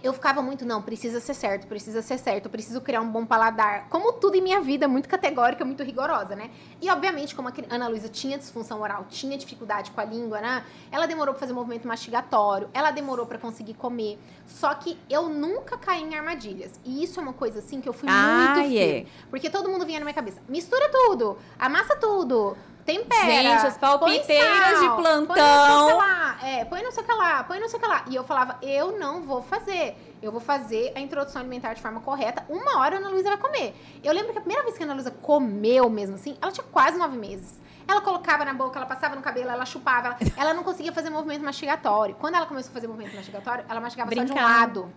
eu 0.03 0.13
ficava 0.13 0.43
muito, 0.43 0.65
não, 0.65 0.83
precisa 0.83 1.21
ser 1.21 1.35
certo, 1.35 1.67
precisa 1.67 2.03
ser 2.03 2.19
certo, 2.19 2.49
preciso 2.49 2.81
criar 2.81 3.01
um 3.01 3.11
bom 3.11 3.25
paladar. 3.25 3.89
Como 3.89 4.13
tudo 4.15 4.37
em 4.37 4.41
minha 4.41 4.61
vida, 4.61 4.89
muito 4.89 5.09
categórica, 5.09 5.65
muito 5.65 5.83
rigorosa, 5.83 6.35
né? 6.35 6.51
E, 6.81 6.91
obviamente, 6.91 7.35
como 7.35 7.49
a 7.49 7.53
Ana 7.71 7.89
Luísa 7.89 8.09
tinha 8.09 8.37
disfunção 8.37 8.81
oral, 8.81 9.07
tinha 9.09 9.37
dificuldade 9.39 9.91
com 9.91 10.01
a 10.01 10.05
língua, 10.05 10.41
né? 10.41 10.65
Ela 10.91 11.07
demorou 11.07 11.35
pra 11.35 11.41
fazer 11.41 11.53
movimento 11.53 11.87
mastigatório, 11.87 12.69
ela 12.75 12.91
demorou 12.91 13.27
para 13.27 13.39
conseguir 13.39 13.75
comer. 13.75 14.19
Só 14.47 14.75
que 14.75 14.99
eu 15.09 15.29
nunca 15.29 15.79
caí 15.79 16.03
em 16.03 16.15
armadilhas. 16.15 16.81
E 16.85 17.03
isso 17.03 17.21
é 17.21 17.23
uma 17.23 17.33
coisa, 17.33 17.61
assim, 17.61 17.81
que 17.81 17.89
eu 17.89 17.93
fui 17.93 18.09
ah, 18.11 18.55
muito 18.55 18.71
yeah. 18.73 19.09
Porque 19.31 19.49
todo 19.49 19.69
mundo 19.69 19.87
vinha 19.87 19.99
na 19.99 20.05
minha 20.05 20.15
cabeça, 20.15 20.41
mistura 20.49 20.89
tudo, 20.91 21.39
amassa 21.59 21.97
tudo, 21.97 22.57
tempera. 22.89 23.43
Gente, 23.43 23.67
as 23.67 23.77
palpiteiras 23.77 24.81
de 24.81 24.89
plantão. 24.97 25.27
Põe 25.27 25.43
não 25.43 25.61
sei 25.61 25.85
o 25.85 25.87
que 25.87 25.93
lá, 25.93 26.39
é, 26.43 26.65
põe 26.65 26.83
não 26.83 26.91
sei 26.91 27.03
o 27.03 27.07
que 27.07 27.13
lá, 27.13 27.45
põe 27.45 27.61
não 27.61 27.69
sei 27.69 27.79
o 27.79 27.83
que 27.83 27.89
lá. 27.89 28.05
E 28.09 28.15
eu 28.15 28.25
falava, 28.25 28.57
eu 28.63 28.99
não 28.99 29.23
vou 29.23 29.43
fazer. 29.43 29.97
Eu 30.23 30.33
vou 30.33 30.41
fazer 30.41 30.93
a 30.97 31.01
introdução 31.01 31.41
alimentar 31.41 31.75
de 31.75 31.83
forma 31.83 32.01
correta. 32.01 32.45
Uma 32.49 32.81
hora 32.81 32.97
a 32.97 32.99
Ana 32.99 33.11
Luísa 33.11 33.29
vai 33.29 33.39
comer. 33.39 33.75
Eu 34.03 34.13
lembro 34.13 34.33
que 34.33 34.39
a 34.39 34.41
primeira 34.41 34.65
vez 34.65 34.77
que 34.77 34.83
a 34.83 34.87
Ana 34.87 34.95
Luísa 34.95 35.11
comeu 35.11 35.89
mesmo 35.91 36.17
assim, 36.17 36.37
ela 36.41 36.51
tinha 36.51 36.65
quase 36.73 36.99
nove 36.99 37.17
meses. 37.17 37.61
Ela 37.87 38.01
colocava 38.01 38.45
na 38.45 38.53
boca, 38.53 38.79
ela 38.79 38.87
passava 38.87 39.15
no 39.15 39.23
cabelo, 39.23 39.51
ela 39.51 39.65
chupava. 39.65 40.09
Ela, 40.09 40.17
ela 40.37 40.55
não 40.55 40.63
conseguia 40.63 40.93
fazer 40.93 41.09
movimento 41.09 41.43
mastigatório. 41.45 42.15
Quando 42.17 42.35
ela 42.35 42.47
começou 42.47 42.71
a 42.71 42.75
fazer 42.75 42.87
movimento 42.87 43.15
mastigatório, 43.15 43.65
ela 43.69 43.81
mastigava 43.81 44.11
Brincando. 44.11 44.29
só 44.29 44.35
de 44.35 44.41
um 44.41 44.45
lado. 44.45 44.93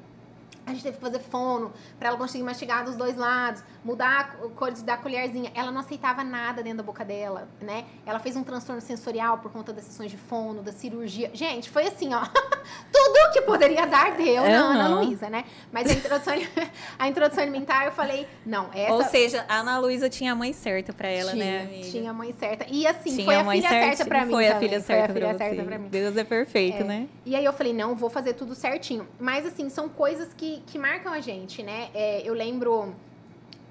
A 0.71 0.73
gente 0.73 0.83
teve 0.83 0.95
que 0.95 1.01
fazer 1.01 1.19
fono 1.19 1.71
para 1.99 2.09
ela 2.09 2.17
conseguir 2.17 2.43
mastigar 2.43 2.85
dos 2.85 2.95
dois 2.95 3.17
lados, 3.17 3.61
mudar 3.83 4.19
a 4.19 4.49
cor 4.49 4.71
da 4.71 4.95
colherzinha. 4.95 5.51
Ela 5.53 5.69
não 5.69 5.81
aceitava 5.81 6.23
nada 6.23 6.63
dentro 6.63 6.77
da 6.77 6.83
boca 6.83 7.03
dela, 7.03 7.49
né? 7.59 7.85
Ela 8.05 8.19
fez 8.19 8.37
um 8.37 8.43
transtorno 8.43 8.81
sensorial 8.81 9.39
por 9.39 9.51
conta 9.51 9.73
das 9.73 9.83
sessões 9.83 10.09
de 10.09 10.17
fono, 10.17 10.61
da 10.61 10.71
cirurgia. 10.71 11.29
Gente, 11.33 11.69
foi 11.69 11.87
assim, 11.87 12.13
ó. 12.13 12.21
Tudo 12.91 13.33
que 13.33 13.41
poderia 13.41 13.85
dar 13.85 14.15
deu 14.15 14.41
uhum. 14.43 14.49
na 14.49 14.57
Ana 14.59 14.87
Luísa, 14.95 15.29
né? 15.29 15.43
Mas 15.71 15.89
a 15.89 15.93
introdução, 15.93 16.33
a 16.97 17.07
introdução 17.07 17.43
alimentar, 17.43 17.85
eu 17.85 17.91
falei, 17.91 18.27
não, 18.45 18.69
essa. 18.73 18.93
Ou 18.93 19.03
seja, 19.03 19.45
a 19.49 19.57
Ana 19.57 19.77
Luísa 19.79 20.09
tinha 20.09 20.31
a 20.31 20.35
mãe 20.35 20.53
certa 20.53 20.93
para 20.93 21.09
ela, 21.09 21.31
tinha, 21.31 21.43
né, 21.45 21.61
amiga? 21.63 21.89
Tinha 21.89 22.11
a 22.11 22.13
mãe 22.13 22.33
certa. 22.33 22.65
E 22.69 22.87
assim, 22.87 23.15
tinha 23.15 23.25
foi 23.25 23.35
a, 23.35 23.41
a 23.41 23.51
filha 23.51 23.69
certa, 23.69 23.97
certa 23.97 24.05
para 24.05 24.25
mim. 24.25 24.31
Foi 24.31 24.47
a 24.47 24.59
filha 24.59 24.79
certa, 24.79 25.13
foi 25.13 25.23
a 25.23 25.33
filha 25.33 25.37
certa 25.37 25.63
pra 25.63 25.77
mim. 25.77 25.89
Deus 25.89 26.15
é 26.15 26.23
perfeito, 26.23 26.81
é. 26.81 26.83
né? 26.83 27.07
E 27.25 27.35
aí 27.35 27.43
eu 27.43 27.53
falei, 27.53 27.73
não, 27.73 27.95
vou 27.95 28.09
fazer 28.09 28.33
tudo 28.33 28.55
certinho. 28.55 29.07
Mas 29.19 29.45
assim, 29.45 29.69
são 29.69 29.89
coisas 29.89 30.33
que, 30.33 30.60
que 30.65 30.77
marcam 30.77 31.11
a 31.11 31.19
gente 31.19 31.61
né? 31.63 31.89
É, 31.93 32.21
eu 32.27 32.33
lembro 32.33 32.95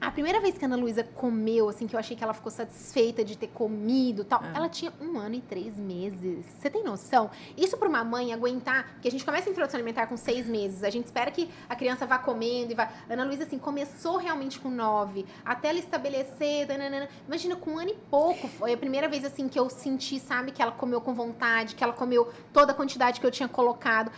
a 0.00 0.10
primeira 0.10 0.40
vez 0.40 0.56
que 0.56 0.64
a 0.64 0.66
Ana 0.66 0.76
Luísa 0.76 1.04
comeu, 1.04 1.68
assim, 1.68 1.86
que 1.86 1.94
eu 1.94 2.00
achei 2.00 2.16
que 2.16 2.24
ela 2.24 2.32
ficou 2.32 2.50
satisfeita 2.50 3.22
de 3.22 3.36
ter 3.36 3.48
comido 3.48 4.24
tal, 4.24 4.42
é. 4.42 4.52
ela 4.54 4.66
tinha 4.66 4.90
um 4.98 5.18
ano 5.18 5.34
e 5.34 5.42
três 5.42 5.76
meses. 5.76 6.46
Você 6.58 6.70
tem 6.70 6.82
noção? 6.82 7.30
Isso 7.54 7.76
para 7.76 7.86
uma 7.86 8.02
mãe 8.02 8.32
aguentar, 8.32 8.94
porque 8.94 9.08
a 9.08 9.10
gente 9.10 9.26
começa 9.26 9.50
a 9.50 9.52
introdução 9.52 9.76
alimentar 9.76 10.06
com 10.06 10.16
seis 10.16 10.46
meses, 10.46 10.84
a 10.84 10.88
gente 10.88 11.04
espera 11.04 11.30
que 11.30 11.50
a 11.68 11.76
criança 11.76 12.06
vá 12.06 12.18
comendo 12.18 12.72
e 12.72 12.74
vá. 12.74 12.90
Ana 13.10 13.24
Luísa, 13.24 13.44
assim, 13.44 13.58
começou 13.58 14.16
realmente 14.16 14.58
com 14.58 14.70
nove, 14.70 15.26
até 15.44 15.68
ela 15.68 15.78
estabelecer. 15.78 16.66
Tananana. 16.66 17.06
Imagina, 17.26 17.54
com 17.56 17.72
um 17.72 17.78
ano 17.78 17.90
e 17.90 17.96
pouco, 18.10 18.48
foi 18.48 18.72
a 18.72 18.78
primeira 18.78 19.06
vez, 19.06 19.22
assim, 19.22 19.48
que 19.48 19.58
eu 19.58 19.68
senti, 19.68 20.18
sabe, 20.18 20.50
que 20.50 20.62
ela 20.62 20.72
comeu 20.72 21.02
com 21.02 21.12
vontade, 21.12 21.74
que 21.74 21.84
ela 21.84 21.92
comeu 21.92 22.32
toda 22.54 22.72
a 22.72 22.74
quantidade 22.74 23.20
que 23.20 23.26
eu 23.26 23.30
tinha 23.30 23.48
colocado. 23.48 24.10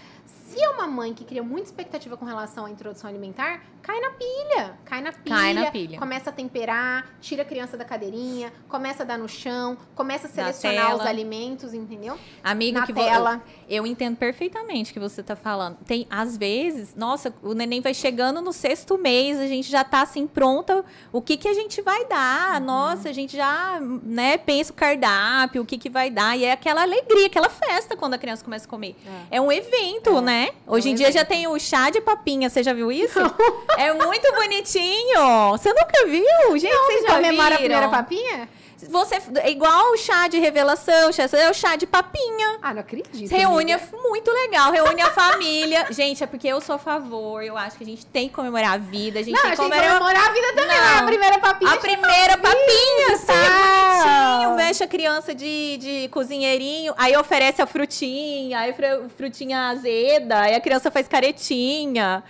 Se 0.52 0.62
é 0.62 0.68
uma 0.68 0.86
mãe 0.86 1.14
que 1.14 1.24
cria 1.24 1.42
muita 1.42 1.68
expectativa 1.68 2.14
com 2.14 2.26
relação 2.26 2.66
à 2.66 2.70
introdução 2.70 3.08
alimentar, 3.08 3.62
cai 3.80 3.98
na 4.00 4.10
pilha. 4.10 4.78
Cai 4.84 5.00
na 5.00 5.10
pilha. 5.10 5.36
Cai 5.36 5.54
na 5.54 5.70
pilha. 5.70 5.98
Começa 5.98 6.28
a 6.28 6.32
temperar, 6.32 7.06
tira 7.22 7.40
a 7.40 7.44
criança 7.44 7.74
da 7.74 7.86
cadeirinha, 7.86 8.52
começa 8.68 9.02
a 9.02 9.06
dar 9.06 9.18
no 9.18 9.26
chão, 9.26 9.78
começa 9.94 10.26
a 10.26 10.30
selecionar 10.30 10.94
os 10.94 11.00
alimentos, 11.06 11.72
entendeu? 11.72 12.18
Amigo, 12.44 12.80
na 12.80 12.86
que 12.86 12.92
tela. 12.92 13.42
Eu, 13.66 13.78
eu 13.78 13.86
entendo 13.86 14.16
perfeitamente 14.18 14.90
o 14.90 14.94
que 14.94 15.00
você 15.00 15.22
está 15.22 15.34
falando. 15.34 15.78
Tem, 15.86 16.06
às 16.10 16.36
vezes, 16.36 16.94
nossa, 16.94 17.34
o 17.42 17.54
neném 17.54 17.80
vai 17.80 17.94
chegando 17.94 18.42
no 18.42 18.52
sexto 18.52 18.98
mês, 18.98 19.40
a 19.40 19.46
gente 19.46 19.70
já 19.70 19.80
está 19.80 20.02
assim, 20.02 20.26
pronta. 20.26 20.84
O 21.10 21.22
que, 21.22 21.38
que 21.38 21.48
a 21.48 21.54
gente 21.54 21.80
vai 21.80 22.04
dar? 22.04 22.60
Uhum. 22.60 22.66
Nossa, 22.66 23.08
a 23.08 23.12
gente 23.12 23.34
já, 23.34 23.80
né, 23.80 24.36
pensa 24.36 24.70
o 24.70 24.76
cardápio, 24.76 25.62
o 25.62 25.64
que, 25.64 25.78
que 25.78 25.88
vai 25.88 26.10
dar. 26.10 26.36
E 26.36 26.44
é 26.44 26.52
aquela 26.52 26.82
alegria, 26.82 27.24
aquela 27.26 27.48
festa 27.48 27.96
quando 27.96 28.12
a 28.12 28.18
criança 28.18 28.44
começa 28.44 28.66
a 28.66 28.68
comer. 28.68 28.94
É, 29.30 29.38
é 29.38 29.40
um 29.40 29.50
evento, 29.50 30.18
é. 30.18 30.20
né? 30.20 30.41
Né? 30.42 30.50
Hoje 30.66 30.90
em 30.90 30.94
dia 30.94 31.12
já 31.12 31.24
tem 31.24 31.46
o 31.46 31.58
chá 31.58 31.90
de 31.90 32.00
papinha, 32.00 32.50
você 32.50 32.62
já 32.62 32.72
viu 32.72 32.90
isso? 32.90 33.18
é 33.78 33.92
muito 33.92 34.32
bonitinho. 34.34 35.50
Você 35.52 35.68
nunca 35.68 36.06
viu? 36.06 36.58
Gente, 36.58 36.72
Não, 36.72 36.86
vocês 36.86 37.02
já 37.02 37.20
viram? 37.20 37.46
a 37.46 37.58
primeira 37.58 37.88
papinha? 37.88 38.48
Você, 38.88 39.20
é 39.40 39.50
igual 39.50 39.92
o 39.92 39.96
chá 39.96 40.28
de 40.28 40.38
revelação, 40.38 41.10
é 41.32 41.50
o 41.50 41.54
chá 41.54 41.76
de 41.76 41.86
papinha. 41.86 42.58
Ah, 42.60 42.74
não 42.74 42.80
acredito. 42.80 43.30
Reúne, 43.30 43.72
amiga. 43.72 43.98
muito 44.02 44.30
legal, 44.30 44.72
reúne 44.72 45.00
a 45.00 45.10
família. 45.10 45.86
Gente, 45.92 46.22
é 46.22 46.26
porque 46.26 46.48
eu 46.48 46.60
sou 46.60 46.76
a 46.76 46.78
favor, 46.78 47.42
eu 47.42 47.56
acho 47.56 47.76
que 47.76 47.84
a 47.84 47.86
gente 47.86 48.06
tem 48.06 48.28
que 48.28 48.34
comemorar 48.34 48.72
a 48.72 48.78
vida. 48.78 49.20
A 49.20 49.22
gente 49.22 49.34
não, 49.34 49.42
tem 49.42 49.50
que 49.52 49.56
comemorar... 49.56 49.98
comemorar 49.98 50.28
a 50.28 50.32
vida 50.32 50.48
também, 50.48 50.76
não. 50.76 50.84
Né? 50.84 50.98
a 50.98 51.02
primeira 51.02 51.38
papinha. 51.38 51.72
A 51.72 51.76
primeira 51.76 52.38
papinha, 52.38 53.16
sabe? 53.18 53.46
É 53.46 54.42
bonitinho, 54.42 54.56
veste 54.56 54.84
a 54.84 54.86
criança 54.86 55.34
de, 55.34 55.76
de 55.78 56.08
cozinheirinho, 56.08 56.94
aí 56.96 57.16
oferece 57.16 57.62
a 57.62 57.66
frutinha, 57.66 58.58
aí 58.60 58.74
frutinha 59.16 59.68
azeda, 59.68 60.40
aí 60.40 60.54
a 60.54 60.60
criança 60.60 60.90
faz 60.90 61.08
caretinha. 61.08 62.22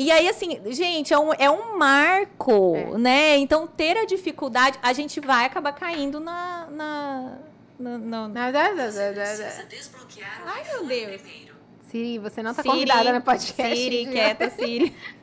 E 0.00 0.10
aí, 0.10 0.26
assim, 0.30 0.58
gente, 0.72 1.12
é 1.12 1.18
um, 1.18 1.30
é 1.34 1.50
um 1.50 1.76
marco, 1.76 2.74
é. 2.74 2.96
né? 2.96 3.36
Então, 3.36 3.66
ter 3.66 3.98
a 3.98 4.06
dificuldade, 4.06 4.78
a 4.80 4.94
gente 4.94 5.20
vai 5.20 5.44
acabar 5.44 5.74
caindo 5.74 6.18
na. 6.18 6.66
na, 6.70 7.38
na, 7.78 7.98
na... 7.98 8.28
na... 8.28 8.50
Ai, 10.46 10.64
meu 10.72 10.86
Deus. 10.86 11.20
Siri, 11.90 12.18
você 12.18 12.42
não 12.42 12.54
tá 12.54 12.62
Siri, 12.62 12.74
convidada 12.74 13.12
no 13.12 13.20
podcast. 13.20 13.76
Siri, 13.76 14.06
quieta, 14.06 14.48
Siri. 14.48 14.96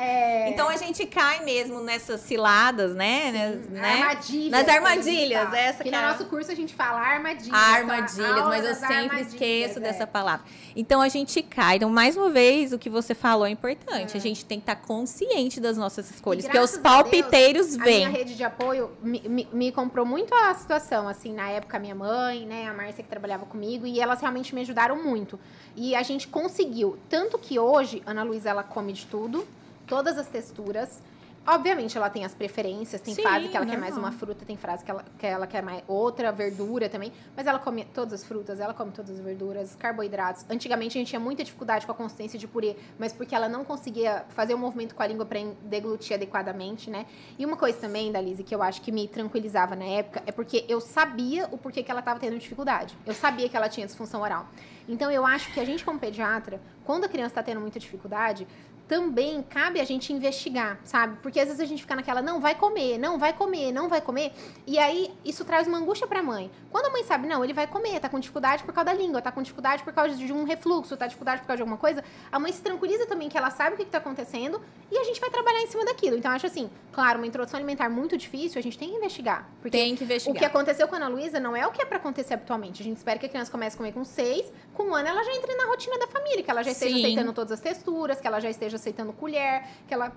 É... 0.00 0.48
Então 0.48 0.70
a 0.70 0.76
gente 0.76 1.04
cai 1.04 1.44
mesmo 1.44 1.80
nessas 1.82 2.22
ciladas, 2.22 2.94
né? 2.94 3.52
Sim, 3.52 3.70
né? 3.70 3.92
Armadilhas. 3.92 4.50
Nas 4.50 4.68
armadilhas. 4.68 5.52
Essa 5.52 5.84
que 5.84 5.90
no 5.90 5.96
é... 5.98 6.02
nosso 6.02 6.24
curso 6.24 6.50
a 6.50 6.54
gente 6.54 6.74
fala 6.74 6.98
armadilhas. 6.98 7.54
Armadilhas, 7.54 8.44
mas 8.46 8.64
eu 8.64 8.74
sempre 8.76 9.20
esqueço 9.20 9.78
é. 9.78 9.82
dessa 9.82 10.06
palavra. 10.06 10.46
Então 10.74 11.02
a 11.02 11.08
gente 11.08 11.42
cai. 11.42 11.76
Então, 11.76 11.90
mais 11.90 12.16
uma 12.16 12.30
vez, 12.30 12.72
o 12.72 12.78
que 12.78 12.88
você 12.88 13.14
falou 13.14 13.46
é 13.46 13.50
importante. 13.50 14.14
É. 14.14 14.16
A 14.16 14.20
gente 14.20 14.42
tem 14.46 14.58
que 14.58 14.62
estar 14.62 14.76
consciente 14.76 15.60
das 15.60 15.76
nossas 15.76 16.10
escolhas, 16.10 16.44
porque 16.44 16.58
os 16.58 16.78
palpiteiros 16.78 17.76
Deus, 17.76 17.84
vêm. 17.84 18.06
A 18.06 18.08
minha 18.08 18.18
rede 18.18 18.34
de 18.34 18.42
apoio 18.42 18.92
me, 19.02 19.20
me, 19.28 19.48
me, 19.52 19.72
comprou 19.72 20.06
muito 20.06 20.34
a 20.34 20.54
situação, 20.54 21.08
assim, 21.08 21.34
na 21.34 21.50
época 21.50 21.78
minha 21.78 21.94
mãe, 21.94 22.46
né, 22.46 22.66
a 22.66 22.72
Márcia 22.72 23.02
que 23.04 23.10
trabalhava 23.10 23.44
comigo, 23.44 23.86
e 23.86 24.00
elas 24.00 24.20
realmente 24.20 24.54
me 24.54 24.62
ajudaram 24.62 25.02
muito. 25.02 25.38
E 25.76 25.94
a 25.94 26.02
gente 26.02 26.26
conseguiu, 26.26 26.98
tanto 27.10 27.36
que 27.36 27.58
hoje, 27.58 28.02
Ana 28.06 28.22
Luísa, 28.22 28.48
ela 28.48 28.62
come 28.62 28.94
de 28.94 29.06
tudo, 29.06 29.46
todas 29.90 30.16
as 30.16 30.28
texturas. 30.28 31.02
Obviamente, 31.46 31.96
ela 31.96 32.10
tem 32.10 32.22
as 32.24 32.34
preferências, 32.34 33.00
tem 33.00 33.14
Sim, 33.14 33.22
fase 33.22 33.48
que 33.48 33.56
ela 33.56 33.64
não, 33.64 33.72
quer 33.72 33.80
mais 33.80 33.96
uma 33.96 34.12
fruta, 34.12 34.44
tem 34.44 34.58
fase 34.58 34.84
que 34.84 34.90
ela, 34.90 35.04
que 35.18 35.26
ela 35.26 35.46
quer 35.46 35.62
mais 35.62 35.82
outra, 35.88 36.30
verdura 36.30 36.86
também. 36.88 37.10
Mas 37.34 37.46
ela 37.46 37.58
come 37.58 37.86
todas 37.86 38.12
as 38.12 38.24
frutas, 38.24 38.60
ela 38.60 38.74
come 38.74 38.92
todas 38.92 39.10
as 39.10 39.20
verduras, 39.20 39.74
carboidratos. 39.74 40.44
Antigamente, 40.50 40.98
a 40.98 41.00
gente 41.00 41.08
tinha 41.08 41.18
muita 41.18 41.42
dificuldade 41.42 41.86
com 41.86 41.92
a 41.92 41.94
consistência 41.94 42.38
de 42.38 42.46
purê, 42.46 42.76
mas 42.98 43.14
porque 43.14 43.34
ela 43.34 43.48
não 43.48 43.64
conseguia 43.64 44.26
fazer 44.28 44.52
o 44.52 44.58
um 44.58 44.60
movimento 44.60 44.94
com 44.94 45.02
a 45.02 45.06
língua 45.06 45.24
para 45.24 45.40
deglutir 45.62 46.14
adequadamente, 46.14 46.90
né? 46.90 47.06
E 47.38 47.44
uma 47.46 47.56
coisa 47.56 47.78
também, 47.78 48.12
Dalise, 48.12 48.44
que 48.44 48.54
eu 48.54 48.62
acho 48.62 48.82
que 48.82 48.92
me 48.92 49.08
tranquilizava 49.08 49.74
na 49.74 49.86
época, 49.86 50.22
é 50.26 50.32
porque 50.32 50.66
eu 50.68 50.78
sabia 50.78 51.48
o 51.50 51.56
porquê 51.56 51.82
que 51.82 51.90
ela 51.90 52.00
estava 52.00 52.20
tendo 52.20 52.38
dificuldade. 52.38 52.94
Eu 53.06 53.14
sabia 53.14 53.48
que 53.48 53.56
ela 53.56 53.68
tinha 53.68 53.86
disfunção 53.86 54.20
oral. 54.20 54.46
Então, 54.86 55.10
eu 55.10 55.24
acho 55.24 55.52
que 55.54 55.60
a 55.60 55.64
gente, 55.64 55.84
como 55.84 55.98
pediatra, 55.98 56.60
quando 56.84 57.04
a 57.04 57.08
criança 57.08 57.28
está 57.28 57.42
tendo 57.42 57.60
muita 57.60 57.78
dificuldade, 57.78 58.46
também 58.90 59.40
cabe 59.40 59.80
a 59.80 59.84
gente 59.84 60.12
investigar, 60.12 60.80
sabe? 60.82 61.16
Porque 61.22 61.38
às 61.38 61.46
vezes 61.46 61.60
a 61.60 61.64
gente 61.64 61.80
fica 61.80 61.94
naquela, 61.94 62.20
não, 62.20 62.40
vai 62.40 62.56
comer, 62.56 62.98
não, 62.98 63.20
vai 63.20 63.32
comer, 63.32 63.70
não 63.70 63.88
vai 63.88 64.00
comer. 64.00 64.32
E 64.66 64.80
aí 64.80 65.14
isso 65.24 65.44
traz 65.44 65.68
uma 65.68 65.78
angústia 65.78 66.08
pra 66.08 66.20
mãe. 66.24 66.50
Quando 66.72 66.86
a 66.86 66.90
mãe 66.90 67.04
sabe, 67.04 67.28
não, 67.28 67.44
ele 67.44 67.52
vai 67.52 67.68
comer, 67.68 68.00
tá 68.00 68.08
com 68.08 68.18
dificuldade 68.18 68.64
por 68.64 68.74
causa 68.74 68.90
da 68.90 68.92
língua, 68.92 69.22
tá 69.22 69.30
com 69.30 69.40
dificuldade 69.42 69.84
por 69.84 69.92
causa 69.92 70.16
de 70.16 70.32
um 70.32 70.42
refluxo, 70.42 70.96
tá 70.96 71.04
com 71.04 71.10
dificuldade 71.10 71.40
por 71.40 71.46
causa 71.46 71.58
de 71.58 71.62
alguma 71.62 71.78
coisa, 71.78 72.02
a 72.32 72.38
mãe 72.40 72.50
se 72.50 72.60
tranquiliza 72.60 73.06
também 73.06 73.28
que 73.28 73.38
ela 73.38 73.50
sabe 73.50 73.74
o 73.74 73.76
que, 73.76 73.84
que 73.84 73.92
tá 73.92 73.98
acontecendo 73.98 74.60
e 74.90 74.98
a 74.98 75.04
gente 75.04 75.20
vai 75.20 75.30
trabalhar 75.30 75.62
em 75.62 75.68
cima 75.68 75.84
daquilo. 75.84 76.16
Então, 76.16 76.32
acho 76.32 76.46
assim, 76.46 76.68
claro, 76.92 77.20
uma 77.20 77.28
introdução 77.28 77.58
alimentar 77.58 77.88
muito 77.88 78.16
difícil, 78.16 78.58
a 78.58 78.62
gente 78.62 78.76
tem 78.76 78.90
que 78.90 78.96
investigar. 78.96 79.48
Porque 79.62 79.78
tem 79.78 79.94
que 79.94 80.02
investigar. 80.02 80.34
O 80.34 80.36
que 80.36 80.44
aconteceu 80.44 80.88
com 80.88 80.96
a 80.96 80.98
Ana 80.98 81.06
Luísa 81.06 81.38
não 81.38 81.54
é 81.54 81.64
o 81.64 81.70
que 81.70 81.80
é 81.80 81.84
pra 81.84 81.98
acontecer 81.98 82.34
habitualmente. 82.34 82.82
A 82.82 82.84
gente 82.84 82.96
espera 82.96 83.20
que 83.20 83.26
a 83.26 83.28
criança 83.28 83.52
comece 83.52 83.76
a 83.76 83.78
comer 83.78 83.92
com 83.92 84.04
seis, 84.04 84.52
com 84.74 84.82
um 84.82 84.94
ano 84.96 85.06
ela 85.06 85.22
já 85.22 85.32
entre 85.32 85.54
na 85.54 85.66
rotina 85.66 85.96
da 85.96 86.08
família, 86.08 86.42
que 86.42 86.50
ela 86.50 86.64
já 86.64 86.72
esteja 86.72 86.96
Sim. 86.96 87.02
aceitando 87.02 87.32
todas 87.32 87.52
as 87.52 87.60
texturas, 87.60 88.20
que 88.20 88.26
ela 88.26 88.40
já 88.40 88.50
esteja 88.50 88.79
aceitando 88.80 89.12
colher, 89.12 89.64
que 89.86 89.94
ela 89.94 90.12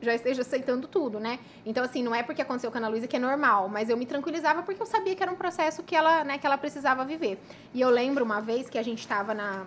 já 0.00 0.14
esteja 0.14 0.42
aceitando 0.42 0.86
tudo, 0.86 1.18
né? 1.18 1.38
Então, 1.64 1.82
assim, 1.82 2.02
não 2.02 2.14
é 2.14 2.22
porque 2.22 2.42
aconteceu 2.42 2.70
com 2.70 2.76
a 2.76 2.80
Ana 2.80 2.88
Luísa 2.88 3.06
que 3.06 3.16
é 3.16 3.18
normal, 3.18 3.68
mas 3.68 3.88
eu 3.88 3.96
me 3.96 4.06
tranquilizava 4.06 4.62
porque 4.62 4.80
eu 4.80 4.86
sabia 4.86 5.14
que 5.14 5.22
era 5.22 5.32
um 5.32 5.36
processo 5.36 5.82
que 5.82 5.96
ela, 5.96 6.24
né, 6.24 6.38
que 6.38 6.46
ela 6.46 6.58
precisava 6.58 7.04
viver. 7.04 7.38
E 7.72 7.80
eu 7.80 7.90
lembro 7.90 8.24
uma 8.24 8.40
vez 8.40 8.68
que 8.68 8.78
a 8.78 8.82
gente 8.82 9.00
estava 9.00 9.34
na 9.34 9.64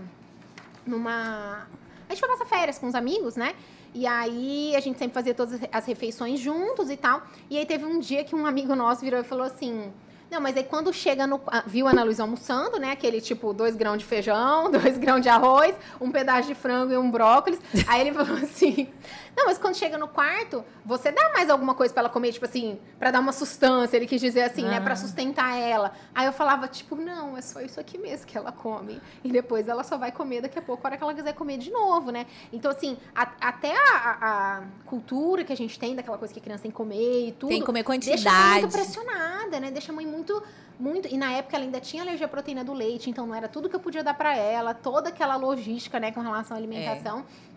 numa 0.85 1.67
a 2.07 2.13
gente 2.13 2.19
foi 2.21 2.29
passar 2.29 2.45
férias 2.45 2.79
com 2.79 2.87
os 2.87 2.95
amigos, 2.95 3.35
né? 3.35 3.53
E 3.93 4.07
aí 4.07 4.75
a 4.75 4.79
gente 4.79 4.97
sempre 4.97 5.13
fazia 5.13 5.33
todas 5.33 5.59
as 5.71 5.85
refeições 5.85 6.39
juntos 6.39 6.89
e 6.89 6.95
tal. 6.95 7.21
E 7.49 7.57
aí 7.57 7.65
teve 7.65 7.83
um 7.83 7.99
dia 7.99 8.23
que 8.23 8.33
um 8.35 8.45
amigo 8.45 8.75
nosso 8.75 9.01
virou 9.01 9.19
e 9.19 9.23
falou 9.23 9.45
assim: 9.45 9.91
Não, 10.29 10.41
mas 10.41 10.57
aí 10.57 10.63
quando 10.63 10.91
chega 10.91 11.25
no. 11.25 11.39
Viu 11.65 11.87
a 11.87 11.91
Ana 11.91 12.03
Luísa 12.03 12.23
almoçando, 12.23 12.77
né? 12.79 12.91
Aquele 12.91 13.21
tipo, 13.21 13.53
dois 13.53 13.75
grãos 13.75 13.99
de 13.99 14.05
feijão, 14.05 14.69
dois 14.71 14.97
grãos 14.97 15.21
de 15.21 15.29
arroz, 15.29 15.73
um 16.01 16.11
pedaço 16.11 16.47
de 16.47 16.55
frango 16.55 16.91
e 16.91 16.97
um 16.97 17.09
brócolis. 17.09 17.59
Aí 17.87 18.01
ele 18.01 18.13
falou 18.13 18.37
assim: 18.37 18.89
Não, 19.37 19.45
mas 19.45 19.59
quando 19.59 19.75
chega 19.75 19.99
no 19.99 20.07
quarto, 20.07 20.65
você 20.83 21.11
dá 21.11 21.31
mais 21.31 21.47
alguma 21.47 21.75
coisa 21.75 21.93
para 21.93 22.01
ela 22.01 22.09
comer, 22.09 22.33
tipo 22.33 22.45
assim, 22.45 22.79
para 22.97 23.11
dar 23.11 23.19
uma 23.19 23.31
sustância. 23.31 23.95
Ele 23.95 24.07
quis 24.07 24.19
dizer 24.19 24.41
assim, 24.41 24.63
né? 24.63 24.79
Pra 24.79 24.95
sustentar 24.95 25.55
ela. 25.55 25.93
Aí 26.15 26.25
eu 26.25 26.33
falava, 26.33 26.67
tipo, 26.67 26.95
não, 26.95 27.37
é 27.37 27.41
só 27.41 27.61
isso 27.61 27.79
aqui 27.79 27.99
mesmo 27.99 28.25
que 28.25 28.35
ela 28.35 28.51
come. 28.51 28.99
E 29.23 29.31
depois 29.31 29.67
ela 29.67 29.83
só 29.83 29.95
vai 29.95 30.11
comer 30.11 30.41
daqui 30.41 30.57
a 30.57 30.61
pouco, 30.61 30.87
a 30.87 30.89
hora 30.89 30.97
que 30.97 31.03
ela 31.03 31.13
quiser 31.13 31.33
comer 31.33 31.59
de 31.59 31.69
novo, 31.69 32.09
né? 32.09 32.25
Então, 32.51 32.71
assim, 32.71 32.97
a, 33.15 33.31
até 33.39 33.75
a, 33.77 34.17
a, 34.21 34.61
cultura 34.87 35.43
que 35.43 35.53
a 35.53 35.57
gente 35.57 35.77
tem 35.77 35.95
daquela 35.95 36.17
coisa 36.17 36.33
que 36.33 36.39
a 36.39 36.43
criança 36.43 36.63
tem 36.63 36.71
que 36.71 36.77
comer 36.77 37.27
e 37.27 37.31
tudo. 37.33 37.49
Tem 37.49 37.59
que 37.59 37.65
comer 37.65 37.83
quantidade. 37.83 38.23
Deixa 38.23 38.35
a 38.35 38.49
mãe 38.49 38.61
muito 38.61 38.71
pressionada, 38.71 39.59
né? 39.59 39.69
Deixa 39.69 39.91
a 39.91 39.95
mãe 39.95 40.05
muito 40.07 40.41
muito. 40.79 41.07
E 41.07 41.17
na 41.17 41.31
época 41.33 41.55
ela 41.55 41.65
ainda 41.65 41.79
tinha 41.79 42.01
alergia 42.01 42.25
à 42.25 42.29
proteína 42.29 42.63
do 42.63 42.73
leite, 42.73 43.09
então 43.09 43.25
não 43.25 43.35
era 43.35 43.47
tudo 43.47 43.69
que 43.69 43.75
eu 43.75 43.79
podia 43.79 44.03
dar 44.03 44.13
para 44.13 44.35
ela, 44.35 44.73
toda 44.73 45.09
aquela 45.09 45.35
logística, 45.35 45.99
né, 45.99 46.11
com 46.11 46.21
relação 46.21 46.55
à 46.55 46.59
alimentação. 46.59 47.19
É. 47.19 47.56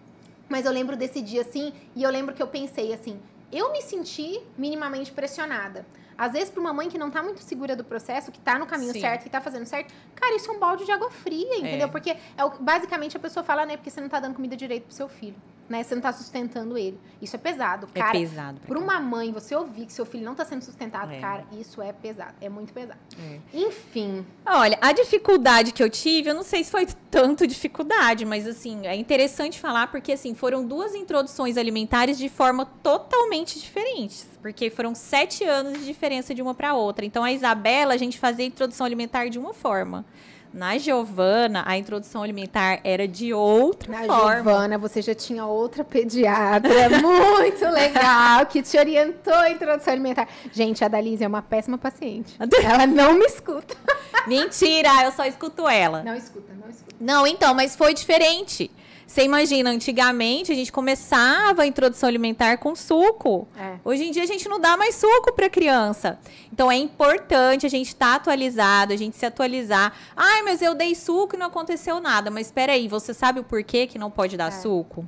Mas 0.51 0.67
eu 0.67 0.73
lembro 0.73 0.97
desse 0.97 1.23
dia 1.23 1.41
assim, 1.41 1.73
e 1.97 2.03
eu 2.03 2.11
lembro 2.11 2.35
que 2.35 2.43
eu 2.43 2.49
pensei 2.49 2.93
assim, 2.93 3.19
eu 3.51 3.73
me 3.73 3.81
senti 3.81 4.43
minimamente 4.59 5.13
pressionada. 5.13 5.87
Às 6.19 6.33
vezes, 6.33 6.51
para 6.51 6.61
uma 6.61 6.73
mãe 6.73 6.91
que 6.91 6.99
não 6.99 7.09
está 7.09 7.23
muito 7.23 7.41
segura 7.41 7.75
do 7.75 7.83
processo, 7.83 8.31
que 8.31 8.39
está 8.39 8.59
no 8.59 8.67
caminho 8.67 8.93
Sim. 8.93 9.01
certo, 9.01 9.23
que 9.23 9.29
está 9.29 9.41
fazendo 9.41 9.65
certo, 9.65 9.95
cara, 10.15 10.37
isso 10.37 10.51
é 10.51 10.55
um 10.55 10.59
balde 10.59 10.85
de 10.85 10.93
água 10.93 11.11
fria, 11.11 11.57
entendeu? 11.57 11.87
É. 11.87 11.91
Porque 11.91 12.15
é 12.37 12.45
o, 12.45 12.51
basicamente 12.61 13.17
a 13.17 13.21
pessoa 13.21 13.43
fala, 13.43 13.65
né, 13.65 13.77
porque 13.79 13.89
você 13.89 14.01
não 14.01 14.07
está 14.07 14.21
dando 14.21 14.35
comida 14.35 14.55
direito 14.55 14.85
pro 14.85 14.95
seu 14.95 15.09
filho 15.09 15.41
né? 15.71 15.85
Você 15.85 15.95
não 15.95 16.03
tá 16.03 16.13
sustentando 16.13 16.77
ele. 16.77 16.99
Isso 17.23 17.37
é 17.37 17.39
pesado, 17.39 17.89
é 17.95 18.01
cara. 18.01 18.19
É 18.19 18.21
pesado. 18.21 18.61
Para 18.67 18.79
uma 18.79 18.99
mãe, 18.99 19.31
você 19.31 19.55
ouvir 19.55 19.87
que 19.87 19.93
seu 19.93 20.05
filho 20.05 20.25
não 20.25 20.35
tá 20.35 20.45
sendo 20.45 20.63
sustentado, 20.63 21.13
é. 21.13 21.21
cara, 21.21 21.45
isso 21.53 21.81
é 21.81 21.93
pesado. 21.93 22.35
É 22.41 22.49
muito 22.49 22.73
pesado. 22.73 22.99
É. 23.17 23.39
Enfim. 23.55 24.27
Olha, 24.45 24.77
a 24.81 24.93
dificuldade 24.93 25.73
que 25.73 25.83
eu 25.83 25.89
tive, 25.89 26.31
eu 26.31 26.35
não 26.35 26.43
sei 26.43 26.65
se 26.65 26.73
foi 26.73 26.87
tanto 27.09 27.47
dificuldade, 27.47 28.25
mas 28.25 28.49
assim, 28.49 28.87
é 28.87 28.97
interessante 28.97 29.61
falar 29.61 29.87
porque 29.87 30.13
assim, 30.13 30.35
foram 30.35 30.67
duas 30.67 30.95
introduções 30.95 31.57
alimentares 31.57 32.19
de 32.19 32.29
forma 32.29 32.67
totalmente 32.83 33.61
diferentes. 33.61 34.29
Porque 34.43 34.71
foram 34.71 34.95
sete 34.95 35.45
anos 35.45 35.79
de 35.79 35.85
diferença 35.85 36.35
de 36.35 36.43
uma 36.43 36.55
para 36.55 36.75
outra. 36.75 37.05
Então, 37.05 37.23
a 37.23 37.31
Isabela, 37.31 37.95
a 37.95 37.97
gente 37.97 38.19
fazia 38.19 38.45
a 38.45 38.49
introdução 38.49 38.87
alimentar 38.87 39.29
de 39.29 39.39
uma 39.39 39.53
forma. 39.53 40.05
Na 40.53 40.77
Giovana, 40.77 41.63
a 41.65 41.79
introdução 41.79 42.23
alimentar 42.23 42.81
era 42.83 43.07
de 43.07 43.33
outra 43.33 43.93
Na 43.93 43.99
forma. 44.05 44.27
Na 44.27 44.35
Giovana, 44.37 44.79
você 44.79 45.01
já 45.01 45.15
tinha 45.15 45.47
outra 45.47 45.85
pediatra 45.85 46.91
muito 47.01 47.65
legal 47.71 48.45
que 48.47 48.61
te 48.61 48.77
orientou 48.77 49.33
a 49.33 49.51
introdução 49.51 49.93
alimentar. 49.93 50.29
Gente, 50.53 50.85
a 50.85 50.89
Dalise 50.89 51.23
é 51.23 51.29
uma 51.29 51.41
péssima 51.41 51.79
paciente. 51.79 52.35
Ela 52.65 52.87
não 52.87 53.15
me 53.15 53.25
escuta. 53.27 53.77
Mentira, 54.27 55.05
eu 55.05 55.13
só 55.13 55.25
escuto 55.25 55.69
ela. 55.69 56.03
Não 56.03 56.15
escuta, 56.17 56.53
não 56.53 56.69
escuta. 56.69 56.97
Não, 57.01 57.27
então, 57.27 57.55
mas 57.55 57.77
foi 57.77 57.95
diferente. 57.95 58.71
Você 59.11 59.25
imagina, 59.25 59.71
antigamente 59.71 60.53
a 60.53 60.55
gente 60.55 60.71
começava 60.71 61.63
a 61.63 61.67
introdução 61.67 62.09
alimentar 62.09 62.59
com 62.59 62.77
suco. 62.77 63.49
É. 63.59 63.75
Hoje 63.85 64.05
em 64.05 64.13
dia 64.13 64.23
a 64.23 64.27
gente 64.27 64.49
não 64.49 64.61
dá 64.61 64.77
mais 64.77 64.95
suco 64.95 65.33
para 65.35 65.51
criança. 65.51 66.17
Então 66.53 66.71
é 66.71 66.77
importante 66.77 67.67
a 67.67 67.69
gente 67.69 67.89
estar 67.89 68.11
tá 68.11 68.15
atualizado, 68.15 68.93
a 68.93 68.97
gente 68.97 69.17
se 69.17 69.27
atualizar. 69.27 69.93
Ai, 70.15 70.43
mas 70.43 70.63
eu 70.63 70.77
dei 70.77 70.95
suco 70.95 71.35
e 71.35 71.39
não 71.41 71.47
aconteceu 71.47 71.99
nada. 72.01 72.31
Mas 72.31 72.47
espera 72.47 72.75
aí, 72.75 72.87
você 72.87 73.13
sabe 73.13 73.41
o 73.41 73.43
porquê 73.43 73.89
que 73.89 73.99
não 73.99 74.13
pode 74.13 74.37
dar 74.37 74.47
é. 74.47 74.53
suco? 74.53 75.05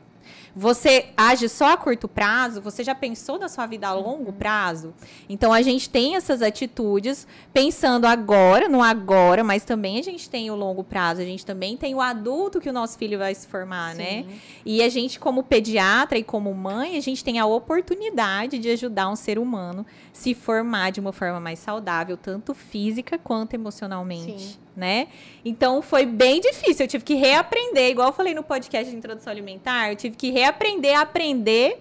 Você 0.55 1.07
age 1.17 1.49
só 1.49 1.73
a 1.73 1.77
curto 1.77 2.07
prazo? 2.07 2.61
Você 2.61 2.85
já 2.85 2.95
pensou 2.95 3.38
na 3.38 3.49
sua 3.49 3.67
vida 3.67 3.88
a 3.88 3.95
longo 3.95 4.27
uhum. 4.27 4.33
prazo? 4.33 4.93
Então 5.29 5.53
a 5.53 5.62
gente 5.62 5.88
tem 5.88 6.15
essas 6.15 6.43
atitudes 6.43 7.27
pensando 7.55 8.07
agora, 8.07 8.69
no 8.69 8.83
agora, 8.83 9.43
mas 9.43 9.65
também 9.65 9.99
a 9.99 10.03
gente 10.03 10.29
tem 10.29 10.51
o 10.51 10.55
longo 10.55 10.85
prazo, 10.85 11.23
a 11.23 11.25
gente 11.25 11.45
também 11.47 11.77
tem 11.77 11.95
o 11.95 12.01
adulto 12.01 12.61
que 12.61 12.69
o 12.69 12.73
nosso 12.73 12.99
filho 12.99 13.19
vai 13.19 13.35
se 13.35 13.47
formar, 13.47 13.95
né? 13.95 14.23
Sim. 14.23 14.29
né? 14.29 14.35
E 14.65 14.83
a 14.83 14.88
gente, 14.88 15.19
como 15.19 15.43
pediatra 15.43 16.19
e 16.19 16.23
como 16.23 16.53
mãe, 16.55 16.97
a 16.99 17.01
gente 17.01 17.25
tem 17.25 17.38
a 17.38 17.47
oportunidade 17.47 18.59
de 18.59 18.69
ajudar 18.71 19.09
um 19.09 19.17
ser 19.17 19.38
humano 19.38 19.87
se 20.12 20.35
formar 20.35 20.93
de 20.93 21.01
uma 21.01 21.12
forma 21.12 21.41
mais 21.41 21.59
saudável, 21.59 22.17
tanto 22.17 22.53
física 22.53 23.19
quanto 23.19 23.55
emocionalmente. 23.55 24.38
Sim 24.38 24.62
né? 24.77 25.09
Então 25.45 25.83
foi 25.83 26.07
bem 26.07 26.41
difícil. 26.41 26.85
Eu 26.85 26.89
tive 26.89 27.05
que 27.05 27.15
reaprender, 27.15 27.91
igual 27.91 28.09
eu 28.09 28.13
falei 28.13 28.35
no 28.35 28.43
podcast 28.43 28.91
de 28.91 28.97
introdução 28.97 29.31
alimentar, 29.31 29.91
eu 29.91 29.97
tive 29.97 30.17
que 30.17 30.31
reaprender 30.31 30.99
a 30.99 31.03
aprender 31.03 31.79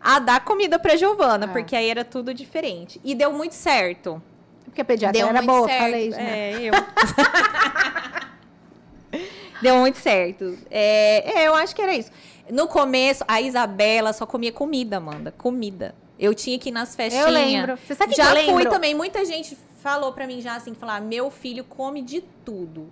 a 0.00 0.18
dar 0.18 0.44
comida 0.44 0.78
para 0.78 0.96
Giovana, 0.96 1.46
é. 1.46 1.48
porque 1.48 1.74
aí 1.74 1.88
era 1.88 2.04
tudo 2.04 2.34
diferente. 2.34 3.00
E 3.02 3.14
deu 3.14 3.32
muito 3.32 3.54
certo. 3.54 4.22
Porque 4.64 4.80
a 4.80 4.84
pediatra 4.84 5.18
deu 5.18 5.28
era 5.28 5.40
boa, 5.40 5.66
certo. 5.66 5.80
falei, 5.80 6.10
né? 6.10 6.52
É, 6.52 6.60
eu. 6.62 6.72
deu 9.62 9.76
muito 9.78 9.98
certo. 9.98 10.58
É, 10.70 11.40
é, 11.40 11.48
eu 11.48 11.54
acho 11.54 11.74
que 11.74 11.80
era 11.80 11.94
isso. 11.94 12.10
No 12.50 12.68
começo, 12.68 13.24
a 13.26 13.40
Isabela 13.40 14.12
só 14.12 14.26
comia 14.26 14.52
comida, 14.52 14.98
Amanda. 14.98 15.32
Comida. 15.32 15.94
Eu 16.18 16.34
tinha 16.34 16.58
que 16.58 16.68
ir 16.68 16.72
nas 16.72 16.94
festinhas. 16.94 17.26
Eu 17.26 17.32
lembro. 17.32 17.78
Você 17.78 17.94
sabe 17.94 18.10
que 18.10 18.16
Já 18.16 18.30
eu 18.30 18.34
lembro? 18.34 18.54
fui 18.54 18.66
também. 18.66 18.94
Muita 18.94 19.24
gente 19.24 19.56
falou 19.84 20.12
para 20.12 20.26
mim 20.26 20.40
já 20.40 20.56
assim, 20.56 20.72
falar, 20.72 20.98
meu 21.02 21.30
filho 21.30 21.62
come 21.62 22.00
de 22.00 22.22
tudo. 22.42 22.90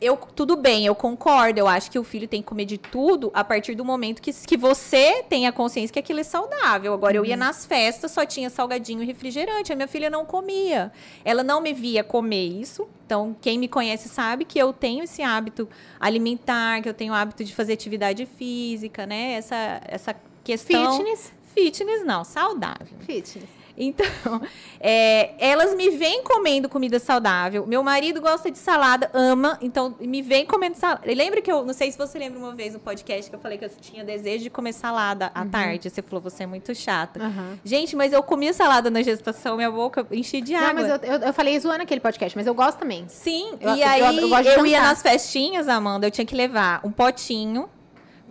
Eu, 0.00 0.16
tudo 0.16 0.56
bem, 0.56 0.86
eu 0.86 0.94
concordo. 0.94 1.60
Eu 1.60 1.68
acho 1.68 1.90
que 1.90 1.98
o 1.98 2.02
filho 2.02 2.26
tem 2.26 2.40
que 2.40 2.48
comer 2.48 2.64
de 2.64 2.78
tudo 2.78 3.30
a 3.34 3.44
partir 3.44 3.74
do 3.74 3.84
momento 3.84 4.22
que, 4.22 4.32
que 4.32 4.56
você 4.56 5.22
tenha 5.28 5.52
consciência 5.52 5.92
que 5.92 5.98
aquilo 5.98 6.20
é 6.20 6.22
saudável. 6.22 6.94
Agora, 6.94 7.12
uhum. 7.12 7.24
eu 7.26 7.26
ia 7.26 7.34
uhum. 7.34 7.40
nas 7.40 7.66
festas, 7.66 8.10
só 8.10 8.24
tinha 8.24 8.48
salgadinho 8.48 9.02
e 9.02 9.04
refrigerante. 9.04 9.70
A 9.70 9.76
minha 9.76 9.86
filha 9.86 10.08
não 10.08 10.24
comia. 10.24 10.90
Ela 11.22 11.42
não 11.44 11.60
me 11.60 11.74
via 11.74 12.02
comer 12.02 12.46
isso. 12.46 12.88
Então, 13.04 13.36
quem 13.42 13.58
me 13.58 13.68
conhece 13.68 14.08
sabe 14.08 14.46
que 14.46 14.58
eu 14.58 14.72
tenho 14.72 15.04
esse 15.04 15.22
hábito 15.22 15.68
alimentar, 16.00 16.80
que 16.80 16.88
eu 16.88 16.94
tenho 16.94 17.12
o 17.12 17.16
hábito 17.16 17.44
de 17.44 17.54
fazer 17.54 17.74
atividade 17.74 18.24
física, 18.24 19.04
né? 19.04 19.32
Essa, 19.32 19.82
essa 19.84 20.16
questão. 20.42 20.96
Fitness? 20.96 21.32
Fitness, 21.52 22.06
não, 22.06 22.24
saudável. 22.24 22.96
Fitness. 23.00 23.59
Então, 23.76 24.40
é, 24.80 25.30
elas 25.38 25.74
me 25.74 25.90
vêm 25.90 26.22
comendo 26.22 26.68
comida 26.68 26.98
saudável. 26.98 27.66
Meu 27.66 27.82
marido 27.82 28.20
gosta 28.20 28.50
de 28.50 28.58
salada, 28.58 29.10
ama, 29.12 29.58
então 29.60 29.94
me 30.00 30.22
vem 30.22 30.46
comendo 30.46 30.76
salada. 30.76 31.02
Lembra 31.06 31.40
que 31.40 31.50
eu, 31.50 31.64
não 31.64 31.74
sei 31.74 31.90
se 31.90 31.98
você 31.98 32.18
lembra 32.18 32.38
uma 32.38 32.54
vez 32.54 32.74
no 32.74 32.80
podcast 32.80 33.30
que 33.30 33.36
eu 33.36 33.40
falei 33.40 33.58
que 33.58 33.64
eu 33.64 33.70
tinha 33.80 34.04
desejo 34.04 34.44
de 34.44 34.50
comer 34.50 34.72
salada 34.72 35.30
à 35.34 35.42
uhum. 35.42 35.50
tarde. 35.50 35.90
Você 35.90 36.02
falou, 36.02 36.20
você 36.20 36.44
é 36.44 36.46
muito 36.46 36.74
chata. 36.74 37.22
Uhum. 37.22 37.58
Gente, 37.64 37.96
mas 37.96 38.12
eu 38.12 38.22
comia 38.22 38.52
salada 38.52 38.90
na 38.90 39.02
gestação, 39.02 39.56
minha 39.56 39.70
boca 39.70 40.06
enchia 40.10 40.40
de 40.40 40.54
água. 40.54 40.72
Não, 40.72 40.88
mas 40.88 41.02
eu, 41.02 41.14
eu, 41.14 41.18
eu 41.26 41.32
falei 41.32 41.58
zoando 41.58 41.82
aquele 41.82 42.00
podcast, 42.00 42.36
mas 42.36 42.46
eu 42.46 42.54
gosto 42.54 42.78
também. 42.78 43.04
Sim, 43.08 43.54
eu, 43.60 43.74
e 43.74 43.82
aí 43.82 44.00
eu, 44.00 44.38
eu 44.38 44.66
ia 44.66 44.80
nas 44.80 45.02
festinhas, 45.02 45.68
Amanda, 45.68 46.06
eu 46.06 46.10
tinha 46.10 46.24
que 46.24 46.34
levar 46.34 46.80
um 46.84 46.90
potinho 46.90 47.68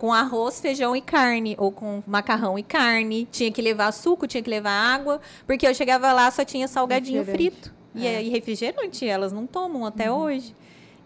com 0.00 0.14
arroz, 0.14 0.58
feijão 0.58 0.96
e 0.96 1.02
carne, 1.02 1.54
ou 1.58 1.70
com 1.70 2.02
macarrão 2.06 2.58
e 2.58 2.62
carne. 2.62 3.28
Tinha 3.30 3.52
que 3.52 3.60
levar 3.60 3.92
suco, 3.92 4.26
tinha 4.26 4.42
que 4.42 4.48
levar 4.48 4.72
água, 4.72 5.20
porque 5.46 5.66
eu 5.66 5.74
chegava 5.74 6.10
lá 6.10 6.30
só 6.30 6.42
tinha 6.42 6.66
salgadinho 6.66 7.22
frito. 7.22 7.70
E, 7.94 8.06
é. 8.06 8.22
e 8.22 8.30
refrigerante, 8.30 9.06
elas 9.06 9.30
não 9.30 9.46
tomam 9.46 9.84
até 9.84 10.10
uhum. 10.10 10.20
hoje. 10.20 10.54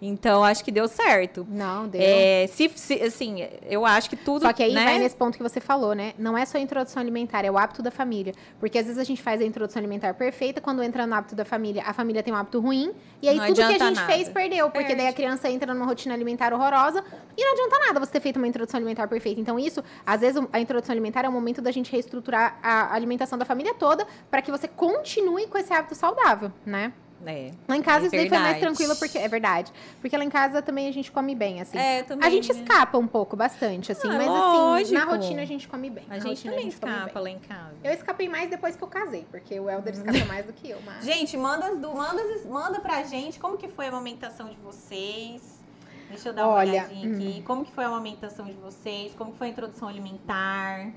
Então, 0.07 0.45
acho 0.45 0.63
que 0.63 0.71
deu 0.71 0.87
certo. 0.87 1.47
Não, 1.49 1.89
deu. 1.89 2.01
É, 2.03 2.47
se, 2.47 2.71
se, 2.75 3.03
assim, 3.03 3.47
eu 3.63 3.87
acho 3.87 4.11
que 4.11 4.17
tudo. 4.17 4.43
Só 4.43 4.53
que 4.53 4.63
aí 4.63 4.75
né? 4.75 4.85
vai 4.85 4.99
nesse 4.99 5.17
ponto 5.17 5.37
que 5.37 5.43
você 5.43 5.61
falou, 5.61 5.95
né? 5.95 6.13
Não 6.19 6.37
é 6.37 6.45
só 6.45 6.59
a 6.59 6.61
introdução 6.61 7.01
alimentar, 7.01 7.43
é 7.43 7.51
o 7.51 7.57
hábito 7.57 7.83
da 7.83 7.91
família. 7.91 8.35
Porque 8.61 8.79
às 8.79 8.85
vezes 8.85 9.01
a 9.01 9.05
gente 9.05 9.23
faz 9.23 9.41
a 9.41 9.45
introdução 9.45 9.81
alimentar 9.81 10.13
perfeita, 10.13 10.61
quando 10.61 10.83
entra 10.83 11.07
no 11.07 11.15
hábito 11.15 11.35
da 11.35 11.45
família, 11.45 11.83
a 11.87 11.95
família 11.95 12.23
tem 12.23 12.35
um 12.35 12.37
hábito 12.37 12.61
ruim, 12.61 12.93
e 13.23 13.29
aí 13.29 13.37
não 13.37 13.47
tudo 13.47 13.57
que 13.57 13.63
a 13.63 13.71
gente 13.71 13.95
nada. 13.95 14.13
fez 14.13 14.29
perdeu. 14.29 14.67
Porque 14.67 14.89
Perde. 14.89 14.97
daí 14.97 15.09
a 15.09 15.13
criança 15.13 15.49
entra 15.49 15.73
numa 15.73 15.87
rotina 15.87 16.15
alimentar 16.15 16.53
horrorosa 16.53 17.03
e 17.35 17.43
não 17.43 17.53
adianta 17.53 17.79
nada 17.87 18.01
você 18.01 18.13
ter 18.13 18.21
feito 18.21 18.37
uma 18.37 18.47
introdução 18.47 18.77
alimentar 18.77 19.09
perfeita. 19.09 19.41
Então, 19.41 19.59
isso, 19.59 19.83
às 20.05 20.21
vezes, 20.21 20.43
a 20.53 20.61
introdução 20.61 20.93
alimentar 20.93 21.25
é 21.25 21.29
o 21.29 21.33
momento 21.33 21.63
da 21.63 21.71
gente 21.71 21.91
reestruturar 21.91 22.59
a 22.63 22.95
alimentação 22.95 23.39
da 23.39 23.47
família 23.47 23.73
toda 23.73 24.07
para 24.31 24.43
que 24.43 24.51
você 24.51 24.69
continue 24.69 25.47
com 25.47 25.57
esse 25.57 25.73
hábito 25.73 25.95
saudável, 25.95 26.53
né? 26.67 26.93
É, 27.27 27.51
lá 27.67 27.77
em 27.77 27.83
casa 27.83 28.05
é 28.05 28.07
isso 28.07 28.17
daí 28.17 28.29
foi 28.29 28.39
mais 28.39 28.59
tranquilo, 28.59 28.97
porque 28.97 29.19
é 29.19 29.29
verdade. 29.29 29.73
Porque 30.01 30.17
lá 30.17 30.25
em 30.25 30.31
casa 30.31 30.63
também 30.63 30.89
a 30.89 30.93
gente 30.93 31.11
come 31.11 31.35
bem, 31.35 31.61
assim. 31.61 31.79
É, 31.79 32.03
também. 32.03 32.27
A 32.27 32.31
gente 32.31 32.53
né? 32.53 32.61
escapa 32.61 32.99
um 32.99 33.07
pouco, 33.07 33.37
bastante, 33.37 33.93
assim. 33.93 34.09
Ah, 34.09 34.19
mas 34.19 34.85
assim, 34.85 34.95
na 34.95 35.05
rotina 35.05 35.43
a 35.43 35.45
gente 35.45 35.69
come 35.69 35.91
bem. 35.91 36.05
A 36.09 36.19
gente 36.19 36.43
também 36.43 36.59
a 36.59 36.63
gente 36.63 36.73
escapa 36.73 37.21
lá 37.21 37.31
em 37.31 37.39
casa. 37.39 37.75
Eu 37.83 37.93
escapei 37.93 38.29
mais 38.29 38.51
depois 38.51 38.77
que 38.77 38.83
eu 38.83 38.89
casei, 38.89 39.27
porque 39.31 39.59
o 39.59 39.69
Helder 39.69 39.95
escapa 39.95 40.25
mais 40.27 40.47
do 40.47 40.53
que 40.53 40.71
eu. 40.71 40.79
Mas... 40.85 41.05
Gente, 41.05 41.37
manda, 41.37 41.73
manda, 41.75 42.23
manda 42.49 42.81
pra 42.81 43.03
gente 43.03 43.39
como 43.39 43.57
que 43.57 43.69
foi 43.69 43.87
a 43.87 43.89
amamentação 43.89 44.49
de 44.49 44.57
vocês. 44.57 45.63
Deixa 46.09 46.29
eu 46.29 46.33
dar 46.33 46.47
uma 46.47 46.55
Olha, 46.55 46.71
olhadinha 46.71 47.09
hum. 47.09 47.15
aqui. 47.15 47.43
Como 47.43 47.65
que 47.65 47.73
foi 47.73 47.85
a 47.85 47.89
amamentação 47.89 48.47
de 48.47 48.53
vocês? 48.53 49.15
Como 49.15 49.33
que 49.33 49.39
foi 49.39 49.49
a 49.49 49.51
introdução 49.51 49.89
alimentar? 49.89 50.93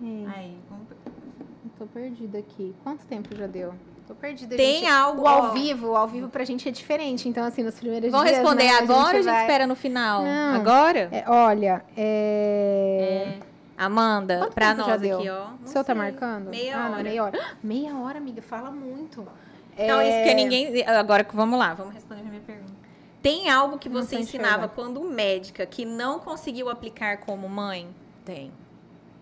Hum. 0.00 0.26
Aí, 0.34 0.56
vamos... 0.68 0.86
Eu 0.90 1.70
tô 1.78 1.86
perdida 1.86 2.38
aqui. 2.38 2.74
Quanto 2.84 3.04
tempo 3.06 3.34
já 3.36 3.46
deu? 3.46 3.74
Tô 4.08 4.14
perdida. 4.14 4.56
Tem 4.56 4.80
gente. 4.80 4.90
algo. 4.90 5.20
O 5.20 5.28
ao 5.28 5.52
vivo, 5.52 5.94
ao 5.94 6.08
vivo 6.08 6.30
pra 6.30 6.42
gente 6.42 6.66
é 6.66 6.72
diferente. 6.72 7.28
Então, 7.28 7.44
assim, 7.44 7.62
nos 7.62 7.74
primeiros 7.74 8.10
Vamos 8.10 8.26
dias. 8.26 8.42
Vamos 8.42 8.58
responder 8.58 8.72
né, 8.72 8.78
agora 8.78 9.00
a 9.00 9.02
ou 9.02 9.08
a 9.10 9.12
gente 9.12 9.24
vai... 9.26 9.40
espera 9.42 9.66
no 9.66 9.76
final? 9.76 10.22
Não, 10.22 10.54
agora? 10.54 11.08
É, 11.12 11.24
olha, 11.28 11.84
é... 11.94 13.36
é... 13.36 13.48
Amanda, 13.76 14.38
Quanto 14.38 14.54
pra 14.54 14.74
nós 14.74 15.02
aqui, 15.02 15.28
ó. 15.28 15.50
o 15.62 15.68
seu 15.68 15.84
tá 15.84 15.94
marcando? 15.94 16.48
Meia 16.48 16.74
ah, 16.74 16.86
hora. 16.86 16.96
Não, 16.96 17.02
meia 17.02 17.22
hora. 17.22 17.38
Meia 17.62 17.96
hora, 17.96 18.18
amiga, 18.18 18.40
fala 18.40 18.70
muito. 18.70 19.28
Então, 19.76 20.00
é... 20.00 20.08
isso 20.08 20.28
que 20.28 20.34
ninguém. 20.34 20.86
Agora, 20.86 21.26
vamos 21.32 21.58
lá, 21.58 21.74
vamos 21.74 21.92
responder 21.92 22.22
a 22.22 22.24
minha 22.24 22.40
pergunta. 22.40 22.72
Tem 23.20 23.50
algo 23.50 23.78
que 23.78 23.90
você 23.90 24.16
ensinava 24.16 24.68
quando 24.68 25.02
médica 25.02 25.66
que 25.66 25.84
não 25.84 26.18
conseguiu 26.18 26.70
aplicar 26.70 27.18
como 27.18 27.46
mãe? 27.46 27.86
Tem. 28.24 28.50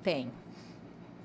Tem. 0.02 0.30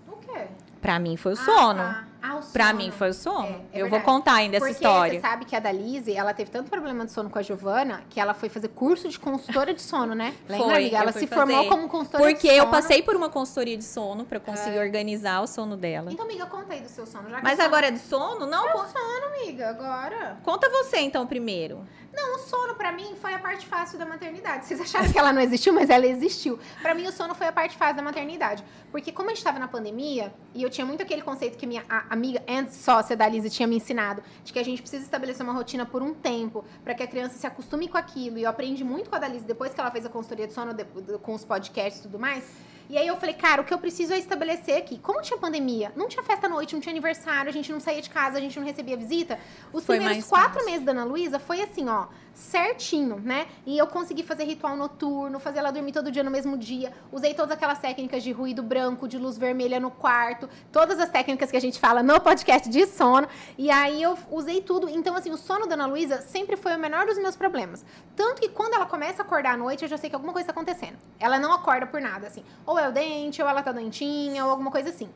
O 0.08 0.17
quê? 0.17 0.47
Pra 0.82 0.97
mim 0.97 1.15
foi 1.15 1.34
o 1.34 1.38
ah, 1.39 1.45
sono. 1.45 1.80
Tá. 1.80 2.11
Ah, 2.22 2.36
o 2.36 2.42
sono. 2.42 2.54
Pra 2.54 2.72
mim 2.74 2.92
foi 2.92 3.10
o 3.10 3.14
sono. 3.14 3.66
É, 3.74 3.80
é 3.80 3.82
eu 3.82 3.90
vou 3.90 4.00
contar 4.02 4.36
ainda 4.36 4.58
Porque 4.60 4.72
essa 4.72 4.80
história. 4.80 5.20
Você 5.20 5.28
sabe 5.28 5.46
que 5.46 5.56
a 5.56 5.60
Dalise, 5.60 6.14
ela 6.14 6.34
teve 6.34 6.52
tanto 6.52 6.70
problema 6.70 7.06
de 7.06 7.12
sono 7.12 7.30
com 7.30 7.40
a 7.40 7.42
Giovana 7.42 8.04
que 8.10 8.20
ela 8.20 8.34
foi 8.34 8.48
fazer 8.48 8.68
curso 8.70 9.10
de 9.10 9.20
consultora 9.20 9.74
de 9.74 9.82
sono, 9.82 10.14
né? 10.14 10.36
Lembra, 10.48 10.66
foi, 10.66 10.76
amiga? 10.76 10.98
Ela 10.98 11.12
se 11.12 11.26
fazer. 11.26 11.36
formou 11.36 11.68
como 11.68 11.90
consultora 11.90 12.24
Porque 12.24 12.48
de 12.48 12.56
sono. 12.56 12.66
Porque 12.66 12.78
eu 12.78 12.82
passei 12.82 13.02
por 13.02 13.16
uma 13.16 13.30
consultoria 13.30 13.78
de 13.78 13.84
sono 13.84 14.24
pra 14.26 14.40
conseguir 14.40 14.78
é. 14.78 14.82
organizar 14.82 15.42
o 15.42 15.48
sono 15.48 15.76
dela. 15.76 16.12
Então, 16.12 16.26
amiga, 16.26 16.46
conta 16.46 16.74
aí 16.74 16.82
do 16.82 16.90
seu 16.90 17.08
sono. 17.08 17.28
Mas 17.42 17.60
agora 17.60 17.88
é 17.88 17.92
do 17.92 18.00
sono? 18.00 18.46
Não. 18.46 18.68
É 18.68 18.72
sono, 18.72 19.26
amiga, 19.36 19.70
agora. 19.70 20.38
Conta 20.44 20.70
você 20.70 21.00
então 21.00 21.26
primeiro. 21.26 21.84
Não, 22.13 22.36
o 22.36 22.39
sono 22.39 22.76
para 22.76 22.91
mim 22.91 23.15
foi 23.21 23.34
a 23.34 23.39
parte 23.39 23.65
fácil 23.65 23.97
da 23.97 24.06
maternidade. 24.06 24.65
Vocês 24.65 24.82
acharam 24.82 25.12
que 25.12 25.17
ela 25.17 25.32
não 25.32 25.41
existiu, 25.41 25.74
mas 25.74 25.89
ela 25.89 26.06
existiu. 26.06 26.60
Para 26.82 26.93
mim 26.93 27.08
o 27.08 27.12
sono 27.12 27.34
foi 27.34 27.47
a 27.47 27.52
parte 27.52 27.78
fácil 27.78 27.95
da 27.95 28.02
maternidade, 28.02 28.63
porque 28.91 29.12
como 29.12 29.30
a 29.30 29.34
gente 29.34 29.43
tava 29.43 29.60
na 29.60 29.67
pandemia 29.67 30.34
e 30.54 30.62
eu 30.62 30.69
tinha 30.69 30.86
muito 30.86 31.02
aquele 31.02 31.21
conceito 31.21 31.58
que 31.58 31.65
minha 31.65 31.84
amiga 32.10 32.43
and 32.47 32.67
sócia 32.67 33.15
da 33.15 33.28
Lisa 33.28 33.50
tinha 33.50 33.67
me 33.67 33.78
ensinado, 33.78 34.21
de 34.43 34.52
que 34.52 34.60
a 34.60 34.63
gente 34.63 34.82
precisa 34.82 35.04
estabelecer 35.04 35.43
uma 35.43 35.54
rotina 35.54 35.86
por 35.86 36.02
um 36.02 36.13
tempo, 36.13 36.65
para 36.84 36.93
que 36.93 37.04
a 37.04 37.08
criança 37.08 37.38
se 37.38 37.47
acostume 37.47 37.88
com 37.88 37.97
aquilo. 37.97 38.38
E 38.38 38.43
eu 38.43 38.50
aprendi 38.50 38.84
muito 38.84 39.10
com 39.10 39.15
a 39.15 39.19
Dalise 39.19 39.45
depois 39.45 39.74
que 39.74 39.80
ela 39.80 39.91
fez 39.91 40.06
a 40.06 40.10
consultoria 40.10 40.47
de 40.47 40.54
sono 40.54 40.76
com 41.21 41.34
os 41.34 41.45
podcasts 41.45 42.00
e 42.00 42.04
tudo 42.04 42.19
mais 42.19 42.43
e 42.89 42.98
aí 42.98 43.08
eu 43.08 43.15
falei, 43.17 43.36
cara, 43.36 43.62
o 43.62 43.65
que 43.65 43.74
eu 43.74 43.78
preciso 43.78 44.13
é 44.13 44.17
estabelecer 44.17 44.78
aqui. 44.78 44.98
Como 45.00 45.22
tinha 45.22 45.38
pandemia, 45.38 45.91
não 45.96 46.08
tinha 46.08 46.24
festa 46.24 46.48
à 46.48 46.50
noite, 46.50 46.74
não 46.74 46.82
tinha 46.82 46.94
aniversário, 46.94 47.50
a 47.50 47.54
gente 47.54 47.72
não 47.72 47.80
saía 47.80 48.02
de 48.02 48.10
casa, 48.10 48.38
a 48.38 48.41
gente 48.41 48.60
não 48.60 48.65
recebia 48.65 48.98
visita. 48.98 49.39
Os 49.72 49.86
foi 49.86 49.98
primeiros 49.98 50.28
quatro 50.28 50.65
meses 50.65 50.86
da 50.86 50.91
Ana 50.91 51.04
Luísa 51.04 51.39
foi 51.39 51.62
assim, 51.62 51.88
ó, 51.88 52.08
certinho, 52.34 53.20
né? 53.20 53.48
E 53.65 53.78
eu 53.78 53.88
consegui 53.88 54.24
fazer 54.24 54.44
ritual 54.46 54.76
noturno, 54.76 55.39
fazer 55.39 55.60
ela 55.60 55.72
dormir 55.72 55.91
todo 55.91 56.12
dia 56.12 56.24
no 56.24 56.32
mesmo 56.32 56.58
dia. 56.58 56.91
Usei 57.12 57.34
todas 57.34 57.52
aquelas 57.52 57.80
técnicas 57.80 58.24
de 58.24 58.32
ruído 58.32 58.63
branco, 58.63 59.08
de 59.08 59.17
luz 59.17 59.38
vermelha 59.38 59.80
no 59.80 59.91
quarto, 59.91 60.50
todas 60.72 61.00
as 61.00 61.10
técnicas 61.10 61.52
que 61.52 61.58
a 61.58 61.62
gente 61.62 61.80
fala 61.80 62.02
no 62.02 62.20
podcast 62.20 62.70
de 62.70 62.86
sono. 62.86 63.28
E 63.58 63.70
aí 63.70 64.02
eu 64.02 64.17
usei 64.30 64.62
tudo. 64.62 64.89
Então, 64.89 65.15
assim, 65.15 65.32
o 65.32 65.38
sono 65.38 65.67
da 65.67 65.76
Ana 65.76 65.86
Luísa 65.86 66.22
sempre 66.22 66.56
foi 66.56 66.76
o 66.76 66.80
menor 66.80 67.06
dos 67.06 67.17
meus 67.17 67.36
problemas. 67.36 67.86
Tanto 68.15 68.41
que 68.41 68.50
quando 68.50 68.74
ela 68.74 68.86
começa 68.86 69.22
a 69.22 69.26
acordar 69.26 69.54
à 69.54 69.58
noite, 69.58 69.84
eu 69.84 69.89
já 69.89 69.98
sei 69.98 70.10
que 70.10 70.15
alguma 70.15 70.34
coisa 70.34 70.50
está 70.50 70.52
acontecendo. 70.52 70.98
Ela 71.20 71.39
não 71.39 71.54
acorda 71.54 71.86
por 71.86 72.02
nada, 72.02 72.28
assim. 72.28 72.44
Ou 72.65 72.80
é 72.80 72.88
o 72.88 72.91
dente, 72.91 73.41
ou 73.41 73.48
ela 73.48 73.62
tá 73.62 73.72
doentinha, 73.72 74.44
ou 74.46 74.52
alguma 74.52 74.72
coisa 74.72 74.89
assim. 74.89 75.10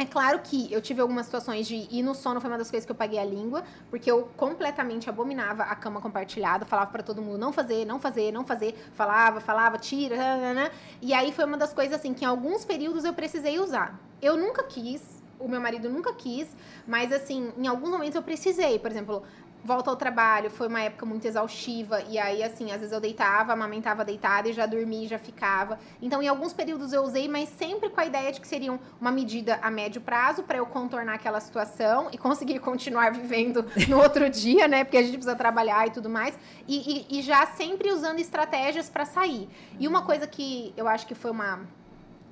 É 0.00 0.06
claro 0.06 0.40
que 0.42 0.72
eu 0.72 0.80
tive 0.80 1.02
algumas 1.02 1.26
situações 1.26 1.66
de 1.66 1.86
ir 1.90 2.02
no 2.02 2.14
sono, 2.14 2.40
foi 2.40 2.48
uma 2.48 2.56
das 2.56 2.70
coisas 2.70 2.86
que 2.86 2.90
eu 2.90 2.96
paguei 2.96 3.18
a 3.18 3.24
língua, 3.24 3.62
porque 3.90 4.10
eu 4.10 4.30
completamente 4.34 5.10
abominava 5.10 5.64
a 5.64 5.76
cama 5.76 6.00
compartilhada, 6.00 6.64
falava 6.64 6.90
para 6.90 7.02
todo 7.02 7.20
mundo 7.20 7.36
não 7.36 7.52
fazer, 7.52 7.84
não 7.84 7.98
fazer, 7.98 8.32
não 8.32 8.42
fazer, 8.42 8.74
falava, 8.94 9.42
falava, 9.42 9.76
tira, 9.76 10.54
né? 10.54 10.70
e 11.02 11.12
aí 11.12 11.30
foi 11.32 11.44
uma 11.44 11.58
das 11.58 11.74
coisas 11.74 11.98
assim 11.98 12.14
que 12.14 12.24
em 12.24 12.26
alguns 12.26 12.64
períodos 12.64 13.04
eu 13.04 13.12
precisei 13.12 13.58
usar. 13.58 14.00
Eu 14.22 14.38
nunca 14.38 14.62
quis, 14.62 15.02
o 15.38 15.46
meu 15.46 15.60
marido 15.60 15.90
nunca 15.90 16.14
quis, 16.14 16.48
mas 16.86 17.12
assim, 17.12 17.52
em 17.58 17.66
alguns 17.66 17.90
momentos 17.90 18.14
eu 18.14 18.22
precisei. 18.22 18.78
Por 18.78 18.90
exemplo, 18.90 19.22
volta 19.64 19.90
ao 19.90 19.96
trabalho, 19.96 20.50
foi 20.50 20.68
uma 20.68 20.80
época 20.80 21.04
muito 21.06 21.26
exaustiva. 21.26 22.02
E 22.08 22.18
aí, 22.18 22.42
assim, 22.42 22.70
às 22.72 22.78
vezes 22.78 22.92
eu 22.92 23.00
deitava, 23.00 23.52
amamentava 23.52 24.04
deitada 24.04 24.48
e 24.48 24.52
já 24.52 24.66
dormia, 24.66 25.08
já 25.08 25.18
ficava. 25.18 25.78
Então, 26.00 26.22
em 26.22 26.28
alguns 26.28 26.52
períodos 26.52 26.92
eu 26.92 27.02
usei, 27.02 27.28
mas 27.28 27.48
sempre 27.48 27.88
com 27.90 28.00
a 28.00 28.06
ideia 28.06 28.32
de 28.32 28.40
que 28.40 28.48
seriam 28.48 28.78
uma 29.00 29.10
medida 29.10 29.58
a 29.62 29.70
médio 29.70 30.00
prazo 30.00 30.42
para 30.42 30.58
eu 30.58 30.66
contornar 30.66 31.14
aquela 31.14 31.40
situação 31.40 32.08
e 32.12 32.18
conseguir 32.18 32.58
continuar 32.60 33.12
vivendo 33.12 33.64
no 33.88 34.00
outro 34.00 34.28
dia, 34.28 34.66
né? 34.66 34.84
Porque 34.84 34.96
a 34.96 35.02
gente 35.02 35.12
precisa 35.12 35.36
trabalhar 35.36 35.86
e 35.86 35.90
tudo 35.90 36.08
mais. 36.08 36.38
E, 36.66 37.06
e, 37.10 37.18
e 37.18 37.22
já 37.22 37.46
sempre 37.46 37.92
usando 37.92 38.18
estratégias 38.18 38.88
para 38.88 39.04
sair. 39.04 39.48
E 39.78 39.86
uma 39.86 40.02
coisa 40.02 40.26
que 40.26 40.72
eu 40.76 40.88
acho 40.88 41.06
que 41.06 41.14
foi 41.14 41.30
uma 41.30 41.60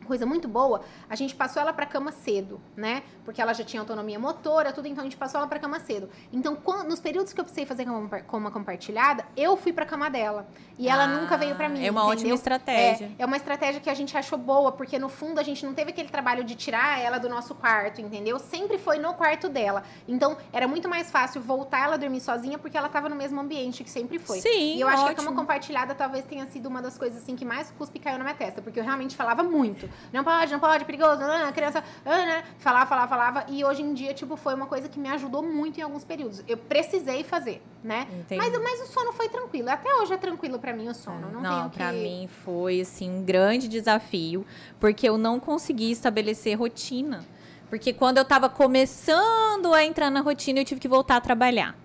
coisa 0.09 0.27
muito 0.27 0.49
boa, 0.49 0.81
a 1.09 1.15
gente 1.15 1.35
passou 1.35 1.63
ela 1.63 1.73
para 1.73 1.87
cama 1.87 2.11
cedo, 2.11 2.61
né? 2.77 3.03
Porque 3.25 3.41
ela 3.41 3.53
já 3.53 3.63
tinha 3.63 3.81
autonomia 3.81 4.19
motora, 4.19 4.73
tudo, 4.73 4.89
então 4.89 5.03
a 5.03 5.05
gente 5.05 5.17
passou 5.17 5.39
ela 5.39 5.47
para 5.47 5.61
cama 5.61 5.79
cedo. 5.79 6.09
Então, 6.33 6.57
quando, 6.57 6.89
nos 6.89 6.99
períodos 6.99 7.33
que 7.33 7.41
eu 7.41 7.45
precisei 7.45 7.67
fazer 7.67 7.85
cama, 7.85 8.51
compartilhada, 8.51 9.27
eu 9.37 9.57
fui 9.57 9.73
para 9.73 9.87
cama 9.87 10.11
dela. 10.11 10.49
E 10.79 10.89
ela 10.89 11.05
ah, 11.05 11.21
nunca 11.21 11.37
veio 11.37 11.55
para 11.55 11.69
mim. 11.69 11.85
É 11.85 11.91
uma 11.91 12.01
entendeu? 12.01 12.13
ótima 12.13 12.35
estratégia. 12.35 13.13
É, 13.19 13.23
é, 13.23 13.27
uma 13.27 13.37
estratégia 13.37 13.81
que 13.81 13.91
a 13.91 13.95
gente 13.95 14.17
achou 14.17 14.39
boa, 14.39 14.73
porque 14.73 14.99
no 14.99 15.09
fundo 15.09 15.39
a 15.39 15.43
gente 15.43 15.65
não 15.67 15.75
teve 15.75 15.91
aquele 15.91 16.09
trabalho 16.09 16.43
de 16.43 16.55
tirar 16.55 17.01
ela 17.01 17.19
do 17.19 17.29
nosso 17.29 17.55
quarto, 17.55 18.01
entendeu? 18.01 18.39
Sempre 18.39 18.79
foi 18.79 18.99
no 18.99 19.13
quarto 19.15 19.49
dela. 19.49 19.83
Então, 20.07 20.37
era 20.53 20.67
muito 20.67 20.89
mais 20.89 21.11
fácil 21.11 21.43
voltar 21.43 21.85
ela 21.85 21.95
a 21.95 21.99
dormir 21.99 22.21
sozinha, 22.21 22.59
porque 22.59 22.77
ela 22.77 22.89
tava 22.89 23.09
no 23.09 23.17
mesmo 23.17 23.41
ambiente 23.41 23.85
que 23.85 23.91
sempre 23.91 24.19
foi. 24.19 24.41
Sim. 24.41 24.77
E 24.77 24.81
eu 24.81 24.87
ótimo. 24.87 25.03
acho 25.03 25.15
que 25.15 25.21
a 25.21 25.25
cama 25.25 25.37
compartilhada 25.37 25.95
talvez 25.95 26.25
tenha 26.25 26.47
sido 26.47 26.67
uma 26.67 26.81
das 26.81 26.97
coisas 26.97 27.23
assim 27.23 27.37
que 27.37 27.45
mais 27.45 27.71
cuspe 27.73 27.99
caiu 27.99 28.19
na 28.19 28.25
minha 28.25 28.37
testa, 28.37 28.63
porque 28.63 28.79
eu 28.79 28.85
realmente 28.85 29.17
falava 29.17 29.43
muito. 29.43 29.89
Não 30.13 30.25
pode, 30.25 30.53
não 30.53 30.61
pode, 30.61 30.85
perigoso, 30.85 31.23
a 31.23 31.53
criança, 31.53 31.83
né? 32.05 32.45
Falava, 32.59 32.87
falava, 32.87 33.09
falava. 33.09 33.45
E 33.49 33.65
hoje 33.65 33.83
em 33.83 33.93
dia, 33.95 34.15
tipo, 34.15 34.37
foi 34.37 34.55
uma 34.55 34.67
coisa 34.67 34.89
que 34.89 34.99
me 34.99 35.09
ajudou 35.09 35.43
muito 35.43 35.79
em 35.79 35.83
alguns 35.83 36.05
períodos. 36.05 36.43
Eu 36.49 36.57
precisei 36.57 37.25
fazer, 37.25 37.63
né? 37.83 38.07
Mas, 38.31 38.53
mas 38.53 38.83
o 38.83 38.93
sono 38.93 39.13
foi 39.13 39.29
tranquilo. 39.29 39.69
Até 39.71 39.95
hoje 39.97 40.13
é 40.13 40.17
tranquilo 40.17 40.59
para 40.59 40.73
mim 40.73 40.89
o 40.89 40.95
sono. 40.95 41.31
Não, 41.31 41.41
não 41.41 41.71
para 41.71 41.93
que... 41.93 41.97
mim 41.99 42.29
foi, 42.45 42.81
assim, 42.81 43.11
um 43.11 43.23
grande 43.23 43.69
desafio, 43.69 44.47
porque 44.81 45.09
eu 45.09 45.19
não 45.19 45.39
consegui 45.39 45.91
estabelecer 45.91 46.59
rotina. 46.59 47.25
Porque 47.69 47.93
quando 47.93 48.17
eu 48.17 48.23
estava 48.23 48.49
começando 48.49 49.75
a 49.75 49.85
entrar 49.85 50.11
na 50.11 50.21
rotina, 50.21 50.61
eu 50.61 50.65
tive 50.65 50.81
que 50.81 50.89
voltar 50.89 51.17
a 51.17 51.21
trabalhar. 51.21 51.77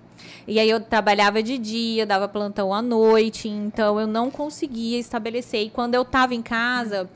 E 0.48 0.60
aí 0.60 0.70
eu 0.70 0.80
trabalhava 0.80 1.42
de 1.42 1.58
dia, 1.58 2.06
dava 2.06 2.28
plantão 2.28 2.74
à 2.74 2.82
noite, 2.82 3.48
então 3.48 4.00
eu 4.00 4.08
não 4.08 4.30
conseguia 4.30 5.00
estabelecer. 5.00 5.64
E 5.64 5.70
quando 5.70 5.96
eu 5.96 6.02
estava 6.04 6.34
em 6.34 6.42
casa, 6.42 7.10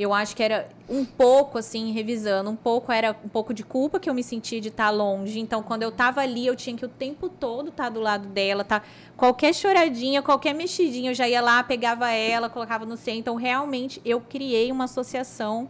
eu 0.00 0.14
acho 0.14 0.34
que 0.34 0.42
era 0.42 0.66
um 0.88 1.04
pouco 1.04 1.58
assim, 1.58 1.92
revisando, 1.92 2.48
um 2.48 2.56
pouco 2.56 2.90
era 2.90 3.14
um 3.22 3.28
pouco 3.28 3.52
de 3.52 3.62
culpa 3.62 4.00
que 4.00 4.08
eu 4.08 4.14
me 4.14 4.22
sentia 4.22 4.58
de 4.58 4.68
estar 4.68 4.86
tá 4.86 4.90
longe. 4.90 5.38
Então, 5.38 5.62
quando 5.62 5.82
eu 5.82 5.90
estava 5.90 6.22
ali, 6.22 6.46
eu 6.46 6.56
tinha 6.56 6.74
que 6.74 6.84
o 6.86 6.88
tempo 6.88 7.28
todo 7.28 7.68
estar 7.68 7.84
tá 7.84 7.90
do 7.90 8.00
lado 8.00 8.26
dela, 8.26 8.64
tá? 8.64 8.80
Qualquer 9.14 9.54
choradinha, 9.54 10.22
qualquer 10.22 10.54
mexidinha, 10.54 11.10
eu 11.10 11.14
já 11.14 11.28
ia 11.28 11.42
lá, 11.42 11.62
pegava 11.62 12.10
ela, 12.10 12.48
colocava 12.48 12.86
no 12.86 12.96
seio. 12.96 13.18
Então, 13.18 13.34
realmente, 13.34 14.00
eu 14.02 14.22
criei 14.22 14.72
uma 14.72 14.84
associação 14.84 15.68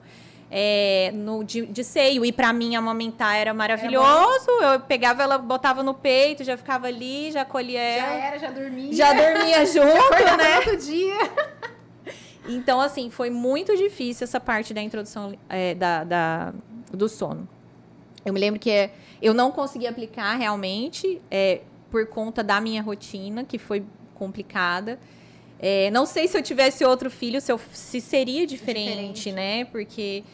é, 0.49 1.11
no, 1.13 1.43
de, 1.43 1.67
de, 1.67 1.83
seio. 1.83 2.25
E 2.25 2.31
para 2.31 2.53
mim, 2.53 2.77
amamentar 2.77 3.37
era 3.37 3.53
maravilhoso. 3.53 4.49
É 4.63 4.75
eu 4.75 4.81
pegava 4.81 5.25
ela, 5.25 5.39
botava 5.39 5.83
no 5.83 5.93
peito, 5.95 6.45
já 6.45 6.57
ficava 6.57 6.87
ali, 6.87 7.33
já 7.33 7.45
colhia 7.45 7.81
ela. 7.81 8.07
Já 8.07 8.27
era, 8.27 8.39
já 8.39 8.51
dormia. 8.51 8.93
Já 8.93 9.13
dormia 9.13 9.67
junto, 9.67 10.19
já 10.19 10.37
né? 10.37 10.61
Todo 10.61 10.77
dia. 10.77 11.31
Então, 12.51 12.81
assim, 12.81 13.11
foi 13.11 13.31
muito 13.31 13.77
difícil 13.77 14.25
essa 14.25 14.41
parte 14.41 14.75
da 14.75 14.83
introdução 14.83 15.35
é, 15.49 15.75
da, 15.75 16.05
da, 16.05 16.55
do 16.93 17.09
sono. 17.09 17.49
Eu 18.25 18.33
me 18.33 18.41
lembro 18.41 18.61
que 18.61 18.91
eu 19.23 19.33
não 19.33 19.51
consegui 19.51 19.87
aplicar 19.87 20.37
realmente 20.37 21.21
é, 21.31 21.61
por 21.91 22.07
conta 22.07 22.43
da 22.43 22.61
minha 22.61 22.83
rotina, 22.83 23.45
que 23.45 23.59
foi 23.59 23.85
complicada. 24.15 24.99
É, 25.59 25.91
não 25.91 26.07
sei 26.07 26.27
se 26.27 26.37
eu 26.37 26.43
tivesse 26.43 26.85
outro 26.85 27.11
filho, 27.11 27.41
se, 27.41 27.53
eu, 27.53 27.61
se 27.73 28.01
seria 28.01 28.47
diferente, 28.47 28.89
diferente, 28.89 29.33
né? 29.33 29.65
Porque 29.67 30.25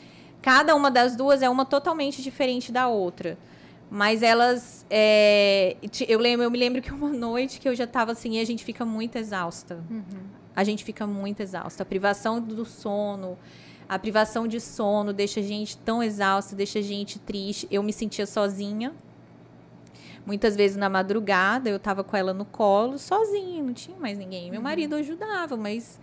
cada 0.40 0.74
uma 0.74 0.90
das 0.90 1.16
duas 1.16 1.42
é 1.42 1.48
uma 1.48 1.64
totalmente 1.64 2.22
diferente 2.22 2.72
da 2.72 2.88
outra. 2.88 3.38
Mas 3.88 4.22
elas. 4.22 4.84
É, 4.90 5.76
eu, 6.08 6.18
lembro, 6.18 6.44
eu 6.44 6.50
me 6.50 6.58
lembro 6.58 6.82
que 6.82 6.92
uma 6.92 7.10
noite 7.10 7.60
que 7.60 7.68
eu 7.68 7.74
já 7.74 7.84
estava 7.84 8.12
assim, 8.12 8.36
e 8.36 8.40
a 8.40 8.44
gente 8.44 8.64
fica 8.64 8.84
muito 8.84 9.16
exausta. 9.16 9.84
Uhum 9.88 10.45
a 10.56 10.64
gente 10.64 10.82
fica 10.82 11.06
muito 11.06 11.40
exausta. 11.40 11.82
A 11.82 11.86
privação 11.86 12.40
do 12.40 12.64
sono, 12.64 13.38
a 13.86 13.98
privação 13.98 14.48
de 14.48 14.58
sono 14.58 15.12
deixa 15.12 15.40
a 15.40 15.42
gente 15.42 15.76
tão 15.76 16.02
exausta, 16.02 16.56
deixa 16.56 16.78
a 16.78 16.82
gente 16.82 17.18
triste. 17.18 17.68
Eu 17.70 17.82
me 17.82 17.92
sentia 17.92 18.26
sozinha. 18.26 18.94
Muitas 20.24 20.56
vezes 20.56 20.76
na 20.76 20.88
madrugada 20.88 21.68
eu 21.68 21.76
estava 21.76 22.02
com 22.02 22.16
ela 22.16 22.32
no 22.32 22.44
colo, 22.44 22.98
sozinha, 22.98 23.62
não 23.62 23.74
tinha 23.74 23.96
mais 23.98 24.18
ninguém. 24.18 24.50
Meu 24.50 24.58
uhum. 24.58 24.64
marido 24.64 24.96
ajudava, 24.96 25.56
mas 25.56 26.00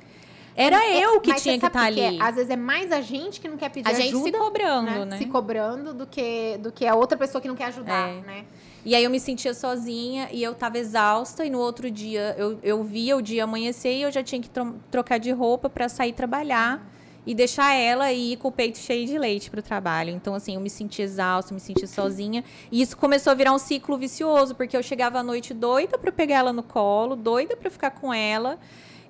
era 0.55 0.89
eu 0.89 1.19
que 1.19 1.31
mas 1.31 1.41
tinha 1.41 1.59
que 1.59 1.65
estar 1.65 1.79
tá 1.79 1.85
ali. 1.85 1.99
É? 1.99 2.21
Às 2.21 2.35
vezes 2.35 2.49
é 2.49 2.55
mais 2.55 2.91
a 2.91 3.01
gente 3.01 3.39
que 3.39 3.47
não 3.47 3.57
quer 3.57 3.69
pedir 3.69 3.87
ajuda. 3.87 4.03
A 4.03 4.05
gente 4.05 4.23
se 4.23 4.31
cobrando, 4.31 4.85
né? 4.85 5.05
né? 5.05 5.17
Se 5.17 5.25
cobrando 5.25 5.93
do 5.93 6.05
que, 6.05 6.57
do 6.59 6.71
que 6.71 6.85
a 6.85 6.95
outra 6.95 7.17
pessoa 7.17 7.41
que 7.41 7.47
não 7.47 7.55
quer 7.55 7.65
ajudar, 7.65 8.09
é. 8.09 8.21
né? 8.21 8.45
E 8.85 8.95
aí 8.95 9.03
eu 9.03 9.09
me 9.09 9.19
sentia 9.19 9.53
sozinha 9.53 10.27
e 10.31 10.43
eu 10.43 10.53
tava 10.53 10.77
exausta. 10.77 11.45
E 11.45 11.49
no 11.49 11.59
outro 11.59 11.89
dia 11.89 12.35
eu, 12.37 12.59
eu 12.61 12.83
via 12.83 13.15
o 13.15 13.21
dia 13.21 13.45
amanhecer 13.45 13.97
e 13.97 14.01
eu 14.01 14.11
já 14.11 14.21
tinha 14.21 14.41
que 14.41 14.49
trocar 14.91 15.19
de 15.19 15.31
roupa 15.31 15.69
para 15.69 15.87
sair 15.87 16.13
trabalhar 16.13 16.85
e 17.25 17.33
deixar 17.33 17.73
ela 17.73 18.11
ir 18.11 18.37
com 18.37 18.49
o 18.49 18.51
peito 18.51 18.77
cheio 18.77 19.07
de 19.07 19.17
leite 19.17 19.49
para 19.49 19.59
o 19.59 19.63
trabalho. 19.63 20.09
Então, 20.09 20.35
assim, 20.35 20.55
eu 20.55 20.61
me 20.61 20.69
sentia 20.69 21.05
exausta, 21.05 21.53
me 21.53 21.59
sentia 21.59 21.87
sozinha. 21.87 22.43
E 22.71 22.81
isso 22.81 22.97
começou 22.97 23.31
a 23.31 23.33
virar 23.33 23.53
um 23.53 23.57
ciclo 23.57 23.97
vicioso, 23.97 24.53
porque 24.53 24.75
eu 24.75 24.83
chegava 24.83 25.19
à 25.19 25.23
noite 25.23 25.53
doida 25.53 25.97
para 25.97 26.11
pegar 26.11 26.39
ela 26.39 26.53
no 26.53 26.63
colo, 26.63 27.15
doida 27.15 27.55
para 27.55 27.69
ficar 27.69 27.91
com 27.91 28.13
ela. 28.13 28.59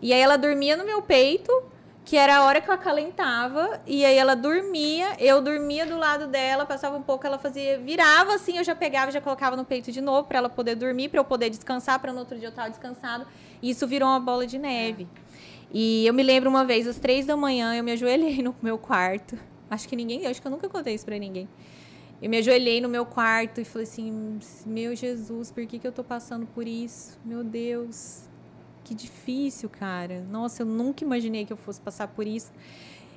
E 0.01 0.13
aí 0.13 0.19
ela 0.19 0.37
dormia 0.37 0.75
no 0.75 0.85
meu 0.85 1.01
peito 1.01 1.51
que 2.05 2.17
era 2.17 2.37
a 2.37 2.43
hora 2.43 2.59
que 2.59 2.69
eu 2.69 2.73
acalentava, 2.73 3.81
e 3.87 4.03
aí 4.03 4.17
ela 4.17 4.35
dormia, 4.35 5.15
eu 5.19 5.41
dormia 5.41 5.85
do 5.85 5.97
lado 5.97 6.27
dela, 6.27 6.65
passava 6.65 6.97
um 6.97 7.01
pouco, 7.01 7.25
ela 7.25 7.39
fazia, 7.39 7.79
virava 7.79 8.35
assim, 8.35 8.57
eu 8.57 8.63
já 8.63 8.75
pegava, 8.75 9.09
já 9.09 9.21
colocava 9.21 9.55
no 9.55 9.63
peito 9.63 9.91
de 9.91 10.01
novo 10.01 10.27
para 10.27 10.39
ela 10.39 10.49
poder 10.49 10.75
dormir, 10.75 11.09
para 11.09 11.19
eu 11.19 11.23
poder 11.23 11.49
descansar, 11.49 11.99
para 11.99 12.11
no 12.11 12.19
outro 12.19 12.37
dia 12.37 12.47
eu 12.47 12.49
estar 12.49 12.67
descansado. 12.67 13.25
E 13.61 13.69
isso 13.69 13.87
virou 13.87 14.09
uma 14.09 14.19
bola 14.19 14.45
de 14.45 14.57
neve. 14.57 15.07
E 15.71 16.05
eu 16.05 16.13
me 16.13 16.23
lembro 16.23 16.49
uma 16.49 16.65
vez, 16.65 16.87
às 16.87 16.99
três 16.99 17.25
da 17.25 17.37
manhã, 17.37 17.73
eu 17.73 17.83
me 17.83 17.93
ajoelhei 17.93 18.41
no 18.43 18.53
meu 18.61 18.77
quarto. 18.77 19.37
Acho 19.69 19.87
que 19.87 19.95
ninguém, 19.95 20.27
acho 20.27 20.41
que 20.41 20.47
eu 20.47 20.51
nunca 20.51 20.67
contei 20.67 20.93
isso 20.93 21.05
para 21.05 21.17
ninguém. 21.17 21.47
Eu 22.21 22.29
me 22.29 22.37
ajoelhei 22.37 22.79
no 22.81 22.89
meu 22.89 23.05
quarto 23.05 23.59
e 23.59 23.65
falei 23.65 23.87
assim: 23.87 24.39
Meu 24.65 24.95
Jesus, 24.95 25.51
por 25.51 25.65
que, 25.65 25.79
que 25.79 25.87
eu 25.87 25.91
tô 25.91 26.03
passando 26.03 26.45
por 26.45 26.67
isso? 26.67 27.17
Meu 27.25 27.43
Deus, 27.43 28.29
que 28.83 28.93
difícil, 28.93 29.69
cara. 29.69 30.21
Nossa, 30.29 30.63
eu 30.63 30.65
nunca 30.65 31.03
imaginei 31.03 31.45
que 31.45 31.53
eu 31.53 31.57
fosse 31.57 31.79
passar 31.79 32.07
por 32.07 32.27
isso. 32.27 32.51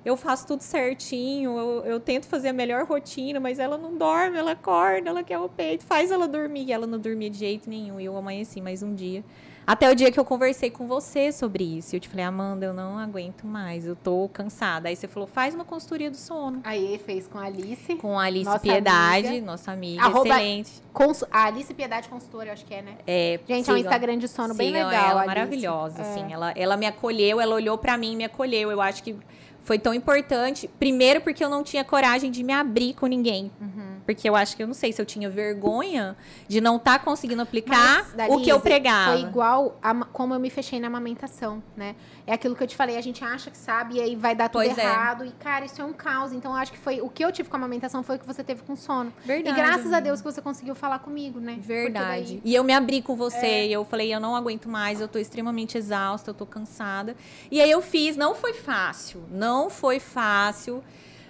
Eu 0.04 0.16
faço 0.16 0.46
tudo 0.46 0.60
certinho, 0.60 1.58
eu, 1.58 1.84
eu 1.84 1.98
tento 1.98 2.26
fazer 2.26 2.50
a 2.50 2.52
melhor 2.52 2.86
rotina, 2.86 3.40
mas 3.40 3.58
ela 3.58 3.76
não 3.76 3.96
dorme, 3.96 4.38
ela 4.38 4.52
acorda, 4.52 5.10
ela 5.10 5.24
quer 5.24 5.38
o 5.38 5.48
peito, 5.48 5.84
faz 5.84 6.12
ela 6.12 6.28
dormir. 6.28 6.66
E 6.68 6.72
ela 6.72 6.86
não 6.86 6.98
dormia 6.98 7.28
de 7.28 7.38
jeito 7.38 7.68
nenhum. 7.68 7.98
E 8.00 8.04
eu 8.04 8.16
amanheci 8.16 8.60
mais 8.60 8.82
um 8.82 8.94
dia. 8.94 9.24
Até 9.66 9.90
o 9.90 9.94
dia 9.94 10.12
que 10.12 10.20
eu 10.20 10.24
conversei 10.24 10.70
com 10.70 10.86
você 10.86 11.32
sobre 11.32 11.64
isso. 11.64 11.96
Eu 11.96 12.00
te 12.00 12.08
falei, 12.08 12.24
Amanda, 12.24 12.66
eu 12.66 12.72
não 12.72 12.98
aguento 12.98 13.44
mais, 13.46 13.84
eu 13.84 13.96
tô 13.96 14.30
cansada. 14.32 14.88
Aí 14.88 14.94
você 14.94 15.08
falou, 15.08 15.26
faz 15.26 15.54
uma 15.54 15.64
consultoria 15.64 16.08
do 16.10 16.16
sono. 16.16 16.60
Aí 16.62 17.00
fez 17.04 17.26
com 17.26 17.36
a 17.38 17.46
Alice. 17.46 17.96
Com 17.96 18.18
a 18.18 18.24
Alice 18.24 18.44
nossa 18.44 18.60
Piedade, 18.60 19.26
amiga. 19.26 19.46
nossa 19.46 19.72
amiga, 19.72 20.02
Arroba 20.02 20.28
excelente. 20.28 20.82
A 21.30 21.44
Alice 21.46 21.74
Piedade 21.74 22.08
Consultora, 22.08 22.50
eu 22.50 22.52
acho 22.52 22.64
que 22.64 22.74
é, 22.74 22.82
né? 22.82 22.92
É. 23.06 23.40
Gente, 23.46 23.64
sigam, 23.64 23.76
é 23.76 23.78
um 23.78 23.82
Instagram 23.82 24.18
de 24.18 24.28
sono 24.28 24.54
bem 24.54 24.70
legal. 24.70 24.92
Ela, 24.92 25.26
maravilhosa, 25.26 25.98
é. 25.98 26.02
assim. 26.02 26.32
Ela, 26.32 26.52
ela 26.56 26.76
me 26.76 26.86
acolheu, 26.86 27.40
ela 27.40 27.54
olhou 27.54 27.76
para 27.76 27.98
mim 27.98 28.12
e 28.12 28.16
me 28.16 28.24
acolheu. 28.24 28.70
Eu 28.70 28.80
acho 28.80 29.02
que 29.02 29.16
foi 29.64 29.80
tão 29.80 29.92
importante. 29.92 30.70
Primeiro, 30.78 31.20
porque 31.20 31.44
eu 31.44 31.50
não 31.50 31.64
tinha 31.64 31.84
coragem 31.84 32.30
de 32.30 32.42
me 32.44 32.52
abrir 32.52 32.94
com 32.94 33.06
ninguém. 33.06 33.50
Uhum. 33.60 33.86
Porque 34.07 34.28
eu 34.28 34.36
acho 34.36 34.57
que 34.57 34.62
eu 34.62 34.66
não 34.68 34.74
sei 34.74 34.92
se 34.92 35.02
eu 35.02 35.04
tinha 35.04 35.28
vergonha 35.28 36.16
de 36.46 36.61
não 36.61 36.76
estar 36.76 37.00
tá 37.00 37.04
conseguindo 37.04 37.42
aplicar 37.42 38.07
Mas, 38.16 38.30
o 38.30 38.40
que 38.40 38.48
eu 38.48 38.61
pregava. 38.61 39.18
Foi 39.18 39.20
igual 39.20 39.76
a, 39.82 39.92
como 40.04 40.32
eu 40.32 40.38
me 40.38 40.48
fechei 40.48 40.78
na 40.78 40.86
amamentação, 40.86 41.62
né? 41.76 41.96
É 42.24 42.32
aquilo 42.32 42.54
que 42.54 42.62
eu 42.62 42.66
te 42.66 42.76
falei, 42.76 42.96
a 42.96 43.00
gente 43.00 43.24
acha 43.24 43.50
que 43.50 43.59
sabe 43.59 43.96
e 43.96 44.00
aí 44.00 44.16
vai 44.16 44.34
dar 44.34 44.48
tudo 44.48 44.64
pois 44.64 44.78
é. 44.78 44.82
errado. 44.82 45.24
É. 45.24 45.26
E, 45.26 45.32
cara, 45.32 45.64
isso 45.64 45.82
é 45.82 45.84
um 45.84 45.92
caos. 45.92 46.32
Então, 46.32 46.52
eu 46.52 46.57
acho 46.57 46.72
que 46.72 46.78
foi 46.78 47.00
o 47.00 47.09
que 47.09 47.24
eu 47.24 47.32
tive 47.32 47.48
com 47.48 47.57
a 47.57 47.59
amamentação 47.59 48.02
foi 48.02 48.16
o 48.16 48.18
que 48.18 48.26
você 48.26 48.44
teve 48.44 48.62
com 48.62 48.76
sono. 48.76 49.12
Verdade. 49.24 49.59
E 49.59 49.61
graças 49.61 49.92
a 49.92 49.98
Deus 49.98 50.20
que 50.20 50.24
você 50.24 50.40
conseguiu 50.40 50.76
falar 50.76 51.00
comigo, 51.00 51.40
né? 51.40 51.59
Verdade. 51.61 52.34
Daí... 52.34 52.42
E 52.44 52.54
eu 52.54 52.62
me 52.62 52.72
abri 52.72 53.02
com 53.02 53.16
você 53.16 53.46
é. 53.46 53.66
e 53.66 53.72
eu 53.72 53.84
falei, 53.84 54.14
eu 54.14 54.20
não 54.20 54.36
aguento 54.36 54.68
mais, 54.68 55.00
eu 55.00 55.09
tô 55.09 55.18
extremamente 55.18 55.76
exausta, 55.76 56.30
eu 56.30 56.34
tô 56.34 56.46
cansada. 56.46 57.16
E 57.50 57.61
aí 57.61 57.70
eu 57.70 57.82
fiz, 57.82 58.16
não 58.16 58.34
foi 58.34 58.54
fácil. 58.54 59.24
Não 59.30 59.68
foi 59.68 59.98
fácil. 59.98 60.82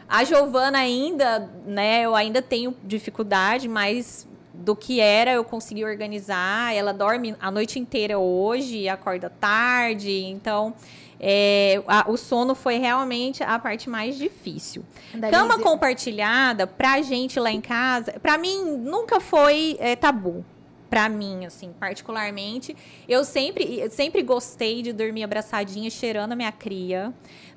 A 0.09 0.25
Giovana 0.25 0.79
ainda, 0.79 1.51
né, 1.67 2.03
eu 2.03 2.15
ainda 2.15 2.41
tenho 2.41 2.75
dificuldade, 2.85 3.69
mas 3.69 4.27
do 4.55 4.75
que 4.75 5.01
era 5.01 5.33
eu 5.33 5.45
consegui 5.45 5.85
organizar. 5.85 6.75
Ela 6.75 6.93
dorme 6.93 7.37
a 7.41 7.51
noite 7.51 7.79
inteira 7.79 8.19
hoje, 8.19 8.89
acorda 8.89 9.29
tarde, 9.29 10.25
então 10.25 10.75
é, 11.21 11.83
a, 11.87 12.11
o 12.11 12.17
sono 12.17 12.55
foi 12.55 12.79
realmente 12.79 13.43
a 13.43 13.59
parte 13.59 13.89
mais 13.89 14.17
difícil. 14.17 14.85
Da 15.15 15.31
Cama 15.31 15.55
Lizzie. 15.55 15.63
compartilhada, 15.63 16.67
pra 16.67 17.01
gente 17.03 17.41
lá 17.41 17.51
em 17.51 17.61
casa, 17.61 18.15
pra 18.21 18.37
mim 18.39 18.77
nunca 18.77 19.21
foi 19.21 19.77
é, 19.81 19.97
tabu. 19.97 20.45
Pra 20.89 21.09
mim, 21.09 21.45
assim, 21.45 21.75
particularmente. 21.81 22.77
Eu 23.09 23.25
sempre, 23.25 23.81
eu 23.81 23.91
sempre 23.91 24.23
gostei 24.23 24.83
de 24.83 24.93
dormir 24.93 25.25
abraçadinha, 25.25 25.91
cheirando 25.91 26.33
a 26.33 26.37
minha 26.37 26.53
cria. 26.53 27.13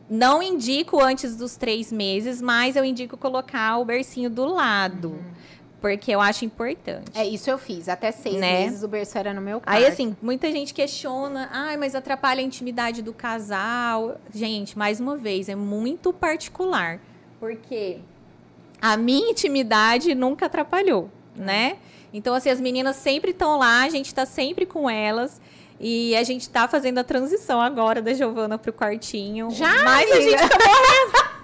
Não 0.09 0.41
indico 0.41 0.99
antes 0.99 1.35
dos 1.35 1.55
três 1.55 1.91
meses, 1.91 2.41
mas 2.41 2.75
eu 2.75 2.83
indico 2.83 3.15
colocar 3.15 3.77
o 3.77 3.85
bercinho 3.85 4.29
do 4.29 4.45
lado. 4.45 5.09
Uhum. 5.09 5.39
Porque 5.79 6.11
eu 6.11 6.19
acho 6.19 6.43
importante. 6.43 7.09
É, 7.13 7.25
isso 7.25 7.49
eu 7.49 7.57
fiz. 7.57 7.87
Até 7.87 8.11
seis 8.11 8.35
né? 8.35 8.65
meses 8.65 8.83
o 8.83 8.87
berço 8.87 9.17
era 9.17 9.33
no 9.33 9.39
meu 9.39 9.61
quarto. 9.61 9.77
Aí, 9.77 9.85
assim, 9.85 10.15
muita 10.21 10.51
gente 10.51 10.73
questiona. 10.73 11.47
Ai, 11.51 11.77
mas 11.77 11.95
atrapalha 11.95 12.41
a 12.41 12.43
intimidade 12.43 13.01
do 13.01 13.13
casal. 13.13 14.19
Gente, 14.33 14.77
mais 14.77 14.99
uma 14.99 15.15
vez, 15.15 15.47
é 15.47 15.55
muito 15.55 16.11
particular. 16.11 16.99
Porque 17.39 17.99
a 18.81 18.97
minha 18.97 19.31
intimidade 19.31 20.13
nunca 20.13 20.47
atrapalhou, 20.47 21.09
né? 21.35 21.77
Então, 22.13 22.33
assim, 22.33 22.49
as 22.49 22.59
meninas 22.59 22.97
sempre 22.97 23.31
estão 23.31 23.57
lá, 23.57 23.83
a 23.83 23.89
gente 23.89 24.07
está 24.07 24.25
sempre 24.25 24.65
com 24.65 24.89
elas. 24.89 25.39
E 25.79 26.15
a 26.15 26.23
gente 26.23 26.41
está 26.41 26.67
fazendo 26.67 26.97
a 26.97 27.03
transição 27.03 27.61
agora 27.61 28.01
da 28.01 28.13
Giovana 28.13 28.57
pro 28.57 28.73
quartinho. 28.73 29.49
Já? 29.51 29.83
Mas 29.83 30.11
a 30.11 30.19
gente 30.19 30.37
tá 30.37 30.57
morrendo. 30.57 31.29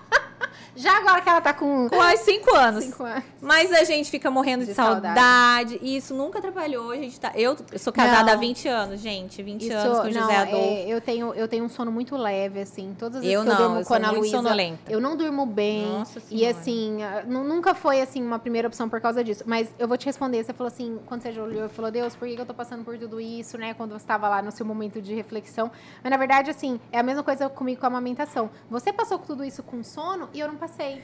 Já 0.75 0.97
agora 0.97 1.21
que 1.21 1.29
ela 1.29 1.41
tá 1.41 1.53
com. 1.53 1.87
Quase 1.89 2.23
cinco 2.23 2.53
anos. 2.55 2.83
Cinco 2.83 3.03
anos. 3.03 3.23
Mas 3.41 3.71
a 3.71 3.83
gente 3.83 4.09
fica 4.11 4.29
morrendo 4.29 4.61
de, 4.61 4.71
de 4.71 4.75
saudade. 4.75 5.19
saudade. 5.19 5.79
E 5.81 5.95
isso 5.95 6.13
nunca 6.13 6.39
atrapalhou. 6.39 6.91
A 6.91 6.95
gente 6.95 7.19
tá... 7.19 7.31
eu, 7.35 7.55
eu 7.71 7.79
sou 7.79 7.93
casada 7.93 8.25
não. 8.25 8.33
há 8.33 8.35
20 8.35 8.67
anos, 8.67 8.99
gente. 8.99 9.41
20 9.41 9.61
isso, 9.61 9.73
anos 9.73 9.99
com 9.99 10.07
o 10.07 10.11
José 10.11 10.35
Adolfo. 10.35 10.57
É, 10.57 10.87
eu, 10.87 11.01
tenho, 11.01 11.33
eu 11.33 11.47
tenho 11.47 11.63
um 11.63 11.69
sono 11.69 11.91
muito 11.91 12.17
leve, 12.17 12.61
assim. 12.61 12.95
Todas 12.97 13.17
as 13.17 13.23
vezes 13.23 13.35
eu 13.35 13.41
que 13.41 13.47
não, 13.47 13.53
eu 13.53 13.59
durmo 13.59 13.79
eu 13.79 13.85
com 13.85 13.93
a 13.93 14.11
Luísa. 14.11 14.77
Eu 14.89 14.99
não 14.99 15.15
durmo 15.15 15.45
bem. 15.45 15.85
Nossa 15.85 16.19
senhora. 16.19 16.45
E 16.45 16.47
assim, 16.47 16.97
nunca 17.25 17.73
foi 17.73 18.01
assim 18.01 18.21
uma 18.21 18.39
primeira 18.39 18.67
opção 18.67 18.89
por 18.89 18.99
causa 18.99 19.23
disso. 19.23 19.43
Mas 19.45 19.73
eu 19.79 19.87
vou 19.87 19.97
te 19.97 20.05
responder. 20.05 20.43
Você 20.43 20.53
falou 20.53 20.67
assim, 20.67 20.99
quando 21.05 21.21
você 21.21 21.39
olhou, 21.39 21.69
falou, 21.69 21.91
Deus, 21.91 22.15
por 22.15 22.27
que 22.27 22.35
eu 22.39 22.45
tô 22.45 22.53
passando 22.53 22.83
por 22.83 22.97
tudo 22.97 23.19
isso, 23.19 23.57
né? 23.57 23.73
Quando 23.73 23.91
você 23.91 24.03
estava 24.03 24.27
lá 24.27 24.41
no 24.41 24.51
seu 24.51 24.65
momento 24.65 25.01
de 25.01 25.13
reflexão. 25.13 25.71
Mas 26.03 26.11
na 26.11 26.17
verdade, 26.17 26.49
assim, 26.51 26.79
é 26.91 26.99
a 26.99 27.03
mesma 27.03 27.23
coisa 27.23 27.47
comigo 27.49 27.79
com 27.79 27.85
a 27.85 27.89
amamentação. 27.89 28.49
Você 28.69 28.91
passou 28.91 29.19
com 29.19 29.25
tudo 29.25 29.43
isso 29.43 29.63
com 29.63 29.83
sono 29.83 30.29
e 30.33 30.39
eu 30.39 30.47
não 30.47 30.55
passei. 30.67 31.01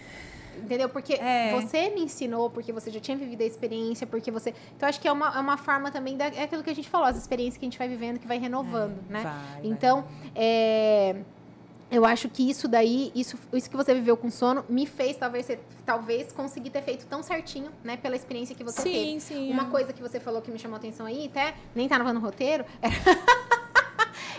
Entendeu? 0.57 0.89
Porque 0.89 1.13
é. 1.13 1.51
você 1.53 1.89
me 1.89 2.01
ensinou, 2.01 2.49
porque 2.49 2.73
você 2.73 2.91
já 2.91 2.99
tinha 2.99 3.15
vivido 3.15 3.41
a 3.41 3.45
experiência, 3.45 4.05
porque 4.05 4.29
você. 4.29 4.53
Então, 4.75 4.87
acho 4.87 4.99
que 4.99 5.07
é 5.07 5.11
uma, 5.11 5.33
é 5.33 5.39
uma 5.39 5.57
forma 5.57 5.89
também. 5.91 6.17
Da, 6.17 6.25
é 6.25 6.43
aquilo 6.43 6.61
que 6.61 6.69
a 6.69 6.75
gente 6.75 6.89
falou, 6.89 7.07
as 7.07 7.17
experiências 7.17 7.57
que 7.57 7.65
a 7.65 7.67
gente 7.69 7.77
vai 7.77 7.87
vivendo, 7.87 8.19
que 8.19 8.27
vai 8.27 8.37
renovando, 8.37 8.97
é, 9.09 9.13
né? 9.13 9.23
Vai, 9.23 9.61
então, 9.63 10.01
vai. 10.01 10.31
É, 10.35 11.15
eu 11.89 12.03
acho 12.03 12.27
que 12.27 12.49
isso 12.49 12.67
daí, 12.67 13.13
isso, 13.15 13.37
isso 13.53 13.69
que 13.69 13.77
você 13.77 13.93
viveu 13.93 14.17
com 14.17 14.29
sono, 14.29 14.65
me 14.67 14.85
fez 14.85 15.15
talvez, 15.15 15.47
talvez 15.85 16.33
conseguir 16.33 16.69
ter 16.69 16.81
feito 16.81 17.05
tão 17.05 17.23
certinho, 17.23 17.71
né? 17.81 17.95
Pela 17.95 18.15
experiência 18.17 18.53
que 18.53 18.63
você 18.63 18.81
sim, 18.81 18.91
teve. 18.91 19.19
Sim, 19.21 19.51
Uma 19.51 19.65
coisa 19.65 19.93
que 19.93 20.01
você 20.01 20.19
falou 20.19 20.41
que 20.41 20.51
me 20.51 20.59
chamou 20.59 20.75
a 20.75 20.79
atenção 20.79 21.05
aí, 21.05 21.27
até 21.27 21.55
nem 21.73 21.87
tava 21.87 22.11
no 22.11 22.19
roteiro, 22.19 22.65
era. 22.81 23.60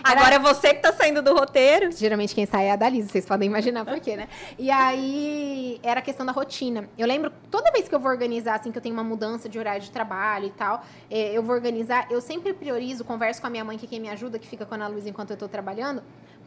Agora 0.03 0.35
é 0.35 0.39
você 0.39 0.73
que 0.73 0.81
tá 0.81 0.91
saindo 0.91 1.21
do 1.21 1.33
roteiro. 1.33 1.89
Geralmente 1.91 2.35
quem 2.35 2.45
sai 2.45 2.65
é 2.65 2.71
a 2.71 2.75
Dalisa, 2.75 3.07
vocês 3.07 3.25
podem 3.25 3.47
imaginar 3.47 3.85
por 3.85 3.99
quê, 4.01 4.17
né? 4.17 4.27
E 4.59 4.69
aí 4.69 5.79
era 5.81 6.01
a 6.01 6.03
questão 6.03 6.25
da 6.25 6.33
rotina. 6.33 6.89
Eu 6.97 7.07
lembro, 7.07 7.31
toda 7.49 7.71
vez 7.71 7.87
que 7.87 7.95
eu 7.95 7.99
vou 7.99 8.11
organizar, 8.11 8.55
assim, 8.55 8.69
que 8.69 8.77
eu 8.77 8.81
tenho 8.81 8.93
uma 8.93 9.03
mudança 9.03 9.47
de 9.47 9.57
horário 9.57 9.81
de 9.81 9.91
trabalho 9.91 10.47
e 10.47 10.51
tal, 10.51 10.83
é, 11.09 11.31
eu 11.31 11.41
vou 11.41 11.55
organizar, 11.55 12.07
eu 12.11 12.19
sempre 12.19 12.53
priorizo, 12.53 13.05
converso 13.05 13.39
com 13.39 13.47
a 13.47 13.49
minha 13.49 13.63
mãe, 13.63 13.77
que 13.77 13.85
é 13.85 13.89
quem 13.89 13.99
me 13.99 14.09
ajuda, 14.09 14.37
que 14.37 14.47
fica 14.47 14.65
com 14.65 14.73
a 14.73 14.77
Ana 14.77 14.87
Luísa 14.87 15.09
enquanto 15.09 15.31
eu 15.31 15.37
tô 15.37 15.47
trabalhando, 15.47 16.03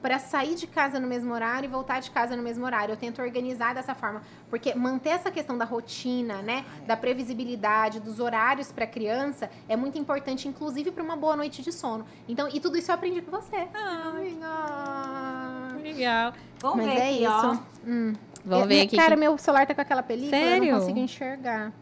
para 0.07 0.21
sair 0.21 0.55
de 0.55 0.69
casa 0.69 1.01
no 1.01 1.09
mesmo 1.09 1.35
horário 1.35 1.67
e 1.67 1.69
voltar 1.69 1.99
de 1.99 2.13
casa 2.13 2.37
no 2.37 2.43
mesmo 2.43 2.65
horário. 2.65 2.93
Eu 2.93 2.97
tento 2.97 3.21
organizar 3.21 3.75
dessa 3.75 3.93
forma, 3.93 4.23
porque 4.49 4.73
manter 4.73 5.09
essa 5.09 5.33
questão 5.33 5.59
da 5.59 5.65
rotina, 5.65 6.43
né, 6.43 6.65
da 6.87 6.97
previsibilidade, 6.97 7.99
dos 7.99 8.21
horários 8.21 8.71
para 8.71 8.85
a 8.85 8.87
criança 8.87 9.51
é 9.69 9.75
muito 9.75 9.99
importante, 9.99 10.47
inclusive 10.47 10.93
para 10.93 11.03
uma 11.03 11.17
boa 11.17 11.35
noite 11.35 11.61
de 11.61 11.73
sono. 11.73 12.07
Então, 12.29 12.49
e 12.55 12.61
tudo 12.61 12.79
isso 12.79 12.89
eu 12.89 12.95
aprendi 12.95 13.21
com 13.21 13.33
você. 13.33 13.67
Ah, 13.75 14.13
legal. 14.15 15.83
Legal. 15.83 16.33
Vamos 16.61 16.87
Mas 16.87 16.95
ver 16.95 17.01
é 17.01 17.11
aqui, 17.11 17.25
isso. 17.25 17.63
Hum. 17.85 18.13
Vamos 18.45 18.69
ver 18.69 18.83
aqui. 18.83 18.97
Cara, 18.97 19.15
que... 19.17 19.21
meu 19.21 19.37
celular 19.37 19.67
tá 19.67 19.75
com 19.75 19.81
aquela 19.81 20.05
película, 20.05 20.41
Sério? 20.41 20.69
eu 20.69 20.73
não 20.73 20.81
consigo 20.83 21.01
enxergar. 21.01 21.73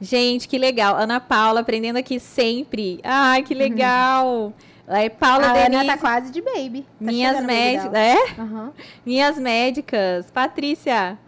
Gente, 0.00 0.48
que 0.48 0.56
legal. 0.56 0.96
Ana 0.96 1.20
Paula 1.20 1.60
aprendendo 1.60 1.98
aqui 1.98 2.18
sempre. 2.18 3.00
Ai, 3.04 3.42
que 3.42 3.52
legal. 3.52 4.46
Uhum. 4.46 4.52
Aí, 4.88 5.10
Paula 5.10 5.50
a 5.50 5.52
Denise, 5.52 5.76
Ana 5.76 5.92
tá 5.92 5.98
quase 5.98 6.30
de 6.32 6.40
baby. 6.40 6.82
Tá 6.82 6.86
minhas 7.00 7.44
médicas, 7.44 7.92
é? 7.94 8.16
Uhum. 8.40 8.72
Minhas 9.04 9.38
médicas. 9.38 10.30
Patrícia, 10.30 11.18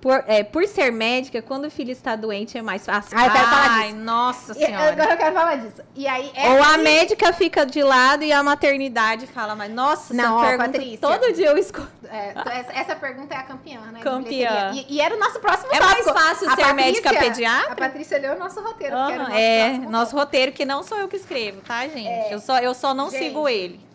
por, 0.00 0.24
é, 0.26 0.44
por 0.44 0.66
ser 0.66 0.92
médica, 0.92 1.42
quando 1.42 1.64
o 1.64 1.70
filho 1.70 1.90
está 1.90 2.14
doente 2.14 2.56
é 2.56 2.62
mais 2.62 2.86
fácil. 2.86 3.18
Ah, 3.18 3.26
eu 3.26 3.32
quero 3.32 3.48
falar 3.48 3.82
disso. 3.82 3.96
nossa 3.96 4.54
senhora. 4.54 4.92
agora 4.92 5.12
eu 5.12 5.16
quero 5.16 5.34
falar 5.34 5.56
disso. 5.56 5.82
E 5.94 6.06
aí, 6.06 6.30
é 6.34 6.50
Ou 6.50 6.62
a 6.62 6.78
médica 6.78 7.32
fica 7.32 7.66
de 7.66 7.82
lado 7.82 8.22
e 8.22 8.32
a 8.32 8.42
maternidade 8.42 9.26
fala, 9.26 9.56
mas 9.56 9.72
nossa, 9.72 10.14
não, 10.14 10.36
ó, 10.36 10.56
Patrícia, 10.56 10.98
todo 10.98 11.32
dia 11.32 11.48
eu 11.48 11.58
escuto. 11.58 11.90
É, 12.10 12.34
essa 12.74 12.94
pergunta 12.94 13.34
é 13.34 13.38
a 13.38 13.42
campeã, 13.42 13.80
né? 13.92 14.00
Campeã. 14.00 14.70
E, 14.74 14.96
e, 14.96 15.00
era 15.00 15.14
o 15.14 15.18
nosso 15.18 15.40
próximo 15.40 15.72
É 15.72 15.78
tópico. 15.78 16.12
mais 16.14 16.22
fácil 16.22 16.48
a 16.48 16.54
ser 16.54 16.62
Patrícia, 16.62 16.74
médica 16.74 17.14
pediatra? 17.14 17.72
A 17.72 17.76
Patrícia 17.76 18.18
leu 18.18 18.34
o 18.34 18.38
nosso 18.38 18.60
roteiro. 18.60 18.96
Uhum, 18.96 19.18
nosso 19.18 19.32
é, 19.32 19.78
nosso 19.78 20.16
roteiro, 20.16 20.52
que 20.52 20.64
não 20.64 20.82
sou 20.82 20.98
eu 20.98 21.08
que 21.08 21.16
escrevo, 21.16 21.60
tá, 21.62 21.86
gente? 21.88 22.06
É, 22.06 22.32
eu, 22.32 22.40
só, 22.40 22.58
eu 22.58 22.72
só 22.72 22.94
não 22.94 23.10
gente, 23.10 23.24
sigo 23.24 23.48
ele 23.48 23.87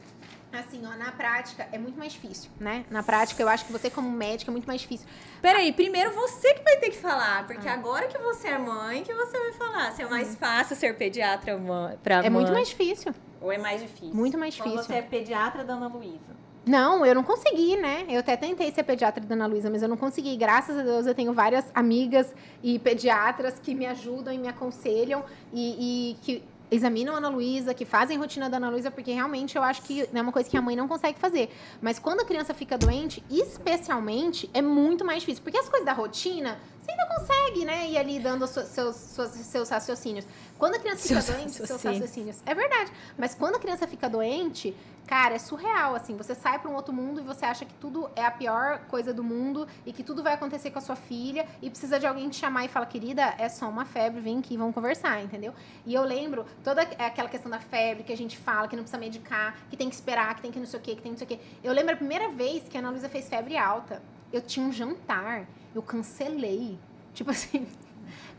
assim, 0.60 0.82
ó, 0.86 0.96
na 0.98 1.12
prática 1.12 1.68
é 1.72 1.78
muito 1.78 1.98
mais 1.98 2.14
difícil, 2.14 2.50
né? 2.60 2.86
Na 2.90 3.02
prática, 3.04 3.42
eu 3.42 3.50
acho 3.50 3.66
que 3.66 3.72
você, 3.72 3.90
como 3.90 4.10
médica, 4.10 4.52
é 4.52 4.54
muito 4.54 4.66
mais 4.66 4.82
difícil. 4.82 5.08
Peraí, 5.42 5.72
primeiro 5.72 6.12
você 6.12 6.54
que 6.54 6.64
vai 6.64 6.78
ter 6.78 6.90
que 6.90 6.98
falar, 6.98 7.46
porque 7.48 7.68
ah. 7.68 7.74
agora 7.74 8.08
que 8.08 8.18
você 8.18 8.50
é 8.50 8.58
mãe, 8.58 9.04
que 9.04 9.14
você 9.14 9.38
vai 9.38 9.54
falar. 9.54 9.92
Se 9.92 10.02
é 10.02 10.08
mais 10.08 10.30
hum. 10.30 10.38
fácil 10.40 10.76
ser 10.76 10.96
pediatra 10.96 11.58
mãe, 11.58 11.98
pra 12.04 12.16
é 12.16 12.30
mãe. 12.30 12.32
muito 12.32 12.52
mais 12.52 12.70
difícil. 12.70 13.14
Ou 13.42 13.52
é 13.52 13.58
mais 13.58 13.82
difícil? 13.82 14.14
Muito 14.14 14.38
mais 14.38 14.54
difícil. 14.54 14.78
Quando 14.78 14.86
você 14.86 14.94
é 14.96 15.02
pediatra 15.02 15.64
da 15.64 15.74
Ana 15.74 15.88
Luísa. 15.88 16.44
Não, 16.66 17.06
eu 17.06 17.14
não 17.14 17.24
consegui, 17.24 17.76
né? 17.76 18.06
Eu 18.08 18.20
até 18.20 18.38
tentei 18.38 18.72
ser 18.72 18.84
pediatra 18.84 19.24
da 19.24 19.36
Ana 19.36 19.48
Luísa, 19.48 19.70
mas 19.70 19.82
eu 19.82 19.90
não 19.90 19.98
consegui. 19.98 20.38
Graças 20.38 20.78
a 20.78 20.82
Deus 20.82 21.06
eu 21.06 21.14
tenho 21.14 21.34
várias 21.34 21.70
amigas 21.76 22.34
e 22.62 22.80
pediatras 22.80 23.60
que 23.60 23.76
me 23.76 23.86
ajudam 23.86 24.34
e 24.34 24.38
me 24.38 24.48
aconselham 24.48 25.26
e, 25.52 26.12
e 26.12 26.16
que 26.22 26.42
examinam 26.74 27.14
a 27.14 27.18
Ana 27.18 27.30
Luísa, 27.30 27.74
que 27.74 27.86
fazem 27.86 28.18
rotina 28.18 28.50
da 28.50 28.58
Ana 28.58 28.70
Luísa, 28.70 28.90
porque 28.90 29.12
realmente 29.12 29.56
eu 29.56 29.64
acho 29.64 29.82
que 29.84 30.08
é 30.14 30.22
uma 30.22 30.32
coisa 30.32 30.50
que 30.50 30.58
a 30.58 30.62
mãe 30.62 30.76
não 30.76 30.88
consegue 30.88 31.20
fazer. 31.20 31.50
Mas 31.82 32.00
quando 32.00 32.22
a 32.22 32.26
criança 32.26 32.54
fica 32.54 32.78
doente, 32.78 33.24
especialmente, 33.30 34.50
é 34.54 34.62
muito 34.62 35.06
mais 35.06 35.20
difícil. 35.22 35.44
Porque 35.44 35.58
as 35.58 35.70
coisas 35.70 35.86
da 35.86 35.94
rotina, 35.94 36.60
você 36.82 36.92
ainda 36.92 37.06
consegue, 37.06 37.66
né? 37.66 37.90
Ir 37.90 37.98
ali 37.98 38.20
dando 38.20 38.48
seus, 38.48 38.96
seus, 38.96 39.32
seus 39.32 39.70
raciocínios. 39.70 40.26
Quando 40.58 40.76
a 40.76 40.80
criança 40.80 41.08
fica 41.08 41.22
seus 41.22 41.38
doente, 41.38 41.52
seus 41.52 41.84
raciocínios. 41.84 42.38
É 42.46 42.54
verdade. 42.54 42.92
Mas 43.18 43.36
quando 43.36 43.56
a 43.56 43.60
criança 43.60 43.88
fica 43.88 44.10
doente, 44.10 44.76
cara, 45.08 45.36
é 45.36 45.40
surreal, 45.40 45.96
assim. 45.96 46.16
Você 46.18 46.34
sai 46.36 46.60
para 46.60 46.70
um 46.70 46.76
outro 46.76 46.94
mundo 46.94 47.20
e 47.20 47.24
você 47.24 47.46
acha 47.46 47.66
que 47.66 47.74
tudo 47.76 48.10
é 48.16 48.26
a 48.26 48.32
pior 48.32 48.80
coisa 48.88 49.14
do 49.14 49.24
mundo 49.24 49.68
e 49.86 49.94
que 49.94 50.04
tudo 50.04 50.24
vai 50.24 50.34
acontecer 50.34 50.72
com 50.72 50.80
a 50.80 50.82
sua 50.82 50.96
filha 50.96 51.46
e 51.62 51.70
precisa 51.70 52.00
de 52.00 52.08
alguém 52.08 52.30
te 52.30 52.38
chamar 52.38 52.66
e 52.66 52.68
falar, 52.68 52.86
querida, 52.86 53.34
é 53.38 53.50
só 53.50 53.70
uma 53.70 53.86
febre, 53.86 54.22
vem 54.22 54.40
aqui, 54.40 54.58
vamos 54.58 54.74
conversar, 54.74 55.22
entendeu? 55.22 55.54
E 55.86 55.94
eu 55.94 56.04
lembro 56.04 56.46
toda 56.64 56.82
aquela 56.82 57.30
questão 57.30 57.52
da 57.52 57.60
febre 57.60 58.04
que 58.04 58.14
a 58.14 58.18
gente 58.18 58.38
fala, 58.38 58.68
que 58.68 58.76
não 58.76 58.84
precisa 58.84 59.00
medicar, 59.00 59.56
que 59.70 59.78
tem 59.78 59.90
que 59.90 59.96
esperar, 59.96 60.36
que 60.36 60.42
tem 60.42 60.52
que 60.52 60.60
não 60.60 60.66
sei 60.66 60.80
o 60.80 60.84
quê, 60.84 60.96
que 60.96 61.02
tem 61.02 61.12
não 61.12 61.18
sei 61.18 61.26
o 61.26 61.28
quê. 61.28 61.40
Eu 61.64 61.74
lembro 61.74 61.94
a 61.94 61.98
primeira 61.98 62.30
vez 62.30 62.64
que 62.68 62.78
a 62.78 62.80
Ana 62.80 62.90
Luísa 62.90 63.10
fez 63.10 63.28
febre 63.28 63.58
alta. 63.58 64.02
Eu 64.32 64.42
tinha 64.42 64.66
um 64.66 64.72
jantar, 64.72 65.48
eu 65.76 65.82
cancelei. 65.82 66.80
Tipo 67.14 67.30
assim, 67.30 67.68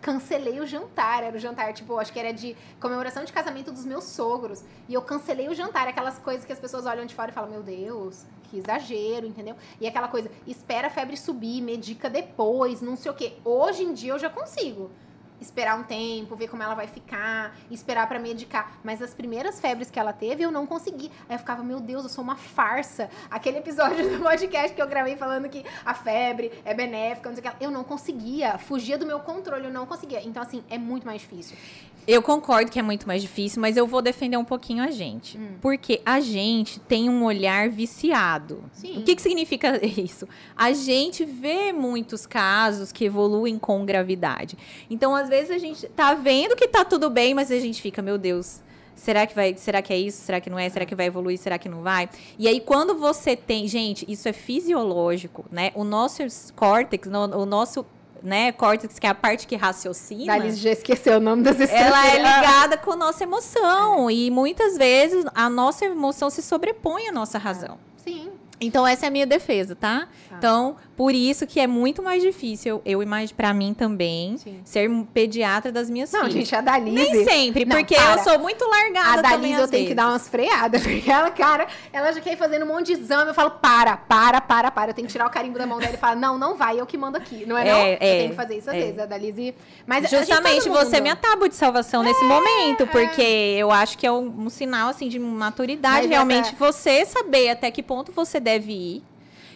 cancelei 0.05 0.61
o 0.61 0.67
jantar. 0.67 1.25
Era 1.25 1.35
o 1.35 1.41
jantar, 1.41 1.73
tipo, 1.73 1.99
acho 1.99 2.13
que 2.13 2.21
era 2.21 2.33
de 2.33 2.55
comemoração 2.79 3.25
de 3.25 3.33
casamento 3.33 3.73
dos 3.73 3.87
meus 3.87 4.05
sogros. 4.05 4.63
E 4.87 4.93
eu 4.93 5.01
cancelei 5.01 5.49
o 5.49 5.55
jantar, 5.55 5.89
aquelas 5.89 6.19
coisas 6.19 6.45
que 6.45 6.53
as 6.53 6.59
pessoas 6.59 6.85
olham 6.85 7.07
de 7.07 7.15
fora 7.15 7.31
e 7.31 7.35
falam, 7.35 7.51
meu 7.51 7.63
Deus, 7.63 8.27
que 8.45 8.59
exagero, 8.59 9.27
entendeu? 9.27 9.57
E 9.81 9.87
aquela 9.87 10.09
coisa, 10.09 10.31
espera 10.47 10.89
a 10.89 10.91
febre 10.91 11.17
subir, 11.17 11.63
medica 11.63 12.11
depois, 12.11 12.83
não 12.83 12.97
sei 12.97 13.11
o 13.11 13.15
quê. 13.15 13.33
Hoje 13.43 13.83
em 13.83 13.95
dia 13.95 14.13
eu 14.13 14.19
já 14.19 14.29
consigo 14.29 14.91
esperar 15.45 15.78
um 15.78 15.82
tempo, 15.82 16.34
ver 16.34 16.49
como 16.49 16.62
ela 16.62 16.74
vai 16.74 16.86
ficar, 16.86 17.57
esperar 17.70 18.09
para 18.09 18.18
medicar. 18.18 18.78
Mas 18.82 19.01
as 19.03 19.14
primeiras 19.14 19.61
febres 19.61 19.90
que 19.90 19.99
ela 19.99 20.12
teve, 20.12 20.42
eu 20.42 20.51
não 20.51 20.66
consegui. 20.66 21.11
Aí 21.28 21.36
eu 21.36 21.38
ficava, 21.38 21.62
meu 21.62 21.80
Deus, 21.80 22.05
eu 22.05 22.11
sou 22.11 22.24
uma 22.24 22.36
farsa. 22.36 23.11
Aquele 23.30 23.59
episódio 23.59 24.09
do 24.16 24.22
podcast 24.22 24.74
que 24.74 24.80
eu 24.80 24.88
gravei 24.88 25.16
falando 25.16 25.49
que 25.49 25.64
a 25.84 25.95
febre 25.95 26.51
é 26.64 26.74
benéfica, 26.74 27.28
não 27.28 27.36
sei 27.36 27.45
o 27.45 27.53
que. 27.53 27.64
Eu 27.64 27.70
não 27.70 27.84
conseguia, 27.84 28.59
fugia 28.59 28.97
do 28.99 29.07
meu 29.07 29.20
controle, 29.20 29.66
eu 29.66 29.72
não 29.72 29.86
conseguia. 29.86 30.22
Então, 30.26 30.42
assim, 30.42 30.64
é 30.70 30.78
muito 30.78 31.07
mais 31.07 31.20
difícil. 31.20 31.57
Eu 32.07 32.20
concordo 32.20 32.70
que 32.70 32.78
é 32.78 32.82
muito 32.82 33.07
mais 33.07 33.22
difícil, 33.22 33.62
mas 33.62 33.76
eu 33.76 33.86
vou 33.86 34.03
defender 34.03 34.36
um 34.36 34.45
pouquinho 34.45 34.84
a 34.84 34.90
gente. 34.90 35.38
Hum. 35.38 35.57
Porque 35.61 36.03
a 36.05 36.20
gente 36.20 36.78
tem 36.80 37.09
um 37.09 37.24
olhar 37.24 37.70
viciado. 37.70 38.62
Sim. 38.72 38.99
O 38.99 39.03
que, 39.03 39.16
que 39.16 39.22
significa 39.22 39.80
isso? 39.84 40.28
A 40.55 40.72
gente 40.72 41.24
vê 41.24 41.72
muitos 41.72 42.26
casos 42.26 42.92
que 42.92 43.07
evoluem 43.07 43.59
com 43.59 43.84
gravidade. 43.86 44.57
Então, 44.90 45.14
às 45.14 45.28
vezes, 45.28 45.34
a 45.51 45.59
gente 45.59 45.89
tá 45.89 46.14
vendo 46.14 46.57
que 46.57 46.68
tá 46.68 46.85
tudo 46.85 47.11
bem, 47.11 47.35
mas 47.35 47.51
a 47.51 47.59
gente 47.59 47.80
fica, 47.80 48.01
meu 48.03 48.18
Deus, 48.18 48.62
Será 48.97 49.26
que 49.26 49.35
vai, 49.35 49.55
será 49.57 49.82
que 49.82 49.93
é 49.93 49.99
isso? 49.99 50.22
Será 50.22 50.41
que 50.41 50.49
não 50.49 50.59
é? 50.59 50.68
Será 50.68 50.87
que 50.87 50.95
vai 50.95 51.07
evoluir? 51.07 51.39
Será 51.39 51.59
que 51.59 51.68
não 51.68 51.82
vai? 51.82 52.09
E 52.39 52.47
aí 52.47 52.61
quando 52.61 52.95
você 52.95 53.37
tem, 53.37 53.66
gente, 53.66 54.11
isso 54.11 54.28
é 54.28 54.32
fisiológico, 54.32 55.45
né? 55.51 55.72
O 55.74 55.85
nosso 55.85 56.22
córtex, 56.55 57.09
o 57.09 57.45
nosso 57.45 57.85
né, 58.22 58.53
córtex, 58.53 58.99
que 58.99 59.07
é 59.07 59.11
a 59.11 59.14
parte 59.14 59.47
que 59.47 59.57
raciocina. 59.57 60.32
Alice 60.32 60.57
já 60.57 60.70
esqueceu 60.70 61.18
o 61.18 61.20
nome 61.20 61.43
das 61.43 61.61
estruturas. 61.61 61.87
Ela 61.87 62.07
é 62.07 62.16
ligada 62.16 62.78
com 62.78 62.93
a 62.93 62.97
nossa 62.97 63.22
emoção. 63.24 64.09
É. 64.09 64.14
E 64.14 64.30
muitas 64.30 64.78
vezes 64.78 65.24
a 65.35 65.51
nossa 65.51 65.85
emoção 65.85 66.30
se 66.30 66.41
sobrepõe 66.41 67.09
à 67.09 67.12
nossa 67.12 67.37
razão. 67.37 67.78
Sim. 68.03 68.30
Então, 68.61 68.87
essa 68.87 69.07
é 69.07 69.09
a 69.09 69.11
minha 69.11 69.27
defesa, 69.27 69.75
tá? 69.75 70.07
tá. 70.29 70.37
Então, 70.37 70.77
por 70.97 71.13
isso 71.13 71.47
que 71.47 71.59
é 71.59 71.67
muito 71.67 72.03
mais 72.03 72.23
difícil, 72.23 72.81
eu 72.85 73.03
imagino, 73.03 73.35
para 73.37 73.53
mim 73.53 73.75
também, 73.75 74.37
Sim. 74.39 74.61
ser 74.65 74.89
pediatra 75.13 75.73
das 75.73 75.91
minhas 75.91 76.13
não, 76.13 76.21
filhas. 76.21 76.35
Não, 76.35 76.41
gente, 76.41 76.55
a 76.55 76.61
Dalise... 76.61 77.13
Nem 77.13 77.25
sempre, 77.25 77.65
não, 77.65 77.77
porque 77.77 77.95
eu 77.95 78.19
sou 78.23 78.39
muito 78.39 78.65
largada 78.65 79.19
A 79.19 79.23
Dalise 79.23 79.61
eu 79.61 79.69
tenho 79.69 79.89
que 79.89 79.95
dar 79.95 80.09
umas 80.09 80.29
freadas, 80.29 80.83
porque 80.87 81.11
ela, 81.11 81.31
cara, 81.31 81.67
ela 81.93 82.13
já 82.13 82.21
quer 82.21 82.35
ir 82.35 82.37
fazendo 82.37 82.65
um 82.65 82.69
monte 82.69 82.87
de 82.87 82.93
exame, 82.93 83.29
eu 83.29 83.35
falo, 83.35 83.51
para, 83.51 83.97
para, 83.97 84.41
para, 84.41 84.71
para. 84.71 84.91
Eu 84.91 84.95
tenho 84.95 85.07
que 85.07 85.13
tirar 85.13 85.27
o 85.27 85.31
carimbo 85.31 85.59
da 85.59 85.67
mão 85.67 85.79
dela 85.79 85.95
e 85.95 85.97
falar, 85.97 86.17
não, 86.17 86.39
não 86.39 86.55
vai, 86.55 86.79
eu 86.79 86.87
que 86.87 86.97
mando 86.97 87.19
aqui, 87.19 87.45
não 87.45 87.59
é, 87.59 87.69
é 87.69 87.73
não? 87.73 87.79
É, 87.79 87.95
eu 87.95 87.99
tenho 87.99 88.31
que 88.31 88.37
fazer 88.37 88.59
isso 88.59 88.71
às 88.71 88.77
é. 88.77 88.81
vezes, 88.81 88.99
a 88.99 89.07
Dalise... 89.07 89.55
Mas 89.87 90.09
Justamente, 90.09 90.69
você 90.69 90.99
é 90.99 91.01
minha 91.01 91.17
tábua 91.17 91.49
de 91.49 91.57
salvação 91.57 92.03
é, 92.03 92.07
nesse 92.07 92.25
momento, 92.25 92.87
porque 92.87 93.57
eu 93.59 93.71
acho 93.71 93.99
que 93.99 94.07
é 94.07 94.13
um, 94.13 94.45
um 94.45 94.51
sinal, 94.51 94.91
assim, 94.91 95.09
de 95.09 95.19
maturidade, 95.19 96.03
Mas 96.03 96.11
realmente, 96.11 96.49
essa... 96.49 96.57
você 96.57 97.05
saber 97.05 97.51
até 97.51 97.71
que 97.71 97.83
ponto 97.83 98.13
você 98.13 98.41
deve 98.45 98.72
ir, 98.72 99.05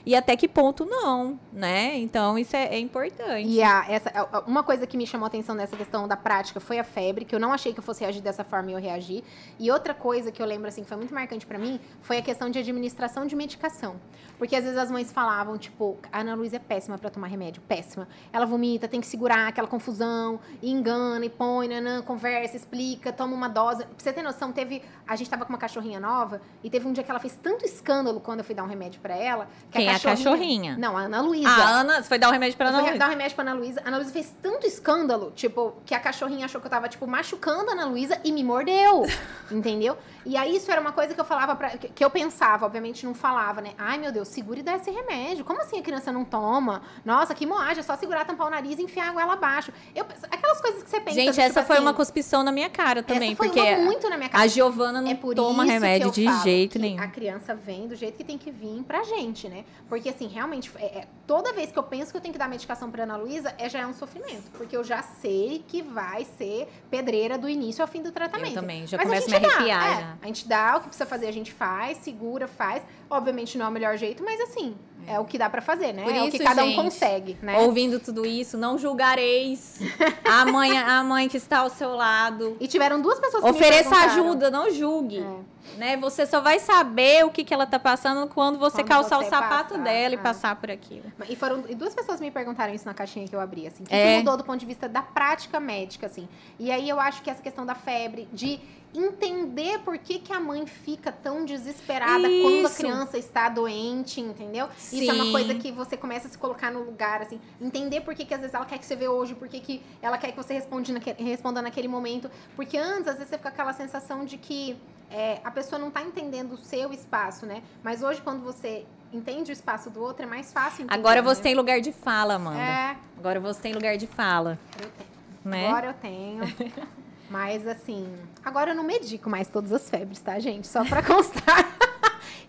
e 0.08 0.16
até 0.16 0.34
que 0.36 0.48
ponto 0.48 0.86
não, 0.86 1.38
né? 1.52 1.98
Então 1.98 2.38
isso 2.38 2.56
é, 2.56 2.74
é 2.74 2.78
importante. 2.78 3.46
E 3.46 3.62
a, 3.62 3.84
essa, 3.88 4.10
uma 4.46 4.62
coisa 4.62 4.86
que 4.86 4.96
me 4.96 5.06
chamou 5.06 5.24
a 5.24 5.28
atenção 5.28 5.54
nessa 5.54 5.76
questão 5.76 6.08
da 6.08 6.16
prática 6.16 6.58
foi 6.58 6.78
a 6.78 6.84
febre, 6.84 7.26
que 7.26 7.34
eu 7.34 7.38
não 7.38 7.52
achei 7.52 7.74
que 7.74 7.78
eu 7.78 7.82
fosse 7.84 8.00
reagir 8.00 8.22
dessa 8.22 8.42
forma 8.42 8.70
e 8.70 8.72
eu 8.72 8.80
reagi. 8.80 9.22
E 9.58 9.70
outra 9.70 9.92
coisa 9.92 10.32
que 10.32 10.40
eu 10.40 10.46
lembro 10.46 10.66
assim 10.66 10.82
que 10.82 10.88
foi 10.88 10.96
muito 10.96 11.12
marcante 11.12 11.44
para 11.44 11.58
mim 11.58 11.78
foi 12.00 12.16
a 12.16 12.22
questão 12.22 12.48
de 12.48 12.58
administração 12.58 13.26
de 13.26 13.36
medicação. 13.36 13.96
Porque 14.38 14.54
às 14.54 14.62
vezes 14.62 14.78
as 14.78 14.90
mães 14.90 15.10
falavam, 15.10 15.58
tipo, 15.58 15.98
a 16.12 16.20
Ana 16.20 16.34
Luísa 16.34 16.56
é 16.56 16.58
péssima 16.58 16.96
para 16.96 17.10
tomar 17.10 17.26
remédio, 17.26 17.60
péssima. 17.62 18.06
Ela 18.32 18.46
vomita, 18.46 18.86
tem 18.86 19.00
que 19.00 19.06
segurar 19.06 19.48
aquela 19.48 19.66
confusão, 19.66 20.38
e 20.62 20.70
engana, 20.70 21.24
e 21.24 21.28
põe, 21.28 21.68
nanã, 21.68 22.00
conversa, 22.02 22.56
explica, 22.56 23.12
toma 23.12 23.34
uma 23.34 23.48
dose. 23.48 23.84
Pra 23.84 23.94
você 23.98 24.12
ter 24.12 24.22
noção, 24.22 24.52
teve. 24.52 24.82
A 25.06 25.16
gente 25.16 25.28
tava 25.28 25.44
com 25.44 25.52
uma 25.52 25.58
cachorrinha 25.58 25.98
nova, 25.98 26.40
e 26.62 26.70
teve 26.70 26.86
um 26.86 26.92
dia 26.92 27.02
que 27.02 27.10
ela 27.10 27.20
fez 27.20 27.36
tanto 27.42 27.64
escambalo 27.64 28.20
quando 28.20 28.40
eu 28.40 28.44
fui 28.44 28.54
dar 28.54 28.62
um 28.62 28.68
remédio 28.68 29.00
para 29.00 29.16
ela. 29.16 29.48
Que 29.70 29.78
Quem 29.78 29.88
a 29.88 29.92
cachorrinha, 29.92 30.12
a 30.12 30.16
cachorrinha? 30.16 30.76
Não, 30.78 30.96
a 30.96 31.02
Ana 31.02 31.20
Luísa. 31.20 31.48
A 31.48 31.80
Ana, 31.80 32.02
você 32.02 32.08
foi 32.08 32.18
dar 32.18 32.28
um 32.28 32.32
remédio 32.32 32.56
pra 32.56 32.68
Ana 32.68 32.80
Luísa? 32.80 32.98
dar 32.98 33.06
um 33.06 33.10
remédio 33.10 33.34
pra 33.34 33.42
Ana 33.42 33.54
Luísa. 33.54 33.82
A 33.84 33.88
Ana 33.88 33.96
Luísa 33.96 34.12
fez 34.12 34.34
tanto 34.40 34.66
escândalo, 34.66 35.32
tipo, 35.34 35.74
que 35.84 35.94
a 35.94 36.00
cachorrinha 36.00 36.44
achou 36.44 36.60
que 36.60 36.66
eu 36.66 36.70
tava, 36.70 36.88
tipo, 36.88 37.06
machucando 37.06 37.70
a 37.70 37.72
Ana 37.72 37.86
Luísa 37.86 38.20
e 38.22 38.30
me 38.30 38.44
mordeu. 38.44 39.04
entendeu? 39.50 39.96
E 40.24 40.36
aí 40.36 40.56
isso 40.56 40.70
era 40.70 40.80
uma 40.80 40.92
coisa 40.92 41.14
que 41.14 41.20
eu 41.20 41.24
falava 41.24 41.56
pra, 41.56 41.70
que 41.70 42.04
eu 42.04 42.10
pensava, 42.10 42.66
obviamente 42.66 43.04
não 43.06 43.14
falava, 43.14 43.60
né? 43.60 43.72
Ai, 43.78 43.98
meu 43.98 44.12
Deus, 44.12 44.27
segure 44.28 44.60
e 44.60 44.62
dá 44.62 44.76
esse 44.76 44.90
remédio. 44.90 45.44
Como 45.44 45.60
assim 45.60 45.78
a 45.78 45.82
criança 45.82 46.12
não 46.12 46.24
toma? 46.24 46.82
Nossa, 47.04 47.34
que 47.34 47.46
moagem, 47.46 47.80
é 47.80 47.82
só 47.82 47.96
segurar, 47.96 48.24
tampar 48.24 48.46
o 48.46 48.50
nariz 48.50 48.78
e 48.78 48.82
enfiar 48.82 49.08
água 49.08 49.24
lá 49.24 49.32
abaixo. 49.32 49.72
Eu, 49.94 50.04
aquelas 50.30 50.60
coisas 50.60 50.82
que 50.82 50.90
você 50.90 51.00
pensa. 51.00 51.14
Gente, 51.14 51.30
tipo 51.30 51.40
essa 51.40 51.62
foi 51.64 51.76
assim, 51.76 51.84
uma 51.84 51.94
cuspição 51.94 52.42
na 52.42 52.52
minha 52.52 52.70
cara 52.70 53.02
também, 53.02 53.34
porque 53.34 53.76
muito 53.76 54.08
na 54.08 54.16
minha 54.16 54.28
cara. 54.28 54.44
A 54.44 54.46
Giovana 54.46 55.00
não 55.00 55.10
é 55.10 55.14
toma 55.34 55.64
remédio 55.64 56.10
de 56.10 56.26
jeito 56.42 56.78
nenhum. 56.78 57.02
A 57.02 57.08
criança 57.08 57.54
vem 57.54 57.88
do 57.88 57.96
jeito 57.96 58.16
que 58.16 58.24
tem 58.24 58.38
que 58.38 58.50
vir 58.50 58.82
pra 58.84 59.02
gente, 59.02 59.48
né? 59.48 59.64
Porque 59.88 60.08
assim, 60.08 60.26
realmente, 60.26 60.70
é, 60.76 60.98
é, 60.98 61.08
toda 61.26 61.52
vez 61.52 61.72
que 61.72 61.78
eu 61.78 61.82
penso 61.82 62.10
que 62.10 62.16
eu 62.16 62.20
tenho 62.20 62.32
que 62.32 62.38
dar 62.38 62.48
medicação 62.48 62.90
pra 62.90 63.04
Ana 63.04 63.16
Luísa, 63.16 63.54
é, 63.58 63.68
já 63.68 63.80
é 63.80 63.86
um 63.86 63.94
sofrimento. 63.94 64.50
Porque 64.52 64.76
eu 64.76 64.84
já 64.84 65.02
sei 65.02 65.64
que 65.66 65.82
vai 65.82 66.24
ser 66.24 66.68
pedreira 66.90 67.38
do 67.38 67.48
início 67.48 67.82
ao 67.82 67.88
fim 67.88 68.02
do 68.02 68.12
tratamento. 68.12 68.50
Eu 68.50 68.60
também, 68.60 68.86
já 68.86 68.96
Mas 68.96 69.06
começo 69.06 69.34
a 69.34 69.40
me 69.40 69.46
arrepiar. 69.46 69.80
Dá, 69.80 70.00
é, 70.00 70.16
a 70.22 70.26
gente 70.26 70.48
dá 70.48 70.76
o 70.76 70.80
que 70.80 70.88
precisa 70.88 71.06
fazer, 71.06 71.26
a 71.26 71.32
gente 71.32 71.52
faz, 71.52 71.98
segura, 71.98 72.46
faz. 72.46 72.82
Obviamente 73.10 73.56
não 73.56 73.66
é 73.66 73.68
o 73.68 73.72
melhor 73.72 73.96
jeito, 73.96 74.22
mas 74.22 74.40
assim, 74.40 74.76
é 75.08 75.18
o 75.18 75.24
que 75.24 75.38
dá 75.38 75.48
para 75.48 75.62
fazer, 75.62 75.92
né? 75.94 76.02
Por 76.02 76.12
é 76.12 76.18
isso, 76.18 76.28
o 76.28 76.30
que 76.30 76.38
cada 76.38 76.62
gente, 76.62 76.78
um 76.78 76.82
consegue, 76.82 77.38
né? 77.42 77.58
Ouvindo 77.60 77.98
tudo 77.98 78.26
isso, 78.26 78.58
não 78.58 78.76
julgareis 78.76 79.80
a 80.24 80.44
mãe, 80.52 80.76
a 80.76 81.02
mãe 81.02 81.28
que 81.28 81.38
está 81.38 81.60
ao 81.60 81.70
seu 81.70 81.94
lado. 81.94 82.56
E 82.60 82.68
tiveram 82.68 83.00
duas 83.00 83.18
pessoas 83.18 83.42
que 83.42 83.50
Ofereça 83.50 83.96
ajuda, 83.96 84.50
não 84.50 84.70
julgue. 84.70 85.20
É. 85.20 85.58
Né? 85.78 85.96
Você 85.98 86.26
só 86.26 86.40
vai 86.40 86.58
saber 86.58 87.24
o 87.24 87.30
que, 87.30 87.44
que 87.44 87.52
ela 87.52 87.66
tá 87.66 87.78
passando 87.78 88.26
quando 88.28 88.58
você 88.58 88.78
quando 88.78 88.88
calçar 88.88 89.18
você 89.18 89.26
o 89.26 89.30
sapato 89.30 89.70
passar, 89.70 89.84
dela 89.84 90.14
é. 90.14 90.18
e 90.18 90.18
passar 90.18 90.56
por 90.56 90.70
aquilo. 90.70 91.04
E 91.28 91.36
foram 91.36 91.64
e 91.68 91.74
duas 91.74 91.94
pessoas 91.94 92.20
me 92.20 92.30
perguntaram 92.30 92.74
isso 92.74 92.86
na 92.86 92.94
caixinha 92.94 93.26
que 93.26 93.34
eu 93.34 93.40
abri, 93.40 93.66
assim, 93.66 93.84
o 93.84 93.86
que, 93.86 93.94
é. 93.94 94.12
que 94.12 94.18
mudou 94.18 94.36
do 94.36 94.44
ponto 94.44 94.58
de 94.58 94.66
vista 94.66 94.88
da 94.88 95.02
prática 95.02 95.60
médica, 95.60 96.06
assim. 96.06 96.28
E 96.58 96.70
aí 96.70 96.88
eu 96.88 96.98
acho 97.00 97.22
que 97.22 97.30
essa 97.30 97.42
questão 97.42 97.64
da 97.64 97.74
febre, 97.74 98.28
de 98.32 98.60
entender 98.94 99.80
por 99.80 99.98
que, 99.98 100.18
que 100.18 100.32
a 100.32 100.40
mãe 100.40 100.66
fica 100.66 101.12
tão 101.12 101.44
desesperada 101.44 102.28
Isso. 102.28 102.42
quando 102.42 102.66
a 102.66 102.70
criança 102.70 103.18
está 103.18 103.48
doente, 103.48 104.20
entendeu? 104.20 104.68
Sim. 104.76 105.00
Isso 105.00 105.10
é 105.10 105.14
uma 105.14 105.30
coisa 105.30 105.54
que 105.54 105.70
você 105.70 105.96
começa 105.96 106.26
a 106.26 106.30
se 106.30 106.38
colocar 106.38 106.70
no 106.70 106.82
lugar, 106.82 107.22
assim, 107.22 107.40
entender 107.60 108.00
por 108.00 108.14
que, 108.14 108.24
que 108.24 108.34
às 108.34 108.40
vezes 108.40 108.54
ela 108.54 108.64
quer 108.64 108.78
que 108.78 108.86
você 108.86 108.96
vê 108.96 109.08
hoje, 109.08 109.34
por 109.34 109.48
que, 109.48 109.60
que 109.60 109.82
ela 110.00 110.16
quer 110.18 110.32
que 110.32 110.36
você 110.36 110.54
responda 110.54 110.92
naquele, 110.92 111.22
responda 111.22 111.62
naquele 111.62 111.88
momento. 111.88 112.30
Porque 112.56 112.78
antes, 112.78 113.08
às 113.08 113.14
vezes, 113.14 113.28
você 113.28 113.36
fica 113.36 113.50
com 113.50 113.54
aquela 113.54 113.72
sensação 113.72 114.24
de 114.24 114.38
que 114.38 114.76
é, 115.10 115.40
a 115.44 115.50
pessoa 115.50 115.78
não 115.78 115.88
está 115.88 116.02
entendendo 116.02 116.52
o 116.52 116.58
seu 116.58 116.92
espaço, 116.92 117.46
né? 117.46 117.62
Mas 117.82 118.02
hoje, 118.02 118.20
quando 118.20 118.42
você 118.42 118.84
entende 119.12 119.50
o 119.50 119.54
espaço 119.54 119.90
do 119.90 120.00
outro, 120.02 120.22
é 120.22 120.26
mais 120.26 120.52
fácil 120.52 120.84
entender. 120.84 120.94
Agora 120.98 121.22
você 121.22 121.40
né? 121.40 121.42
tem 121.44 121.54
lugar 121.54 121.80
de 121.80 121.92
fala, 121.92 122.34
Amanda. 122.34 122.60
É. 122.60 122.96
Agora 123.18 123.40
você 123.40 123.60
tem 123.60 123.72
lugar 123.72 123.96
de 123.96 124.06
fala. 124.06 124.58
Eu 124.76 124.90
tenho. 124.90 125.08
Né? 125.44 125.68
Agora 125.68 125.86
eu 125.88 125.94
tenho. 125.94 126.42
Mas 127.30 127.66
assim, 127.66 128.06
agora 128.44 128.70
eu 128.70 128.74
não 128.74 128.84
medico 128.84 129.28
mais 129.28 129.48
todas 129.48 129.72
as 129.72 129.88
febres, 129.88 130.20
tá, 130.20 130.38
gente? 130.38 130.66
Só 130.66 130.84
para 130.84 131.02
constar. 131.04 131.76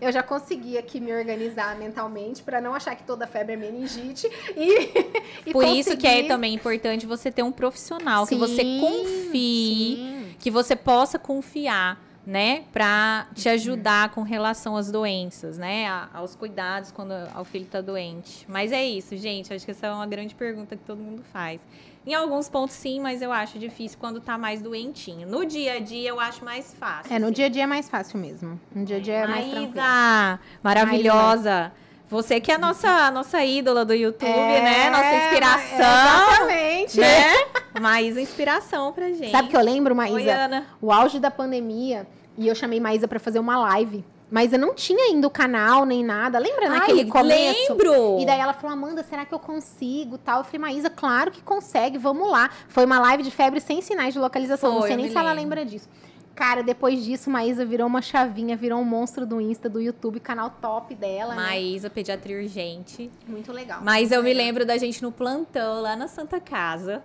eu 0.00 0.10
já 0.10 0.22
consegui 0.22 0.78
aqui 0.78 1.00
me 1.00 1.12
organizar 1.12 1.76
mentalmente 1.76 2.42
para 2.42 2.60
não 2.60 2.74
achar 2.74 2.96
que 2.96 3.02
toda 3.02 3.26
febre 3.26 3.54
é 3.54 3.56
meningite 3.56 4.26
e, 4.56 4.88
e 5.46 5.52
Por 5.52 5.64
conseguir... 5.64 5.78
isso 5.78 5.96
que 5.96 6.06
é 6.06 6.26
também 6.26 6.54
importante 6.54 7.06
você 7.06 7.30
ter 7.30 7.42
um 7.42 7.52
profissional 7.52 8.24
sim, 8.24 8.34
que 8.34 8.40
você 8.40 8.62
confie, 8.80 9.96
sim. 9.96 10.34
que 10.38 10.50
você 10.50 10.74
possa 10.74 11.18
confiar 11.18 12.00
né, 12.26 12.64
para 12.72 13.26
te 13.34 13.48
ajudar 13.48 14.10
com 14.10 14.22
relação 14.22 14.76
às 14.76 14.90
doenças, 14.90 15.56
né, 15.58 15.86
aos 16.12 16.36
cuidados 16.36 16.92
quando 16.92 17.12
o 17.36 17.44
filho 17.44 17.64
está 17.64 17.80
doente. 17.80 18.46
Mas 18.48 18.72
é 18.72 18.84
isso, 18.84 19.16
gente. 19.16 19.52
Acho 19.52 19.64
que 19.64 19.70
essa 19.70 19.86
é 19.86 19.92
uma 19.92 20.06
grande 20.06 20.34
pergunta 20.34 20.76
que 20.76 20.84
todo 20.84 20.98
mundo 20.98 21.22
faz. 21.32 21.60
Em 22.06 22.14
alguns 22.14 22.48
pontos 22.48 22.74
sim, 22.74 22.98
mas 22.98 23.20
eu 23.20 23.30
acho 23.30 23.58
difícil 23.58 23.98
quando 24.00 24.20
tá 24.20 24.38
mais 24.38 24.62
doentinho. 24.62 25.28
No 25.28 25.44
dia 25.44 25.74
a 25.74 25.78
dia 25.80 26.08
eu 26.08 26.18
acho 26.18 26.44
mais 26.44 26.74
fácil. 26.74 27.14
É, 27.14 27.18
no 27.18 27.30
dia 27.30 27.46
a 27.46 27.48
dia 27.48 27.64
é 27.64 27.66
mais 27.66 27.90
fácil 27.90 28.18
mesmo. 28.18 28.58
No 28.74 28.84
dia 28.84 28.96
a 28.96 29.00
dia 29.00 29.14
é 29.14 29.26
mais 29.26 29.50
tranquilo. 29.50 29.74
Maísa, 29.76 30.40
maravilhosa. 30.62 31.72
Você 32.08 32.40
que 32.40 32.50
é 32.50 32.56
a 32.56 32.58
nossa, 32.58 33.10
nossa 33.10 33.44
ídola 33.44 33.84
do 33.84 33.94
YouTube, 33.94 34.26
é, 34.26 34.60
né? 34.60 34.90
Nossa 34.90 35.14
inspiração. 35.14 35.78
Exatamente. 35.78 37.00
Né? 37.00 37.32
Maísa, 37.80 38.20
inspiração 38.20 38.92
pra 38.92 39.08
gente. 39.10 39.30
Sabe 39.30 39.48
que 39.48 39.56
eu 39.56 39.62
lembro, 39.62 39.94
Maísa? 39.94 40.48
Oi. 40.50 40.64
O 40.82 40.90
auge 40.90 41.20
da 41.20 41.30
pandemia, 41.30 42.08
e 42.36 42.48
eu 42.48 42.54
chamei 42.54 42.80
Maísa 42.80 43.06
para 43.06 43.20
fazer 43.20 43.38
uma 43.38 43.58
live. 43.58 44.04
Mas 44.30 44.52
eu 44.52 44.58
não 44.58 44.74
tinha 44.74 45.06
ainda 45.06 45.26
o 45.26 45.30
canal 45.30 45.84
nem 45.84 46.04
nada. 46.04 46.38
Lembra 46.38 46.68
Ai, 46.68 46.78
naquele 46.78 47.04
começo? 47.06 47.72
Lembro! 47.72 48.20
E 48.20 48.26
daí 48.26 48.38
ela 48.38 48.52
falou: 48.52 48.72
Amanda, 48.72 49.02
será 49.02 49.24
que 49.24 49.34
eu 49.34 49.38
consigo? 49.38 50.16
Tal. 50.18 50.38
Eu 50.38 50.44
falei, 50.44 50.60
Maísa, 50.60 50.88
claro 50.88 51.30
que 51.30 51.42
consegue, 51.42 51.98
vamos 51.98 52.30
lá. 52.30 52.50
Foi 52.68 52.84
uma 52.84 53.00
live 53.00 53.22
de 53.22 53.30
febre 53.30 53.60
sem 53.60 53.80
sinais 53.80 54.14
de 54.14 54.20
localização. 54.20 54.70
Foi, 54.70 54.80
não 54.80 54.86
sei 54.86 54.96
nem 54.96 55.06
se 55.06 55.14
lembro. 55.14 55.28
ela 55.28 55.32
lembra 55.32 55.64
disso. 55.64 55.88
Cara, 56.34 56.62
depois 56.62 57.04
disso, 57.04 57.28
Maísa 57.28 57.66
virou 57.66 57.86
uma 57.86 58.00
chavinha, 58.00 58.56
virou 58.56 58.80
um 58.80 58.84
monstro 58.84 59.26
do 59.26 59.40
Insta, 59.40 59.68
do 59.68 59.78
YouTube, 59.78 60.20
canal 60.20 60.48
top 60.62 60.94
dela. 60.94 61.34
Né? 61.34 61.42
Maísa, 61.42 61.88
né? 61.88 61.94
pediatria 61.94 62.38
urgente. 62.38 63.10
Muito 63.26 63.52
legal. 63.52 63.80
Mas 63.82 64.10
eu 64.10 64.22
me 64.22 64.32
lembro 64.32 64.64
da 64.64 64.78
gente 64.78 65.02
no 65.02 65.12
plantão, 65.12 65.82
lá 65.82 65.96
na 65.96 66.08
Santa 66.08 66.40
Casa 66.40 67.02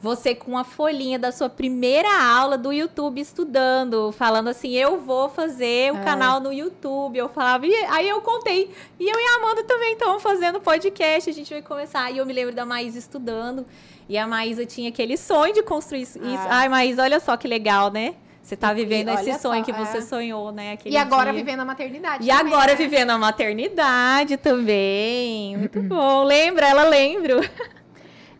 você 0.00 0.34
com 0.34 0.56
a 0.56 0.64
folhinha 0.64 1.18
da 1.18 1.30
sua 1.30 1.48
primeira 1.48 2.08
aula 2.22 2.56
do 2.56 2.72
YouTube 2.72 3.20
estudando, 3.20 4.12
falando 4.12 4.48
assim, 4.48 4.70
eu 4.70 4.98
vou 4.98 5.28
fazer 5.28 5.92
o 5.92 5.98
é. 5.98 6.02
canal 6.02 6.40
no 6.40 6.52
YouTube. 6.52 7.18
Eu 7.18 7.28
falava, 7.28 7.66
e 7.66 7.74
aí 7.74 8.08
eu 8.08 8.20
contei. 8.22 8.70
E 8.98 9.08
eu 9.08 9.18
e 9.18 9.24
a 9.24 9.36
Amanda 9.36 9.62
também 9.64 9.92
estamos 9.92 10.22
fazendo 10.22 10.58
podcast, 10.60 11.28
a 11.28 11.32
gente 11.32 11.52
vai 11.52 11.62
começar. 11.62 12.10
E 12.10 12.16
eu 12.16 12.24
me 12.24 12.32
lembro 12.32 12.54
da 12.54 12.64
Maísa 12.64 12.98
estudando. 12.98 13.66
E 14.08 14.16
a 14.16 14.26
Maísa 14.26 14.64
tinha 14.64 14.88
aquele 14.88 15.16
sonho 15.16 15.52
de 15.52 15.62
construir 15.62 16.02
isso. 16.02 16.18
Ah. 16.22 16.60
Ai, 16.60 16.68
Maísa, 16.68 17.02
olha 17.02 17.20
só 17.20 17.36
que 17.36 17.46
legal, 17.46 17.90
né? 17.90 18.14
Você 18.42 18.54
está 18.54 18.72
vivendo 18.72 19.10
e, 19.10 19.14
esse 19.14 19.38
sonho 19.38 19.64
só, 19.64 19.64
que 19.64 19.72
você 19.72 19.98
é. 19.98 20.00
sonhou, 20.00 20.50
né? 20.50 20.78
e 20.84 20.96
agora 20.96 21.30
dia. 21.30 21.44
vivendo 21.44 21.60
a 21.60 21.64
maternidade. 21.64 22.24
E 22.24 22.28
também, 22.28 22.52
agora 22.52 22.72
né? 22.72 22.74
vivendo 22.74 23.10
a 23.10 23.18
maternidade 23.18 24.36
também. 24.38 25.58
Muito 25.58 25.80
bom. 25.84 26.24
Lembra? 26.24 26.66
Ela 26.66 26.84
lembra. 26.84 27.38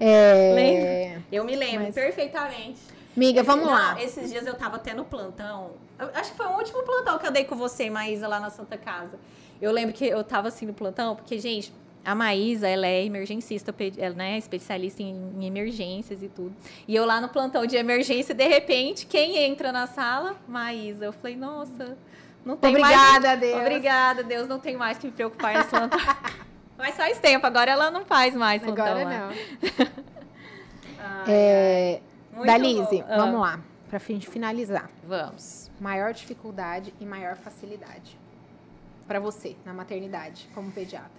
É... 0.01 0.53
Lembra? 0.55 1.23
Eu 1.31 1.45
me 1.45 1.55
lembro 1.55 1.85
Mas... 1.85 1.95
perfeitamente. 1.95 2.81
Miga, 3.15 3.43
vamos 3.43 3.67
não, 3.67 3.73
lá. 3.73 4.03
Esses 4.03 4.31
dias 4.31 4.47
eu 4.47 4.55
tava 4.55 4.77
até 4.77 4.95
no 4.95 5.05
plantão. 5.05 5.73
acho 6.15 6.31
que 6.31 6.37
foi 6.37 6.47
o 6.47 6.57
último 6.57 6.83
plantão 6.83 7.19
que 7.19 7.27
eu 7.27 7.31
dei 7.31 7.45
com 7.45 7.55
você, 7.55 7.91
Maísa, 7.91 8.27
lá 8.27 8.41
na 8.41 8.51
Santa 8.51 8.79
Casa. 8.79 9.19
Eu 9.61 9.73
lembro 9.73 9.95
que 9.95 10.07
eu 10.07 10.25
tava 10.25 10.49
assim 10.49 10.65
no 10.65 10.73
plantão, 10.73 11.15
porque, 11.15 11.39
gente, 11.39 11.73
a 12.05 12.15
Maísa, 12.15 12.67
ela 12.67 12.87
é 12.87 13.05
emergencista, 13.05 13.75
ela 13.99 14.15
né, 14.15 14.39
especialista 14.39 15.03
em, 15.03 15.15
em, 15.39 15.45
emergências 15.45 16.23
e 16.23 16.29
tudo. 16.29 16.55
E 16.89 16.97
eu 16.97 17.05
lá 17.05 17.21
no 17.21 17.29
plantão 17.29 17.67
de 17.67 17.77
emergência, 17.77 18.35
de 18.35 18.49
repente, 18.49 19.05
quem 19.07 19.37
entra 19.37 19.71
na 19.71 19.87
sala? 19.87 20.37
Maísa. 20.49 21.05
Eu 21.05 21.13
falei, 21.13 21.37
nossa, 21.37 21.99
não 22.45 22.57
tem 22.57 22.71
Obrigada, 22.71 23.29
mais... 23.29 23.41
Deus. 23.41 23.61
Obrigada, 23.61 24.23
Deus. 24.23 24.49
Não 24.49 24.59
tem 24.59 24.77
mais 24.77 24.97
que 24.97 25.07
me 25.07 25.13
preocupar 25.13 25.55
nesse 25.55 25.69
plantão. 25.69 26.01
Mas 26.81 26.97
faz 26.97 27.19
tempo, 27.19 27.47
agora 27.47 27.71
ela 27.71 27.91
não 27.91 28.05
faz 28.05 28.35
mais. 28.35 28.67
Agora 28.67 29.05
não. 29.05 29.29
ai, 30.99 31.25
é, 31.29 32.01
Dalise, 32.45 33.05
ah. 33.07 33.17
vamos 33.19 33.41
lá, 33.41 33.61
para 33.89 33.99
a 33.99 34.01
gente 34.01 34.29
finalizar. 34.29 34.91
Vamos. 35.05 35.71
Maior 35.79 36.13
dificuldade 36.13 36.93
e 36.99 37.05
maior 37.05 37.37
facilidade 37.37 38.19
para 39.07 39.19
você 39.19 39.57
na 39.65 39.75
maternidade, 39.75 40.49
como 40.55 40.71
pediatra. 40.71 41.11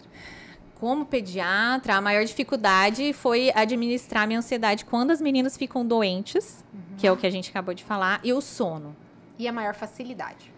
Como 0.79 1.05
pediatra, 1.05 1.95
a 1.95 2.01
maior 2.01 2.23
dificuldade 2.23 3.11
foi 3.11 3.51
administrar 3.53 4.25
minha 4.25 4.39
ansiedade 4.39 4.85
quando 4.85 5.11
as 5.11 5.21
meninas 5.21 5.57
ficam 5.57 5.85
doentes, 5.85 6.63
uhum. 6.73 6.97
que 6.97 7.05
é 7.05 7.11
o 7.11 7.17
que 7.17 7.27
a 7.27 7.29
gente 7.29 7.49
acabou 7.49 7.73
de 7.73 7.83
falar, 7.83 8.21
e 8.23 8.31
o 8.31 8.39
sono. 8.39 8.95
E 9.37 9.45
a 9.47 9.51
maior 9.51 9.75
facilidade? 9.75 10.51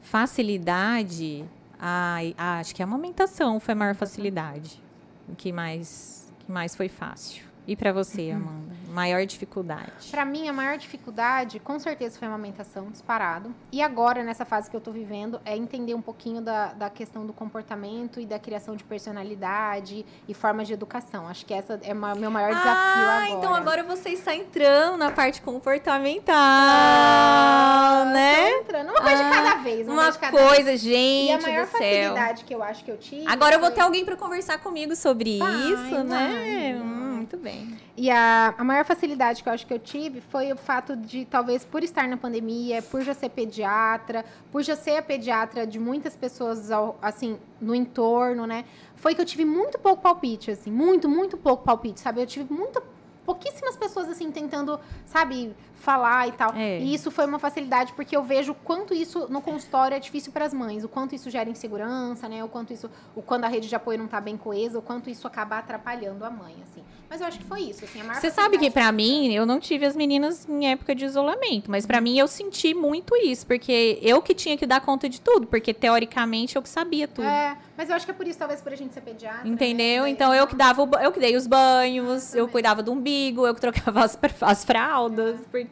Facilidade, 0.00 1.44
Ai, 1.78 2.34
acho 2.36 2.74
que 2.74 2.82
a 2.82 2.84
amamentação 2.84 3.60
foi 3.60 3.72
a 3.72 3.76
maior 3.76 3.94
facilidade. 3.94 4.82
O 5.28 5.36
que 5.36 5.52
mais, 5.52 6.32
que 6.40 6.50
mais 6.50 6.74
foi 6.74 6.88
fácil. 6.88 7.47
E 7.68 7.76
para 7.76 7.92
você, 7.92 8.30
uhum. 8.30 8.36
Amanda? 8.36 8.68
Maior 8.88 9.26
dificuldade? 9.26 10.08
Para 10.10 10.24
mim, 10.24 10.48
a 10.48 10.52
maior 10.52 10.78
dificuldade, 10.78 11.60
com 11.60 11.78
certeza, 11.78 12.18
foi 12.18 12.26
a 12.26 12.30
amamentação, 12.30 12.90
disparado. 12.90 13.54
E 13.70 13.82
agora, 13.82 14.24
nessa 14.24 14.46
fase 14.46 14.70
que 14.70 14.74
eu 14.74 14.80
tô 14.80 14.90
vivendo, 14.90 15.38
é 15.44 15.54
entender 15.54 15.92
um 15.94 16.00
pouquinho 16.00 16.40
da, 16.40 16.72
da 16.72 16.88
questão 16.88 17.26
do 17.26 17.32
comportamento 17.34 18.18
e 18.18 18.24
da 18.24 18.38
criação 18.38 18.74
de 18.74 18.82
personalidade 18.82 20.06
e 20.26 20.32
formas 20.32 20.66
de 20.66 20.72
educação. 20.72 21.28
Acho 21.28 21.44
que 21.44 21.52
essa 21.52 21.78
é 21.82 21.92
o 21.92 22.16
meu 22.16 22.30
maior 22.30 22.48
desafio 22.48 22.72
ah, 22.74 23.18
agora. 23.18 23.28
então 23.28 23.54
agora 23.54 23.84
você 23.84 24.08
está 24.08 24.34
entrando 24.34 24.96
na 24.96 25.10
parte 25.10 25.42
comportamental, 25.42 26.34
ah, 26.34 28.10
né? 28.10 28.50
entrando. 28.60 28.88
Uma 28.88 29.02
coisa 29.02 29.22
ah, 29.22 29.28
de 29.28 29.36
cada 29.36 29.54
vez. 29.62 29.86
Uma, 29.86 30.02
uma 30.08 30.12
coisa, 30.12 30.64
vez. 30.64 30.80
gente 30.80 31.28
E 31.28 31.32
a 31.32 31.40
maior 31.40 31.66
facilidade 31.66 32.44
que 32.44 32.54
eu 32.54 32.62
acho 32.62 32.82
que 32.82 32.90
eu 32.90 32.96
tive... 32.96 33.26
Agora 33.28 33.56
eu 33.56 33.60
vou 33.60 33.70
ter 33.70 33.82
alguém 33.82 34.04
para 34.04 34.16
conversar 34.16 34.58
comigo 34.58 34.96
sobre 34.96 35.38
vai, 35.38 35.54
isso, 35.54 36.04
né? 36.04 36.80
Hum, 36.82 37.18
muito 37.18 37.36
bem. 37.36 37.57
E 37.96 38.10
a, 38.10 38.54
a 38.56 38.64
maior 38.64 38.84
facilidade 38.84 39.42
que 39.42 39.48
eu 39.48 39.52
acho 39.52 39.66
que 39.66 39.74
eu 39.74 39.78
tive 39.78 40.20
foi 40.20 40.52
o 40.52 40.56
fato 40.56 40.96
de, 40.96 41.24
talvez, 41.24 41.64
por 41.64 41.82
estar 41.82 42.06
na 42.06 42.16
pandemia, 42.16 42.80
por 42.82 43.02
já 43.02 43.12
ser 43.12 43.28
pediatra, 43.30 44.24
por 44.52 44.62
já 44.62 44.76
ser 44.76 44.98
a 44.98 45.02
pediatra 45.02 45.66
de 45.66 45.78
muitas 45.78 46.14
pessoas, 46.14 46.70
assim, 47.02 47.38
no 47.60 47.74
entorno, 47.74 48.46
né? 48.46 48.64
Foi 48.94 49.14
que 49.14 49.20
eu 49.20 49.24
tive 49.24 49.44
muito 49.44 49.78
pouco 49.78 50.02
palpite, 50.02 50.50
assim, 50.50 50.70
muito, 50.70 51.08
muito 51.08 51.36
pouco 51.36 51.64
palpite, 51.64 52.00
sabe? 52.00 52.22
Eu 52.22 52.26
tive 52.26 52.52
muita 52.52 52.80
pouquíssimas 53.28 53.76
pessoas 53.76 54.08
assim 54.08 54.30
tentando, 54.32 54.80
sabe, 55.04 55.54
falar 55.78 56.28
e 56.28 56.32
tal. 56.32 56.54
É. 56.54 56.80
E 56.80 56.92
isso 56.92 57.10
foi 57.10 57.26
uma 57.26 57.38
facilidade 57.38 57.92
porque 57.94 58.16
eu 58.16 58.22
vejo 58.22 58.52
o 58.52 58.54
quanto 58.54 58.94
isso 58.94 59.26
no 59.30 59.40
consultório 59.40 59.94
é 59.94 60.00
difícil 60.00 60.32
para 60.32 60.44
as 60.44 60.52
mães, 60.52 60.84
o 60.84 60.88
quanto 60.88 61.14
isso 61.14 61.30
gera 61.30 61.48
insegurança, 61.48 62.28
né? 62.28 62.42
O 62.44 62.48
quanto 62.48 62.72
isso, 62.72 62.90
o 63.14 63.22
quando 63.22 63.44
a 63.44 63.48
rede 63.48 63.68
de 63.68 63.74
apoio 63.74 63.98
não 63.98 64.06
está 64.06 64.20
bem 64.20 64.36
coesa, 64.36 64.78
o 64.78 64.82
quanto 64.82 65.08
isso 65.08 65.26
acaba 65.26 65.58
atrapalhando 65.58 66.24
a 66.24 66.30
mãe, 66.30 66.54
assim. 66.62 66.84
Mas 67.08 67.22
eu 67.22 67.26
acho 67.26 67.38
que 67.38 67.44
foi 67.44 67.62
isso, 67.62 67.84
assim, 67.84 68.02
Você 68.02 68.30
sabe 68.30 68.58
que 68.58 68.70
para 68.70 68.92
mim, 68.92 69.32
eu 69.32 69.46
não 69.46 69.58
tive 69.58 69.86
as 69.86 69.96
meninas 69.96 70.46
em 70.46 70.70
época 70.70 70.94
de 70.94 71.06
isolamento, 71.06 71.70
mas 71.70 71.86
para 71.86 72.00
mim 72.00 72.18
eu 72.18 72.28
senti 72.28 72.74
muito 72.74 73.16
isso, 73.16 73.46
porque 73.46 73.98
eu 74.02 74.20
que 74.20 74.34
tinha 74.34 74.58
que 74.58 74.66
dar 74.66 74.80
conta 74.82 75.08
de 75.08 75.20
tudo, 75.20 75.46
porque 75.46 75.72
teoricamente 75.72 76.56
eu 76.56 76.62
que 76.62 76.68
sabia 76.68 77.08
tudo. 77.08 77.26
É, 77.26 77.56
mas 77.76 77.88
eu 77.88 77.96
acho 77.96 78.04
que 78.04 78.10
é 78.10 78.14
por 78.14 78.26
isso 78.26 78.38
talvez 78.38 78.60
por 78.60 78.72
a 78.72 78.76
gente 78.76 78.92
ser 78.92 79.00
pediatra. 79.00 79.44
Né? 79.44 79.50
Entendeu? 79.50 80.02
Né? 80.02 80.10
Então 80.10 80.34
eu 80.34 80.46
que 80.46 80.54
dava, 80.54 80.82
eu 81.02 81.10
que 81.10 81.18
dei 81.18 81.34
os 81.34 81.46
banhos, 81.46 82.34
eu, 82.34 82.40
eu 82.40 82.48
cuidava 82.48 82.82
do 82.82 82.92
umbigo, 82.92 83.46
eu 83.46 83.54
que 83.54 83.60
trocava 83.60 84.00
as, 84.04 84.18
as 84.42 84.64
fraldas, 84.64 85.40
porque 85.50 85.67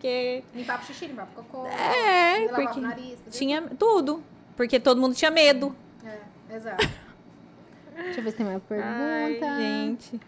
limpava 0.54 0.82
o 0.82 0.86
xixi, 0.86 1.06
limpava 1.06 1.30
o 1.30 1.42
cocô, 1.42 1.66
é, 1.66 2.48
porque 2.48 2.80
nariz, 2.80 3.18
tinha 3.30 3.62
tudo, 3.78 4.22
porque 4.56 4.80
todo 4.80 5.00
mundo 5.00 5.14
tinha 5.14 5.30
medo. 5.30 5.74
É, 6.04 6.56
exato. 6.56 6.88
Deixa 7.94 8.20
eu 8.20 8.24
ver 8.24 8.30
se 8.30 8.36
tem 8.36 8.46
uma 8.46 8.60
pergunta. 8.60 8.88
Ai, 8.88 9.40
gente. 9.40 10.20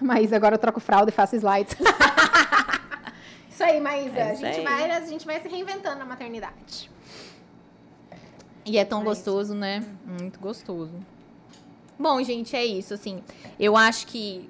Maísa, 0.00 0.36
agora 0.36 0.54
eu 0.54 0.58
troco 0.58 0.80
fralda 0.80 1.10
e 1.10 1.12
faço 1.12 1.36
slides. 1.36 1.76
isso 3.50 3.62
aí, 3.62 3.80
Maísa. 3.80 4.18
É 4.18 4.34
isso 4.34 4.44
a, 4.44 4.52
gente 4.52 4.58
aí. 4.58 4.64
Vai, 4.64 4.90
a 4.90 5.00
gente 5.00 5.26
vai 5.26 5.40
se 5.40 5.48
reinventando 5.48 5.98
na 5.98 6.04
maternidade. 6.04 6.90
E 8.64 8.78
é 8.78 8.84
tão 8.84 9.00
é 9.00 9.04
gostoso, 9.04 9.54
né? 9.54 9.84
Muito 10.04 10.38
gostoso. 10.38 10.94
Bom, 11.98 12.22
gente, 12.22 12.54
é 12.54 12.64
isso. 12.64 12.94
Assim, 12.94 13.22
eu 13.58 13.76
acho 13.76 14.06
que 14.06 14.48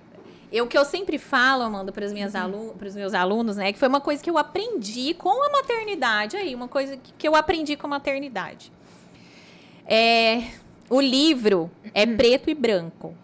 eu 0.52 0.66
que 0.66 0.76
eu 0.76 0.84
sempre 0.84 1.18
falo, 1.18 1.62
Amanda, 1.62 1.90
para 1.90 2.04
os 2.04 2.12
uhum. 2.12 2.74
os 2.88 2.94
meus 2.94 3.14
alunos, 3.14 3.56
né, 3.56 3.72
que 3.72 3.78
foi 3.78 3.88
uma 3.88 4.00
coisa 4.00 4.22
que 4.22 4.28
eu 4.28 4.36
aprendi 4.36 5.14
com 5.14 5.42
a 5.44 5.50
maternidade, 5.50 6.36
aí 6.36 6.54
uma 6.54 6.68
coisa 6.68 6.96
que, 6.96 7.12
que 7.14 7.26
eu 7.26 7.34
aprendi 7.34 7.74
com 7.74 7.86
a 7.86 7.90
maternidade. 7.90 8.70
É, 9.86 10.44
o 10.90 11.00
livro 11.00 11.70
é 11.94 12.04
uhum. 12.04 12.16
preto 12.16 12.50
e 12.50 12.54
branco. 12.54 13.16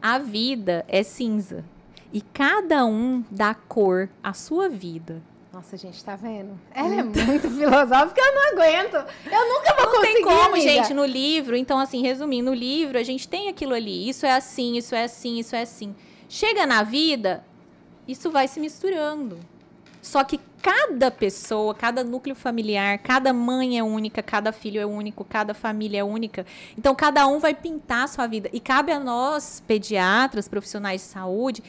A 0.00 0.18
vida 0.18 0.84
é 0.86 1.02
cinza. 1.02 1.64
E 2.12 2.20
cada 2.20 2.84
um 2.84 3.24
dá 3.30 3.54
cor 3.54 4.08
à 4.22 4.34
sua 4.34 4.68
vida. 4.68 5.22
Nossa, 5.52 5.76
gente, 5.76 6.02
tá 6.02 6.16
vendo? 6.16 6.58
Ela 6.74 6.94
é 6.94 7.02
muito 7.02 7.50
filosófica, 7.50 8.18
eu 8.18 8.34
não 8.34 8.52
aguento. 8.52 8.94
Eu 9.30 9.48
nunca 9.48 9.74
vou 9.74 9.84
não 9.84 9.92
conseguir. 9.92 9.96
Não 9.96 10.14
tem 10.14 10.22
como, 10.24 10.54
amiga. 10.54 10.60
gente, 10.60 10.94
no 10.94 11.04
livro. 11.04 11.54
Então, 11.54 11.78
assim, 11.78 12.00
resumindo, 12.00 12.50
no 12.50 12.56
livro 12.56 12.98
a 12.98 13.02
gente 13.02 13.28
tem 13.28 13.50
aquilo 13.50 13.74
ali. 13.74 14.08
Isso 14.08 14.24
é 14.24 14.32
assim, 14.32 14.78
isso 14.78 14.94
é 14.94 15.04
assim, 15.04 15.38
isso 15.38 15.54
é 15.54 15.60
assim. 15.60 15.94
Chega 16.26 16.64
na 16.64 16.82
vida, 16.82 17.44
isso 18.08 18.30
vai 18.30 18.48
se 18.48 18.58
misturando. 18.58 19.38
Só 20.00 20.24
que 20.24 20.40
cada 20.62 21.10
pessoa, 21.10 21.74
cada 21.74 22.02
núcleo 22.02 22.34
familiar, 22.34 22.98
cada 22.98 23.32
mãe 23.32 23.78
é 23.78 23.82
única, 23.84 24.22
cada 24.22 24.52
filho 24.52 24.80
é 24.80 24.86
único, 24.86 25.22
cada 25.22 25.52
família 25.52 25.98
é 26.00 26.04
única. 26.04 26.46
Então, 26.78 26.94
cada 26.94 27.26
um 27.26 27.38
vai 27.38 27.52
pintar 27.52 28.04
a 28.04 28.08
sua 28.08 28.26
vida. 28.26 28.48
E 28.54 28.58
cabe 28.58 28.90
a 28.90 28.98
nós, 28.98 29.62
pediatras, 29.66 30.48
profissionais 30.48 31.02
de 31.02 31.08
saúde, 31.08 31.62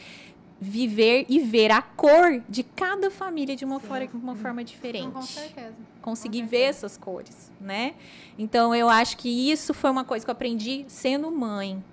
viver 0.63 1.25
e 1.27 1.39
ver 1.39 1.71
a 1.71 1.81
cor 1.81 2.41
de 2.47 2.63
cada 2.63 3.11
família 3.11 3.55
de 3.55 3.65
uma, 3.65 3.79
forma, 3.79 4.09
uma 4.13 4.35
forma 4.35 4.63
diferente. 4.63 5.11
com 5.11 5.21
certeza. 5.21 5.73
Conseguir 6.01 6.41
com 6.41 6.47
certeza. 6.47 6.63
ver 6.63 6.69
essas 6.69 6.97
cores, 6.97 7.51
né? 7.59 7.93
Então 8.39 8.73
eu 8.73 8.87
acho 8.87 9.17
que 9.17 9.51
isso 9.51 9.73
foi 9.73 9.89
uma 9.89 10.05
coisa 10.05 10.25
que 10.25 10.31
eu 10.31 10.33
aprendi 10.33 10.85
sendo 10.87 11.29
mãe, 11.29 11.83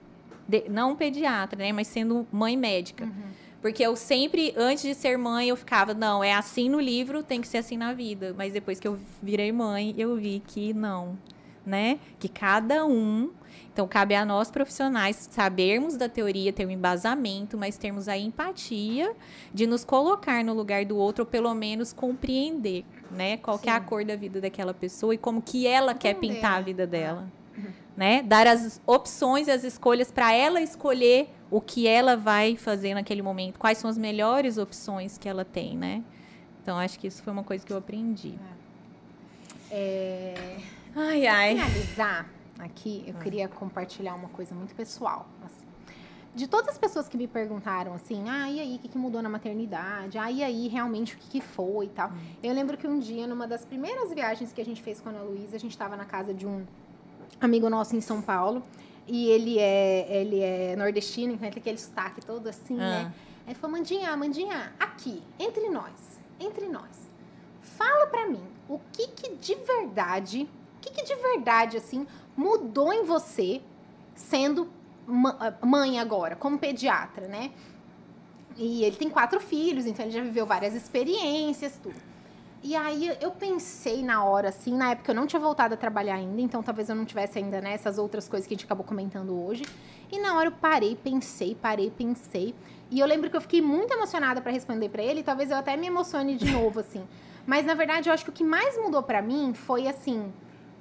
de, 0.47 0.69
não 0.69 0.95
pediatra, 0.95 1.59
né? 1.59 1.73
Mas 1.73 1.89
sendo 1.89 2.27
mãe 2.31 2.57
médica. 2.57 3.05
Uhum. 3.05 3.31
Porque 3.61 3.85
eu 3.85 3.95
sempre, 3.95 4.55
antes 4.57 4.85
de 4.85 4.95
ser 4.95 5.19
mãe, 5.19 5.49
eu 5.49 5.57
ficava, 5.57 5.93
não, 5.93 6.25
é 6.25 6.33
assim 6.33 6.69
no 6.71 6.81
livro, 6.81 7.23
tem 7.23 7.41
que 7.41 7.49
ser 7.49 7.59
assim 7.59 7.77
na 7.77 7.93
vida. 7.93 8.35
Mas 8.39 8.53
depois 8.53 8.79
que 8.81 8.89
eu 8.89 8.99
virei 9.23 9.53
mãe, 9.53 9.95
eu 9.99 10.17
vi 10.17 10.43
que 10.47 10.73
não, 10.73 11.19
né? 11.65 11.99
Que 12.19 12.29
cada 12.29 12.85
um. 12.85 13.31
Então, 13.73 13.87
cabe 13.87 14.15
a 14.15 14.25
nós 14.25 14.51
profissionais 14.51 15.29
sabermos 15.31 15.97
da 15.97 16.09
teoria, 16.09 16.53
ter 16.53 16.67
um 16.67 16.71
embasamento, 16.71 17.57
mas 17.57 17.79
termos 17.79 18.09
a 18.09 18.19
empatia 18.19 19.15
de 19.55 19.67
nos 19.67 19.85
colocar 19.85 20.45
no 20.45 20.53
lugar 20.53 20.85
do 20.85 20.97
outro, 20.97 21.23
ou 21.23 21.27
pelo 21.27 21.55
menos 21.55 21.93
compreender, 21.93 22.85
né? 23.11 23.37
Qual 23.37 23.59
Sim. 23.59 23.69
é 23.69 23.73
a 23.73 23.81
cor 23.81 24.05
da 24.05 24.17
vida 24.17 24.41
daquela 24.41 24.75
pessoa 24.75 25.15
e 25.15 25.19
como 25.19 25.41
que 25.41 25.67
ela 25.67 25.93
Entender. 25.93 26.15
quer 26.15 26.15
pintar 26.15 26.59
a 26.59 26.61
vida 26.61 26.87
dela. 26.87 27.31
Uhum. 27.57 27.71
Né? 27.97 28.23
Dar 28.23 28.47
as 28.47 28.81
opções 28.87 29.47
e 29.47 29.51
as 29.51 29.63
escolhas 29.63 30.11
para 30.11 30.33
ela 30.33 30.61
escolher 30.61 31.29
o 31.51 31.61
que 31.61 31.87
ela 31.87 32.17
vai 32.17 32.57
fazer 32.57 32.95
naquele 32.95 33.23
momento, 33.23 33.59
quais 33.59 33.79
são 33.79 33.91
as 33.91 33.99
melhores 33.99 34.57
opções 34.57 35.19
que 35.19 35.29
ela 35.29 35.45
tem, 35.45 35.77
né? 35.77 36.03
Então 36.63 36.79
acho 36.79 36.99
que 36.99 37.07
isso 37.07 37.23
foi 37.23 37.33
uma 37.33 37.43
coisa 37.43 37.65
que 37.65 37.73
eu 37.73 37.77
aprendi. 37.77 38.35
É... 39.71 40.57
ai, 41.01 41.27
ai. 41.27 41.55
Pra 41.55 41.67
finalizar 41.67 42.31
aqui, 42.59 43.05
eu 43.07 43.15
ah. 43.17 43.23
queria 43.23 43.49
compartilhar 43.49 44.15
uma 44.15 44.29
coisa 44.29 44.55
muito 44.55 44.75
pessoal. 44.75 45.27
Assim. 45.45 45.67
De 46.35 46.47
todas 46.47 46.69
as 46.69 46.79
pessoas 46.79 47.09
que 47.09 47.17
me 47.17 47.27
perguntaram 47.27 47.93
assim, 47.93 48.29
ah, 48.29 48.49
e 48.49 48.61
aí, 48.61 48.77
o 48.77 48.79
que, 48.79 48.89
que 48.89 48.99
mudou 48.99 49.21
na 49.21 49.29
maternidade? 49.29 50.17
Ah, 50.17 50.31
e 50.31 50.43
aí, 50.43 50.69
realmente, 50.69 51.15
o 51.15 51.19
que, 51.19 51.29
que 51.29 51.41
foi 51.41 51.87
e 51.87 51.89
tal. 51.89 52.11
Hum. 52.11 52.17
Eu 52.43 52.55
lembro 52.55 52.77
que 52.77 52.87
um 52.87 52.99
dia, 52.99 53.27
numa 53.27 53.47
das 53.47 53.65
primeiras 53.65 54.13
viagens 54.13 54.53
que 54.53 54.61
a 54.61 54.65
gente 54.65 54.81
fez 54.81 55.01
com 55.01 55.09
a 55.09 55.13
Ana 55.13 55.23
Luísa, 55.23 55.57
a 55.57 55.61
gente 55.61 55.73
estava 55.73 55.97
na 55.97 56.05
casa 56.05 56.33
de 56.33 56.47
um 56.47 56.65
amigo 57.41 57.69
nosso 57.69 57.97
em 57.97 58.01
São 58.01 58.23
Paulo 58.23 58.63
e 59.09 59.29
ele 59.29 59.59
é, 59.59 60.07
ele 60.09 60.41
é 60.41 60.77
nordestino, 60.77 61.33
então 61.33 61.47
ele 61.47 61.55
tem 61.55 61.61
aquele 61.61 61.79
sotaque 61.79 62.25
todo 62.25 62.49
assim, 62.49 62.75
né? 62.75 63.01
ah. 63.01 63.05
né? 63.05 63.15
Aí 63.47 63.53
ele 63.53 63.55
falou, 63.59 63.77
Mandinha, 63.77 64.17
Mandinha, 64.17 64.73
aqui, 64.79 65.23
entre 65.39 65.69
nós, 65.69 66.21
entre 66.39 66.69
nós, 66.69 67.11
fala 67.61 68.07
pra 68.07 68.29
mim, 68.29 68.45
o 68.69 68.79
que 68.93 69.09
que 69.09 69.35
de 69.35 69.55
verdade, 69.57 70.49
que 70.81 70.91
que 70.91 71.03
de 71.05 71.15
verdade, 71.15 71.77
assim, 71.77 72.07
mudou 72.37 72.93
em 72.93 73.05
você 73.05 73.61
sendo 74.15 74.69
mãe 75.63 75.99
agora, 75.99 76.37
como 76.37 76.59
pediatra, 76.59 77.27
né? 77.27 77.51
E 78.57 78.85
ele 78.85 78.97
tem 78.97 79.09
quatro 79.09 79.41
filhos, 79.41 79.87
então 79.87 80.05
ele 80.05 80.13
já 80.13 80.23
viveu 80.23 80.47
várias 80.47 80.75
experiências, 80.75 81.79
tudo. 81.83 81.97
E 82.63 82.77
aí 82.77 83.17
eu 83.23 83.31
pensei 83.31 84.03
na 84.03 84.23
hora, 84.23 84.51
assim, 84.51 84.77
na 84.77 84.91
época 84.91 85.13
eu 85.13 85.15
não 85.15 85.27
tinha 85.27 85.41
voltado 85.41 85.73
a 85.73 85.77
trabalhar 85.79 86.17
ainda, 86.17 86.43
então 86.43 86.63
talvez 86.63 86.91
eu 86.91 86.95
não 86.95 87.07
tivesse 87.07 87.39
ainda 87.39 87.59
nessas 87.59 87.97
né, 87.97 88.03
outras 88.03 88.29
coisas 88.29 88.47
que 88.47 88.53
a 88.53 88.57
gente 88.57 88.67
acabou 88.67 88.85
comentando 88.85 89.35
hoje. 89.43 89.65
E 90.13 90.19
na 90.19 90.37
hora 90.37 90.49
eu 90.49 90.53
parei, 90.53 90.95
pensei, 90.95 91.55
parei, 91.55 91.91
pensei. 91.91 92.55
E 92.91 93.01
eu 93.01 93.07
lembro 93.07 93.31
que 93.31 93.37
eu 93.37 93.41
fiquei 93.41 93.63
muito 93.63 93.95
emocionada 93.95 94.43
para 94.43 94.53
responder 94.53 94.91
para 94.91 95.03
ele, 95.03 95.23
talvez 95.23 95.51
eu 95.51 95.57
até 95.57 95.75
me 95.75 95.87
emocione 95.87 96.37
de 96.37 96.51
novo, 96.53 96.81
assim. 96.81 97.03
Mas 97.47 97.65
na 97.65 97.73
verdade 97.73 98.11
eu 98.11 98.13
acho 98.13 98.25
que 98.25 98.31
o 98.31 98.35
que 98.35 98.45
mais 98.45 98.77
mudou 98.77 99.03
para 99.03 99.23
mim 99.23 99.55
foi, 99.55 99.89
assim, 99.89 100.31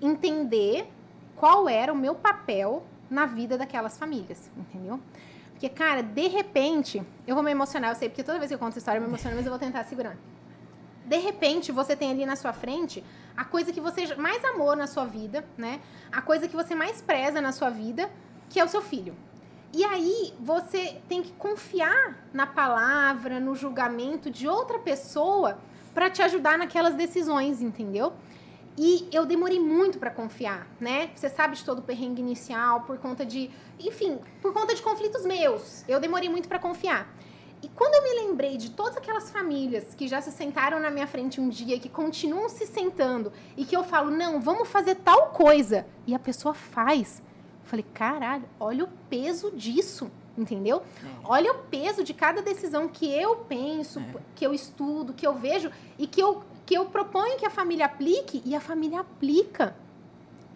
entender 0.02 0.91
qual 1.36 1.68
era 1.70 1.91
o 1.91 1.95
meu 1.95 2.16
papel 2.16 2.84
na 3.10 3.26
vida 3.26 3.58
daquelas 3.58 3.97
famílias, 3.97 4.50
entendeu? 4.56 5.00
Porque, 5.52 5.68
cara, 5.70 6.02
de 6.02 6.28
repente, 6.28 7.02
eu 7.28 7.36
vou 7.36 7.43
me 7.43 7.52
emocionar, 7.52 7.91
eu 7.91 7.95
sei, 7.95 8.10
porque 8.10 8.24
toda 8.24 8.38
vez 8.38 8.50
que 8.50 8.56
eu 8.56 8.60
conto 8.60 8.70
essa 8.70 8.80
história 8.80 8.97
eu 8.97 9.02
me 9.02 9.08
emociono, 9.08 9.36
mas 9.36 9.45
eu 9.45 9.52
vou 9.52 9.60
tentar 9.60 9.84
segurar 9.84 10.16
de 11.10 11.18
repente 11.18 11.72
você 11.72 11.95
tem 11.95 12.12
ali 12.12 12.24
na 12.24 12.36
sua 12.36 12.54
frente 12.54 13.04
a 13.36 13.43
coisa 13.43 13.74
que 13.74 13.82
você 13.82 14.16
mais 14.16 14.45
amou 14.45 14.76
na 14.76 14.86
sua 14.86 15.06
vida, 15.06 15.43
né? 15.58 15.82
A 16.12 16.22
coisa 16.22 16.47
que 16.47 16.56
você 16.56 16.76
mais 16.76 17.02
preza 17.02 17.41
na 17.41 17.52
sua 17.52 17.72
vida, 17.72 18.12
que 18.47 18.60
é 18.60 18.64
o 18.64 18.68
seu 18.68 18.82
filho. 18.82 19.16
E 19.74 19.84
aí 19.84 20.34
você 20.39 21.02
tem 21.10 21.24
que 21.24 21.32
confiar 21.34 22.28
na 22.32 22.45
palavra, 22.45 23.39
no 23.39 23.56
julgamento 23.56 24.30
de 24.30 24.47
outra 24.47 24.78
pessoa 24.78 25.58
para 25.95 26.12
te 26.12 26.22
ajudar 26.22 26.60
naquelas 26.60 26.93
decisões, 26.93 27.60
entendeu? 27.60 28.14
E 28.82 29.09
eu 29.11 29.25
demorei 29.25 29.59
muito 29.59 29.99
para 29.99 30.09
confiar, 30.09 30.65
né? 30.80 31.09
Você 31.13 31.27
sabe 31.27 31.57
de 31.57 31.65
todo 31.65 31.80
o 31.80 31.82
perrengue 31.82 32.21
inicial 32.21 32.84
por 32.84 32.97
conta 32.97 33.25
de, 33.25 33.51
enfim, 33.77 34.17
por 34.41 34.53
conta 34.53 34.73
de 34.73 34.82
conflitos 34.82 35.25
meus. 35.25 35.84
Eu 35.86 35.99
demorei 35.99 36.30
muito 36.30 36.47
para 36.47 36.59
confiar. 36.59 37.13
E 37.61 37.67
quando 37.67 37.93
eu 37.95 38.03
me 38.03 38.25
lembrei 38.25 38.55
de 38.55 38.71
todas 38.71 38.95
aquelas 38.95 39.30
famílias 39.30 39.93
que 39.93 40.07
já 40.07 40.21
se 40.21 40.32
sentaram 40.32 40.80
na 40.80 40.89
minha 40.89 41.07
frente 41.07 41.41
um 41.41 41.49
dia, 41.49 41.77
que 41.77 41.89
continuam 41.89 42.47
se 42.47 42.65
sentando, 42.65 43.34
e 43.57 43.65
que 43.65 43.75
eu 43.75 43.84
falo, 43.84 44.11
não, 44.11 44.39
vamos 44.39 44.69
fazer 44.69 44.95
tal 44.95 45.32
coisa, 45.32 45.86
e 46.07 46.15
a 46.15 46.19
pessoa 46.19 46.53
faz. 46.53 47.21
Eu 47.61 47.65
falei, 47.65 47.86
caralho, 47.93 48.45
olha 48.57 48.86
o 48.86 48.89
peso 49.09 49.51
disso, 49.51 50.09
entendeu? 50.38 50.82
É. 51.03 51.07
Olha 51.25 51.51
o 51.51 51.55
peso 51.65 52.01
de 52.01 52.13
cada 52.13 52.41
decisão 52.41 52.88
que 52.88 53.11
eu 53.11 53.36
penso, 53.36 53.99
é. 53.99 54.05
que 54.36 54.47
eu 54.47 54.53
estudo, 54.53 55.13
que 55.13 55.27
eu 55.27 55.34
vejo, 55.34 55.69
e 55.97 56.07
que 56.07 56.21
eu, 56.21 56.41
que 56.70 56.76
eu 56.76 56.86
proponho 56.86 57.36
que 57.36 57.47
a 57.47 57.49
família 57.49 57.88
aplique, 57.88 58.43
e 58.45 58.55
a 58.55 58.61
família 58.61 58.99
aplica. 58.99 59.76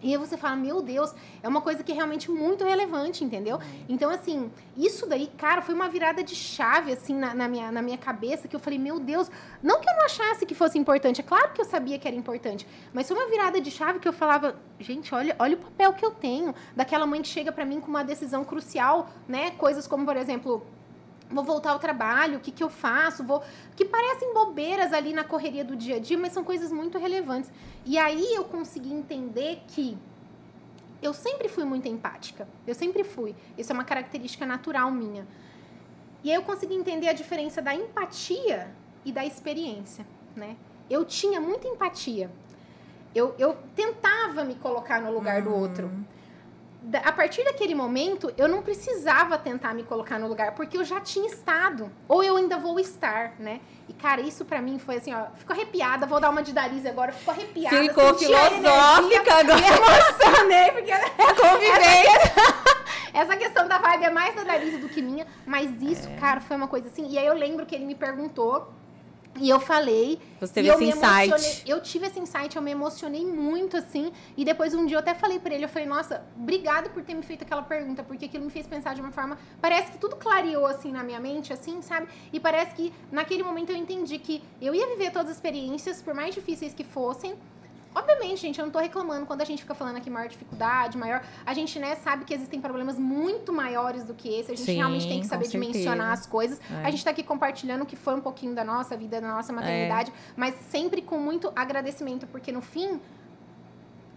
E 0.00 0.12
aí 0.12 0.16
você 0.16 0.36
fala, 0.36 0.54
meu 0.54 0.80
Deus, 0.80 1.12
é 1.42 1.48
uma 1.48 1.60
coisa 1.60 1.82
que 1.82 1.90
é 1.90 1.94
realmente 1.96 2.30
muito 2.30 2.62
relevante, 2.62 3.24
entendeu? 3.24 3.58
Então, 3.88 4.08
assim, 4.10 4.48
isso 4.76 5.08
daí, 5.08 5.26
cara, 5.36 5.60
foi 5.60 5.74
uma 5.74 5.88
virada 5.88 6.22
de 6.22 6.36
chave, 6.36 6.92
assim, 6.92 7.16
na, 7.16 7.34
na, 7.34 7.48
minha, 7.48 7.72
na 7.72 7.82
minha 7.82 7.98
cabeça, 7.98 8.46
que 8.46 8.54
eu 8.54 8.60
falei, 8.60 8.78
meu 8.78 9.00
Deus, 9.00 9.28
não 9.60 9.80
que 9.80 9.90
eu 9.90 9.96
não 9.96 10.04
achasse 10.04 10.46
que 10.46 10.54
fosse 10.54 10.78
importante, 10.78 11.20
é 11.20 11.24
claro 11.24 11.52
que 11.52 11.60
eu 11.60 11.64
sabia 11.64 11.98
que 11.98 12.06
era 12.06 12.16
importante, 12.16 12.64
mas 12.92 13.08
foi 13.08 13.16
uma 13.16 13.28
virada 13.28 13.60
de 13.60 13.72
chave 13.72 13.98
que 13.98 14.06
eu 14.06 14.12
falava, 14.12 14.54
gente, 14.78 15.12
olha, 15.12 15.34
olha 15.40 15.56
o 15.56 15.58
papel 15.58 15.94
que 15.94 16.06
eu 16.06 16.12
tenho, 16.12 16.54
daquela 16.76 17.06
mãe 17.06 17.22
que 17.22 17.28
chega 17.28 17.50
para 17.50 17.64
mim 17.64 17.80
com 17.80 17.88
uma 17.88 18.04
decisão 18.04 18.44
crucial, 18.44 19.10
né? 19.26 19.50
Coisas 19.50 19.88
como, 19.88 20.06
por 20.06 20.16
exemplo, 20.16 20.64
vou 21.30 21.44
voltar 21.44 21.70
ao 21.70 21.78
trabalho, 21.78 22.38
o 22.38 22.40
que, 22.40 22.50
que 22.50 22.62
eu 22.62 22.70
faço, 22.70 23.24
vou. 23.24 23.42
Que 23.74 23.84
parecem 23.84 24.32
bobeiras 24.32 24.92
ali 24.92 25.12
na 25.12 25.24
correria 25.24 25.64
do 25.64 25.76
dia 25.76 25.96
a 25.96 25.98
dia, 25.98 26.16
mas 26.18 26.32
são 26.32 26.44
coisas 26.44 26.70
muito 26.70 26.98
relevantes. 26.98 27.50
E 27.84 27.98
aí 27.98 28.34
eu 28.34 28.44
consegui 28.44 28.92
entender 28.92 29.62
que 29.68 29.98
eu 31.02 31.12
sempre 31.12 31.48
fui 31.48 31.64
muito 31.64 31.88
empática. 31.88 32.48
Eu 32.66 32.74
sempre 32.74 33.04
fui. 33.04 33.34
Isso 33.58 33.72
é 33.72 33.74
uma 33.74 33.84
característica 33.84 34.46
natural 34.46 34.90
minha. 34.90 35.26
E 36.22 36.30
aí 36.30 36.36
eu 36.36 36.42
consegui 36.42 36.74
entender 36.74 37.08
a 37.08 37.12
diferença 37.12 37.60
da 37.60 37.74
empatia 37.74 38.72
e 39.04 39.12
da 39.12 39.24
experiência, 39.24 40.06
né? 40.34 40.56
Eu 40.88 41.04
tinha 41.04 41.40
muita 41.40 41.68
empatia. 41.68 42.30
Eu, 43.14 43.34
eu 43.38 43.56
tentava 43.76 44.44
me 44.44 44.54
colocar 44.54 45.00
no 45.00 45.12
lugar 45.12 45.42
uhum. 45.42 45.44
do 45.44 45.54
outro 45.54 46.06
a 47.02 47.12
partir 47.12 47.44
daquele 47.44 47.74
momento, 47.74 48.32
eu 48.36 48.46
não 48.46 48.62
precisava 48.62 49.38
tentar 49.38 49.72
me 49.74 49.82
colocar 49.84 50.18
no 50.18 50.28
lugar, 50.28 50.54
porque 50.54 50.76
eu 50.76 50.84
já 50.84 51.00
tinha 51.00 51.26
estado. 51.26 51.90
Ou 52.06 52.22
eu 52.22 52.36
ainda 52.36 52.58
vou 52.58 52.78
estar, 52.78 53.34
né? 53.38 53.60
E, 53.88 53.92
cara, 53.92 54.20
isso 54.20 54.44
para 54.44 54.60
mim 54.60 54.78
foi 54.78 54.96
assim, 54.96 55.14
ó. 55.14 55.26
Fico 55.36 55.52
arrepiada, 55.52 56.06
vou 56.06 56.20
dar 56.20 56.30
uma 56.30 56.42
de 56.42 56.52
Darize 56.52 56.86
agora, 56.86 57.12
fico 57.12 57.30
arrepiada. 57.30 57.76
Ficou 57.76 58.14
filosófica 58.14 59.34
agora. 59.34 59.60
Me 59.60 59.66
emocionei, 59.66 60.72
porque. 60.72 60.90
É 60.92 61.34
convivência. 61.34 62.74
Essa 63.14 63.36
questão 63.36 63.68
da 63.68 63.78
vibe 63.78 64.04
é 64.04 64.10
mais 64.10 64.34
da 64.34 64.42
Darize 64.42 64.78
do 64.78 64.88
que 64.88 65.00
minha, 65.00 65.26
mas 65.46 65.70
isso, 65.80 66.08
é. 66.08 66.16
cara, 66.16 66.40
foi 66.40 66.56
uma 66.56 66.66
coisa 66.66 66.88
assim. 66.88 67.08
E 67.08 67.16
aí 67.16 67.26
eu 67.26 67.34
lembro 67.34 67.64
que 67.64 67.74
ele 67.74 67.86
me 67.86 67.94
perguntou 67.94 68.72
e 69.40 69.48
eu 69.48 69.58
falei. 69.58 70.18
Você 70.40 70.52
teve 70.54 70.68
esse 70.68 70.84
insight. 70.84 71.62
Eu 71.66 71.80
tive 71.80 72.06
esse 72.06 72.18
insight, 72.20 72.54
eu 72.56 72.62
me 72.62 72.70
emocionei 72.70 73.24
muito, 73.24 73.76
assim. 73.76 74.12
E 74.36 74.44
depois 74.44 74.74
um 74.74 74.86
dia 74.86 74.96
eu 74.96 75.00
até 75.00 75.14
falei 75.14 75.38
para 75.38 75.54
ele, 75.54 75.64
eu 75.64 75.68
falei, 75.68 75.88
nossa, 75.88 76.24
obrigado 76.36 76.90
por 76.90 77.02
ter 77.02 77.14
me 77.14 77.22
feito 77.22 77.42
aquela 77.42 77.62
pergunta, 77.62 78.02
porque 78.02 78.26
aquilo 78.26 78.44
me 78.44 78.50
fez 78.50 78.66
pensar 78.66 78.94
de 78.94 79.00
uma 79.00 79.10
forma. 79.10 79.38
Parece 79.60 79.92
que 79.92 79.98
tudo 79.98 80.16
clareou, 80.16 80.66
assim, 80.66 80.92
na 80.92 81.02
minha 81.02 81.20
mente, 81.20 81.52
assim, 81.52 81.82
sabe? 81.82 82.08
E 82.32 82.38
parece 82.38 82.74
que 82.74 82.92
naquele 83.10 83.42
momento 83.42 83.70
eu 83.70 83.76
entendi 83.76 84.18
que 84.18 84.42
eu 84.60 84.74
ia 84.74 84.86
viver 84.88 85.10
todas 85.10 85.30
as 85.30 85.36
experiências, 85.36 86.02
por 86.02 86.14
mais 86.14 86.34
difíceis 86.34 86.74
que 86.74 86.84
fossem, 86.84 87.34
Obviamente, 87.94 88.40
gente, 88.40 88.58
eu 88.58 88.64
não 88.64 88.72
tô 88.72 88.80
reclamando 88.80 89.24
quando 89.24 89.40
a 89.42 89.44
gente 89.44 89.62
fica 89.62 89.74
falando 89.74 89.96
aqui 89.96 90.10
maior 90.10 90.28
dificuldade, 90.28 90.98
maior. 90.98 91.22
A 91.46 91.54
gente, 91.54 91.78
né, 91.78 91.94
sabe 91.96 92.24
que 92.24 92.34
existem 92.34 92.60
problemas 92.60 92.98
muito 92.98 93.52
maiores 93.52 94.04
do 94.04 94.14
que 94.14 94.28
esse. 94.28 94.50
A 94.50 94.56
gente 94.56 94.66
Sim, 94.66 94.76
realmente 94.76 95.06
tem 95.06 95.20
que 95.20 95.26
saber 95.26 95.46
dimensionar 95.46 96.12
as 96.12 96.26
coisas. 96.26 96.60
É. 96.70 96.86
A 96.86 96.90
gente 96.90 97.04
tá 97.04 97.10
aqui 97.10 97.22
compartilhando 97.22 97.82
o 97.82 97.86
que 97.86 97.94
foi 97.94 98.14
um 98.14 98.20
pouquinho 98.20 98.54
da 98.54 98.64
nossa 98.64 98.96
vida, 98.96 99.20
da 99.20 99.28
nossa 99.28 99.52
maternidade, 99.52 100.10
é. 100.10 100.14
mas 100.36 100.54
sempre 100.70 101.02
com 101.02 101.18
muito 101.18 101.52
agradecimento, 101.54 102.26
porque 102.26 102.50
no 102.50 102.60
fim, 102.60 103.00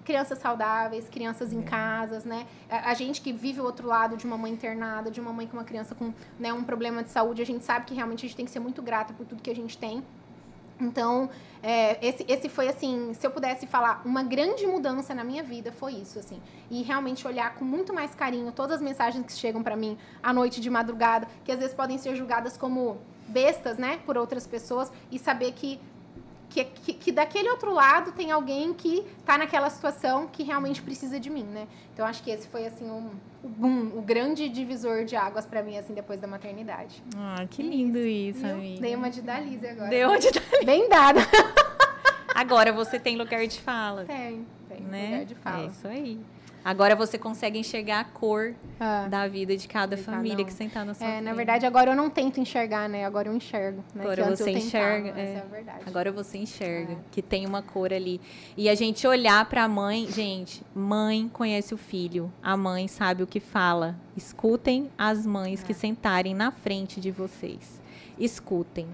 crianças 0.03 0.39
saudáveis, 0.39 1.09
crianças 1.09 1.53
em 1.53 1.59
é. 1.59 1.63
casas, 1.63 2.23
né? 2.23 2.47
A, 2.69 2.91
a, 2.91 2.93
gente 2.93 3.21
que 3.21 3.34
vive 3.34 3.59
o 3.59 3.63
outro 3.63 3.86
lado 3.86 4.15
de 4.15 4.25
uma 4.25 4.38
mãe 4.38 4.53
internada, 4.53 5.11
de 5.11 5.19
uma 5.19 5.34
mãe 5.34 5.45
com 5.45 5.57
uma 5.57 5.65
criança 5.65 5.93
com 5.93 6.13
né, 6.39 6.51
um 6.53 6.63
problema 6.63 7.03
de 7.03 7.09
saúde, 7.09 7.41
a 7.41 7.45
gente 7.45 7.65
sabe 7.65 7.86
que 7.86 7.93
realmente 7.93 8.25
a 8.25 8.28
gente 8.28 8.36
tem 8.38 8.45
que 8.45 8.51
ser 8.51 8.59
muito 8.59 8.82
grata 8.82 9.13
por 9.13 9.25
tudo 9.25 9.41
que 9.41 9.51
a 9.51 9.55
gente 9.55 9.78
tem. 9.78 10.01
Então, 10.80 11.30
é, 11.61 12.05
esse, 12.05 12.25
esse 12.28 12.49
foi 12.49 12.67
assim, 12.67 13.13
se 13.13 13.25
eu 13.25 13.32
pudesse 13.32 13.65
falar, 13.65 14.01
uma 14.05 14.23
grande 14.23 14.65
mudança 14.67 15.13
na 15.13 15.23
minha 15.23 15.43
vida 15.43 15.71
foi 15.71 15.93
isso, 15.93 16.19
assim. 16.19 16.41
E 16.69 16.84
realmente 16.84 17.28
olhar 17.28 17.55
com 17.55 17.65
muito 17.65 17.93
mais 17.93 18.13
carinho 18.13 18.51
todas 18.51 18.78
as 18.78 18.82
mensagens 18.82 19.25
que 19.25 19.34
chegam 19.34 19.63
para 19.63 19.75
mim 19.75 19.97
à 20.21 20.32
noite 20.32 20.61
de 20.61 20.69
madrugada, 20.69 21.28
que 21.43 21.51
às 21.51 21.59
vezes 21.59 21.73
podem 21.73 21.97
ser 21.97 22.15
julgadas 22.15 22.57
como 22.57 22.97
bestas, 23.28 23.78
né, 23.78 23.99
por 24.05 24.17
outras 24.17 24.47
pessoas, 24.47 24.91
e 25.11 25.19
saber 25.19 25.51
que 25.51 25.80
que, 26.49 26.63
que, 26.63 26.93
que, 26.93 27.11
daquele 27.11 27.49
outro 27.49 27.73
lado 27.73 28.11
tem 28.11 28.31
alguém 28.31 28.73
que 28.73 29.05
está 29.19 29.37
naquela 29.37 29.69
situação 29.69 30.27
que 30.27 30.43
realmente 30.43 30.81
precisa 30.81 31.19
de 31.19 31.29
mim, 31.29 31.43
né? 31.43 31.67
Então 31.93 32.05
acho 32.05 32.23
que 32.23 32.31
esse 32.31 32.47
foi 32.47 32.65
assim 32.65 32.89
um, 32.89 33.11
um, 33.43 33.97
um 33.97 34.01
grande 34.01 34.47
divisor 34.49 35.03
de 35.03 35.15
águas 35.15 35.45
para 35.45 35.61
mim 35.61 35.77
assim 35.77 35.93
depois 35.93 36.19
da 36.19 36.27
maternidade. 36.27 37.03
Ah, 37.15 37.45
que 37.49 37.61
lindo 37.61 37.99
isso, 37.99 38.39
isso 38.39 38.47
amiga. 38.47 38.81
Dei 38.81 38.95
uma 38.95 39.09
de 39.09 39.21
Dalise 39.21 39.67
agora. 39.67 39.89
Deu 39.89 40.09
uma 40.09 40.19
de 40.19 40.31
Dalise. 40.31 40.65
Bem 40.65 40.89
dada. 40.89 41.19
agora 42.33 42.71
você 42.71 42.99
tem 42.99 43.17
lugar 43.17 43.45
de 43.45 43.59
fala. 43.59 44.05
Tem, 44.05 44.45
tem 44.69 44.81
né? 44.81 45.05
lugar 45.05 45.25
de 45.25 45.35
fala. 45.35 45.63
É 45.63 45.67
isso 45.67 45.87
aí. 45.87 46.19
Agora 46.63 46.95
você 46.95 47.17
consegue 47.17 47.57
enxergar 47.57 48.01
a 48.01 48.03
cor 48.03 48.53
ah, 48.79 49.07
da 49.07 49.27
vida 49.27 49.55
de 49.55 49.67
cada 49.67 49.95
de 49.95 50.01
família 50.01 50.31
cada 50.31 50.43
um. 50.43 50.45
que 50.45 50.53
sentar 50.53 50.85
na 50.85 50.93
sua 50.93 51.07
É, 51.07 51.11
frente. 51.11 51.23
na 51.23 51.33
verdade, 51.33 51.65
agora 51.65 51.91
eu 51.91 51.95
não 51.95 52.09
tento 52.09 52.39
enxergar, 52.39 52.89
né? 52.89 53.05
Agora 53.05 53.29
eu 53.29 53.35
enxergo. 53.35 53.83
Né? 53.95 54.03
Agora 54.03 54.23
que 54.23 54.29
você 54.35 54.51
enxerga. 54.51 55.13
Tentava, 55.13 55.21
é. 55.21 55.33
é 55.33 55.45
verdade. 55.49 55.79
Agora 55.85 56.11
você 56.11 56.37
enxerga 56.37 56.93
é. 56.93 56.97
que 57.09 57.21
tem 57.21 57.45
uma 57.45 57.61
cor 57.61 57.93
ali. 57.93 58.19
E 58.57 58.67
a 58.67 58.75
gente 58.75 59.07
olhar 59.07 59.47
para 59.47 59.63
a 59.63 59.67
mãe, 59.67 60.07
gente, 60.11 60.61
mãe 60.75 61.29
conhece 61.31 61.73
o 61.73 61.77
filho. 61.77 62.31
A 62.43 62.57
mãe 62.57 62.87
sabe 62.87 63.23
o 63.23 63.27
que 63.27 63.39
fala. 63.39 63.95
Escutem 64.15 64.91
as 64.97 65.25
mães 65.25 65.63
é. 65.63 65.65
que 65.65 65.73
sentarem 65.73 66.33
na 66.33 66.51
frente 66.51 66.99
de 66.99 67.11
vocês. 67.11 67.79
Escutem. 68.19 68.87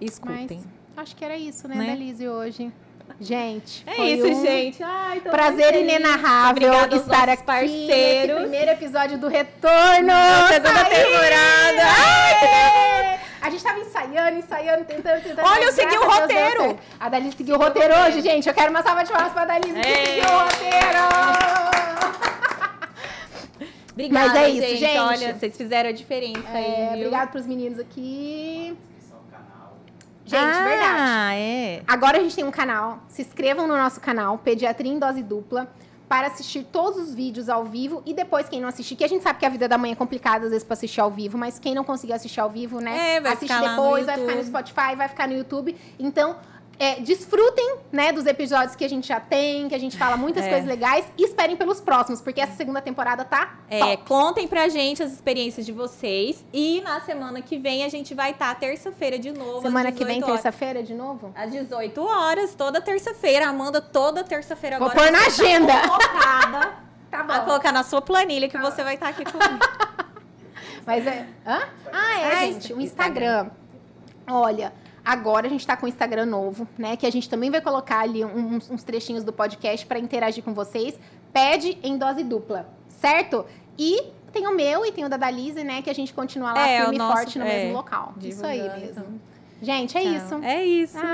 Escutem. 0.00 0.58
Mas, 0.58 0.66
acho 0.96 1.16
que 1.16 1.24
era 1.24 1.36
isso, 1.36 1.68
né, 1.68 1.76
né? 1.76 1.86
da 1.86 1.94
Lizzie 1.94 2.28
hoje. 2.28 2.72
Gente, 3.20 3.84
é 3.86 4.04
isso, 4.06 4.26
um 4.26 4.44
gente. 4.44 4.82
Ai, 4.82 5.20
prazer 5.20 5.74
inenarrável 5.76 6.72
Obrigada 6.72 6.96
estar 6.96 7.28
aqui 7.28 7.44
parceiros. 7.44 8.40
primeiro 8.40 8.70
episódio 8.72 9.18
do 9.18 9.28
Retorno. 9.28 10.12
segunda 10.48 10.84
temporada. 10.84 11.82
Ai, 11.82 13.20
a 13.40 13.50
gente 13.50 13.62
tava 13.62 13.78
ensaiando, 13.78 14.38
ensaiando, 14.38 14.84
tentando, 14.84 15.22
tentando. 15.22 15.46
Olha, 15.46 15.64
eu 15.64 15.72
segui 15.72 15.96
o 15.96 16.04
roteiro. 16.04 16.78
A 16.98 17.08
Dalise 17.10 17.36
seguiu 17.36 17.54
o 17.56 17.58
roteiro 17.58 17.94
hoje, 17.94 18.20
gente. 18.22 18.48
Eu 18.48 18.54
quero 18.54 18.70
uma 18.70 18.82
salva 18.82 19.04
de 19.04 19.12
palmas 19.12 19.32
pra 19.32 19.44
Dalise 19.44 19.74
que 19.74 20.06
seguiu 20.06 20.24
o 20.24 20.38
roteiro. 20.38 21.04
Obrigada, 23.92 24.26
Mas 24.28 24.34
é 24.34 24.48
isso, 24.48 24.66
gente. 24.68 24.78
gente. 24.80 24.98
Olha, 24.98 25.34
vocês 25.34 25.56
fizeram 25.56 25.90
a 25.90 25.92
diferença 25.92 26.48
é, 26.48 26.88
aí. 26.88 26.96
Obrigada 26.96 27.30
pros 27.30 27.46
meninos 27.46 27.78
aqui. 27.78 28.76
Gente, 30.24 30.42
ah, 30.42 30.64
verdade. 30.64 31.40
É. 31.40 31.82
Agora 31.86 32.18
a 32.18 32.20
gente 32.22 32.34
tem 32.34 32.44
um 32.44 32.50
canal. 32.50 33.00
Se 33.08 33.22
inscrevam 33.22 33.66
no 33.66 33.76
nosso 33.76 34.00
canal, 34.00 34.38
Pediatria 34.38 34.90
em 34.90 34.98
Dose 34.98 35.22
Dupla, 35.22 35.68
para 36.08 36.28
assistir 36.28 36.64
todos 36.64 36.98
os 36.98 37.14
vídeos 37.14 37.48
ao 37.48 37.64
vivo. 37.64 38.02
E 38.06 38.14
depois, 38.14 38.48
quem 38.48 38.60
não 38.60 38.68
assistir, 38.68 38.96
que 38.96 39.04
a 39.04 39.08
gente 39.08 39.22
sabe 39.22 39.38
que 39.38 39.46
a 39.46 39.48
vida 39.48 39.68
da 39.68 39.76
mãe 39.76 39.92
é 39.92 39.94
complicada 39.94 40.44
às 40.44 40.50
vezes 40.50 40.64
para 40.64 40.74
assistir 40.74 41.00
ao 41.00 41.10
vivo, 41.10 41.36
mas 41.36 41.58
quem 41.58 41.74
não 41.74 41.84
conseguir 41.84 42.14
assistir 42.14 42.40
ao 42.40 42.48
vivo, 42.48 42.80
né? 42.80 43.16
É, 43.16 43.20
vai 43.20 43.32
assiste 43.32 43.54
depois, 43.54 44.06
vai 44.06 44.18
ficar 44.18 44.34
no 44.34 44.44
Spotify, 44.44 44.96
vai 44.96 45.08
ficar 45.08 45.28
no 45.28 45.34
YouTube. 45.34 45.76
Então, 45.98 46.36
é, 46.78 47.00
desfrutem, 47.00 47.76
né, 47.92 48.12
dos 48.12 48.26
episódios 48.26 48.74
que 48.74 48.84
a 48.84 48.88
gente 48.88 49.06
já 49.08 49.20
tem, 49.20 49.68
que 49.68 49.74
a 49.74 49.78
gente 49.78 49.96
fala 49.96 50.16
muitas 50.16 50.44
é. 50.44 50.48
coisas 50.48 50.66
legais 50.66 51.04
e 51.16 51.24
esperem 51.24 51.56
pelos 51.56 51.80
próximos, 51.80 52.20
porque 52.20 52.40
essa 52.40 52.54
segunda 52.56 52.80
temporada 52.80 53.24
tá 53.24 53.58
É, 53.68 53.96
top. 53.96 54.08
contem 54.08 54.48
pra 54.48 54.68
gente 54.68 55.02
as 55.02 55.12
experiências 55.12 55.64
de 55.64 55.72
vocês 55.72 56.44
e 56.52 56.80
na 56.82 57.00
semana 57.00 57.40
que 57.40 57.58
vem 57.58 57.84
a 57.84 57.88
gente 57.88 58.14
vai 58.14 58.32
estar 58.32 58.54
tá, 58.54 58.54
terça-feira 58.54 59.18
de 59.18 59.32
novo. 59.32 59.62
Semana 59.62 59.92
que 59.92 60.04
vem, 60.04 60.20
terça-feira 60.20 60.82
de 60.82 60.94
novo? 60.94 61.32
Às 61.34 61.50
18 61.50 62.04
horas, 62.04 62.54
toda 62.54 62.80
terça-feira. 62.80 63.48
Amanda, 63.48 63.80
toda 63.80 64.24
terça-feira 64.24 64.76
agora. 64.76 64.94
Vou 64.94 65.02
pôr 65.02 65.12
na 65.12 65.20
tá 65.20 65.26
agenda. 65.26 65.72
Tá, 67.14 67.18
tá 67.18 67.22
bom. 67.22 67.32
Vai 67.32 67.44
colocar 67.44 67.70
na 67.70 67.84
sua 67.84 68.02
planilha 68.02 68.48
que 68.48 68.58
tá. 68.58 68.62
você 68.70 68.82
vai 68.82 68.94
estar 68.94 69.12
tá 69.12 69.12
aqui 69.12 69.24
comigo. 69.24 69.60
Mas 70.84 71.06
é. 71.06 71.26
Hã? 71.46 71.62
Ah, 71.92 72.20
é, 72.20 72.26
ah, 72.26 72.46
gente. 72.46 72.72
O 72.72 72.80
Instagram. 72.80 73.46
Instagram. 73.46 73.50
Olha. 74.26 74.72
Agora 75.04 75.46
a 75.46 75.50
gente 75.50 75.60
está 75.60 75.76
com 75.76 75.84
o 75.86 75.88
Instagram 75.88 76.26
novo, 76.26 76.66
né? 76.78 76.96
Que 76.96 77.06
a 77.06 77.12
gente 77.12 77.28
também 77.28 77.50
vai 77.50 77.60
colocar 77.60 78.00
ali 78.00 78.24
uns, 78.24 78.70
uns 78.70 78.82
trechinhos 78.82 79.22
do 79.22 79.32
podcast 79.32 79.84
para 79.84 79.98
interagir 79.98 80.42
com 80.42 80.54
vocês. 80.54 80.98
Pede 81.32 81.78
em 81.82 81.98
dose 81.98 82.24
dupla, 82.24 82.66
certo? 82.88 83.44
E 83.78 84.02
tem 84.32 84.46
o 84.46 84.56
meu 84.56 84.86
e 84.86 84.92
tem 84.92 85.04
o 85.04 85.08
da 85.08 85.16
Dalise, 85.16 85.62
né? 85.62 85.82
Que 85.82 85.90
a 85.90 85.94
gente 85.94 86.14
continua 86.14 86.52
lá 86.54 86.68
é, 86.68 86.80
firme 86.80 86.96
e 86.96 86.98
forte 86.98 87.38
no 87.38 87.44
é, 87.44 87.48
mesmo 87.48 87.74
local. 87.74 88.14
Isso 88.22 88.46
aí 88.46 88.62
mesmo. 88.80 89.20
Gente, 89.60 89.96
é 89.96 90.02
Tchau. 90.02 90.12
isso. 90.12 90.34
É 90.44 90.64
isso. 90.64 90.98
Ah, 90.98 91.02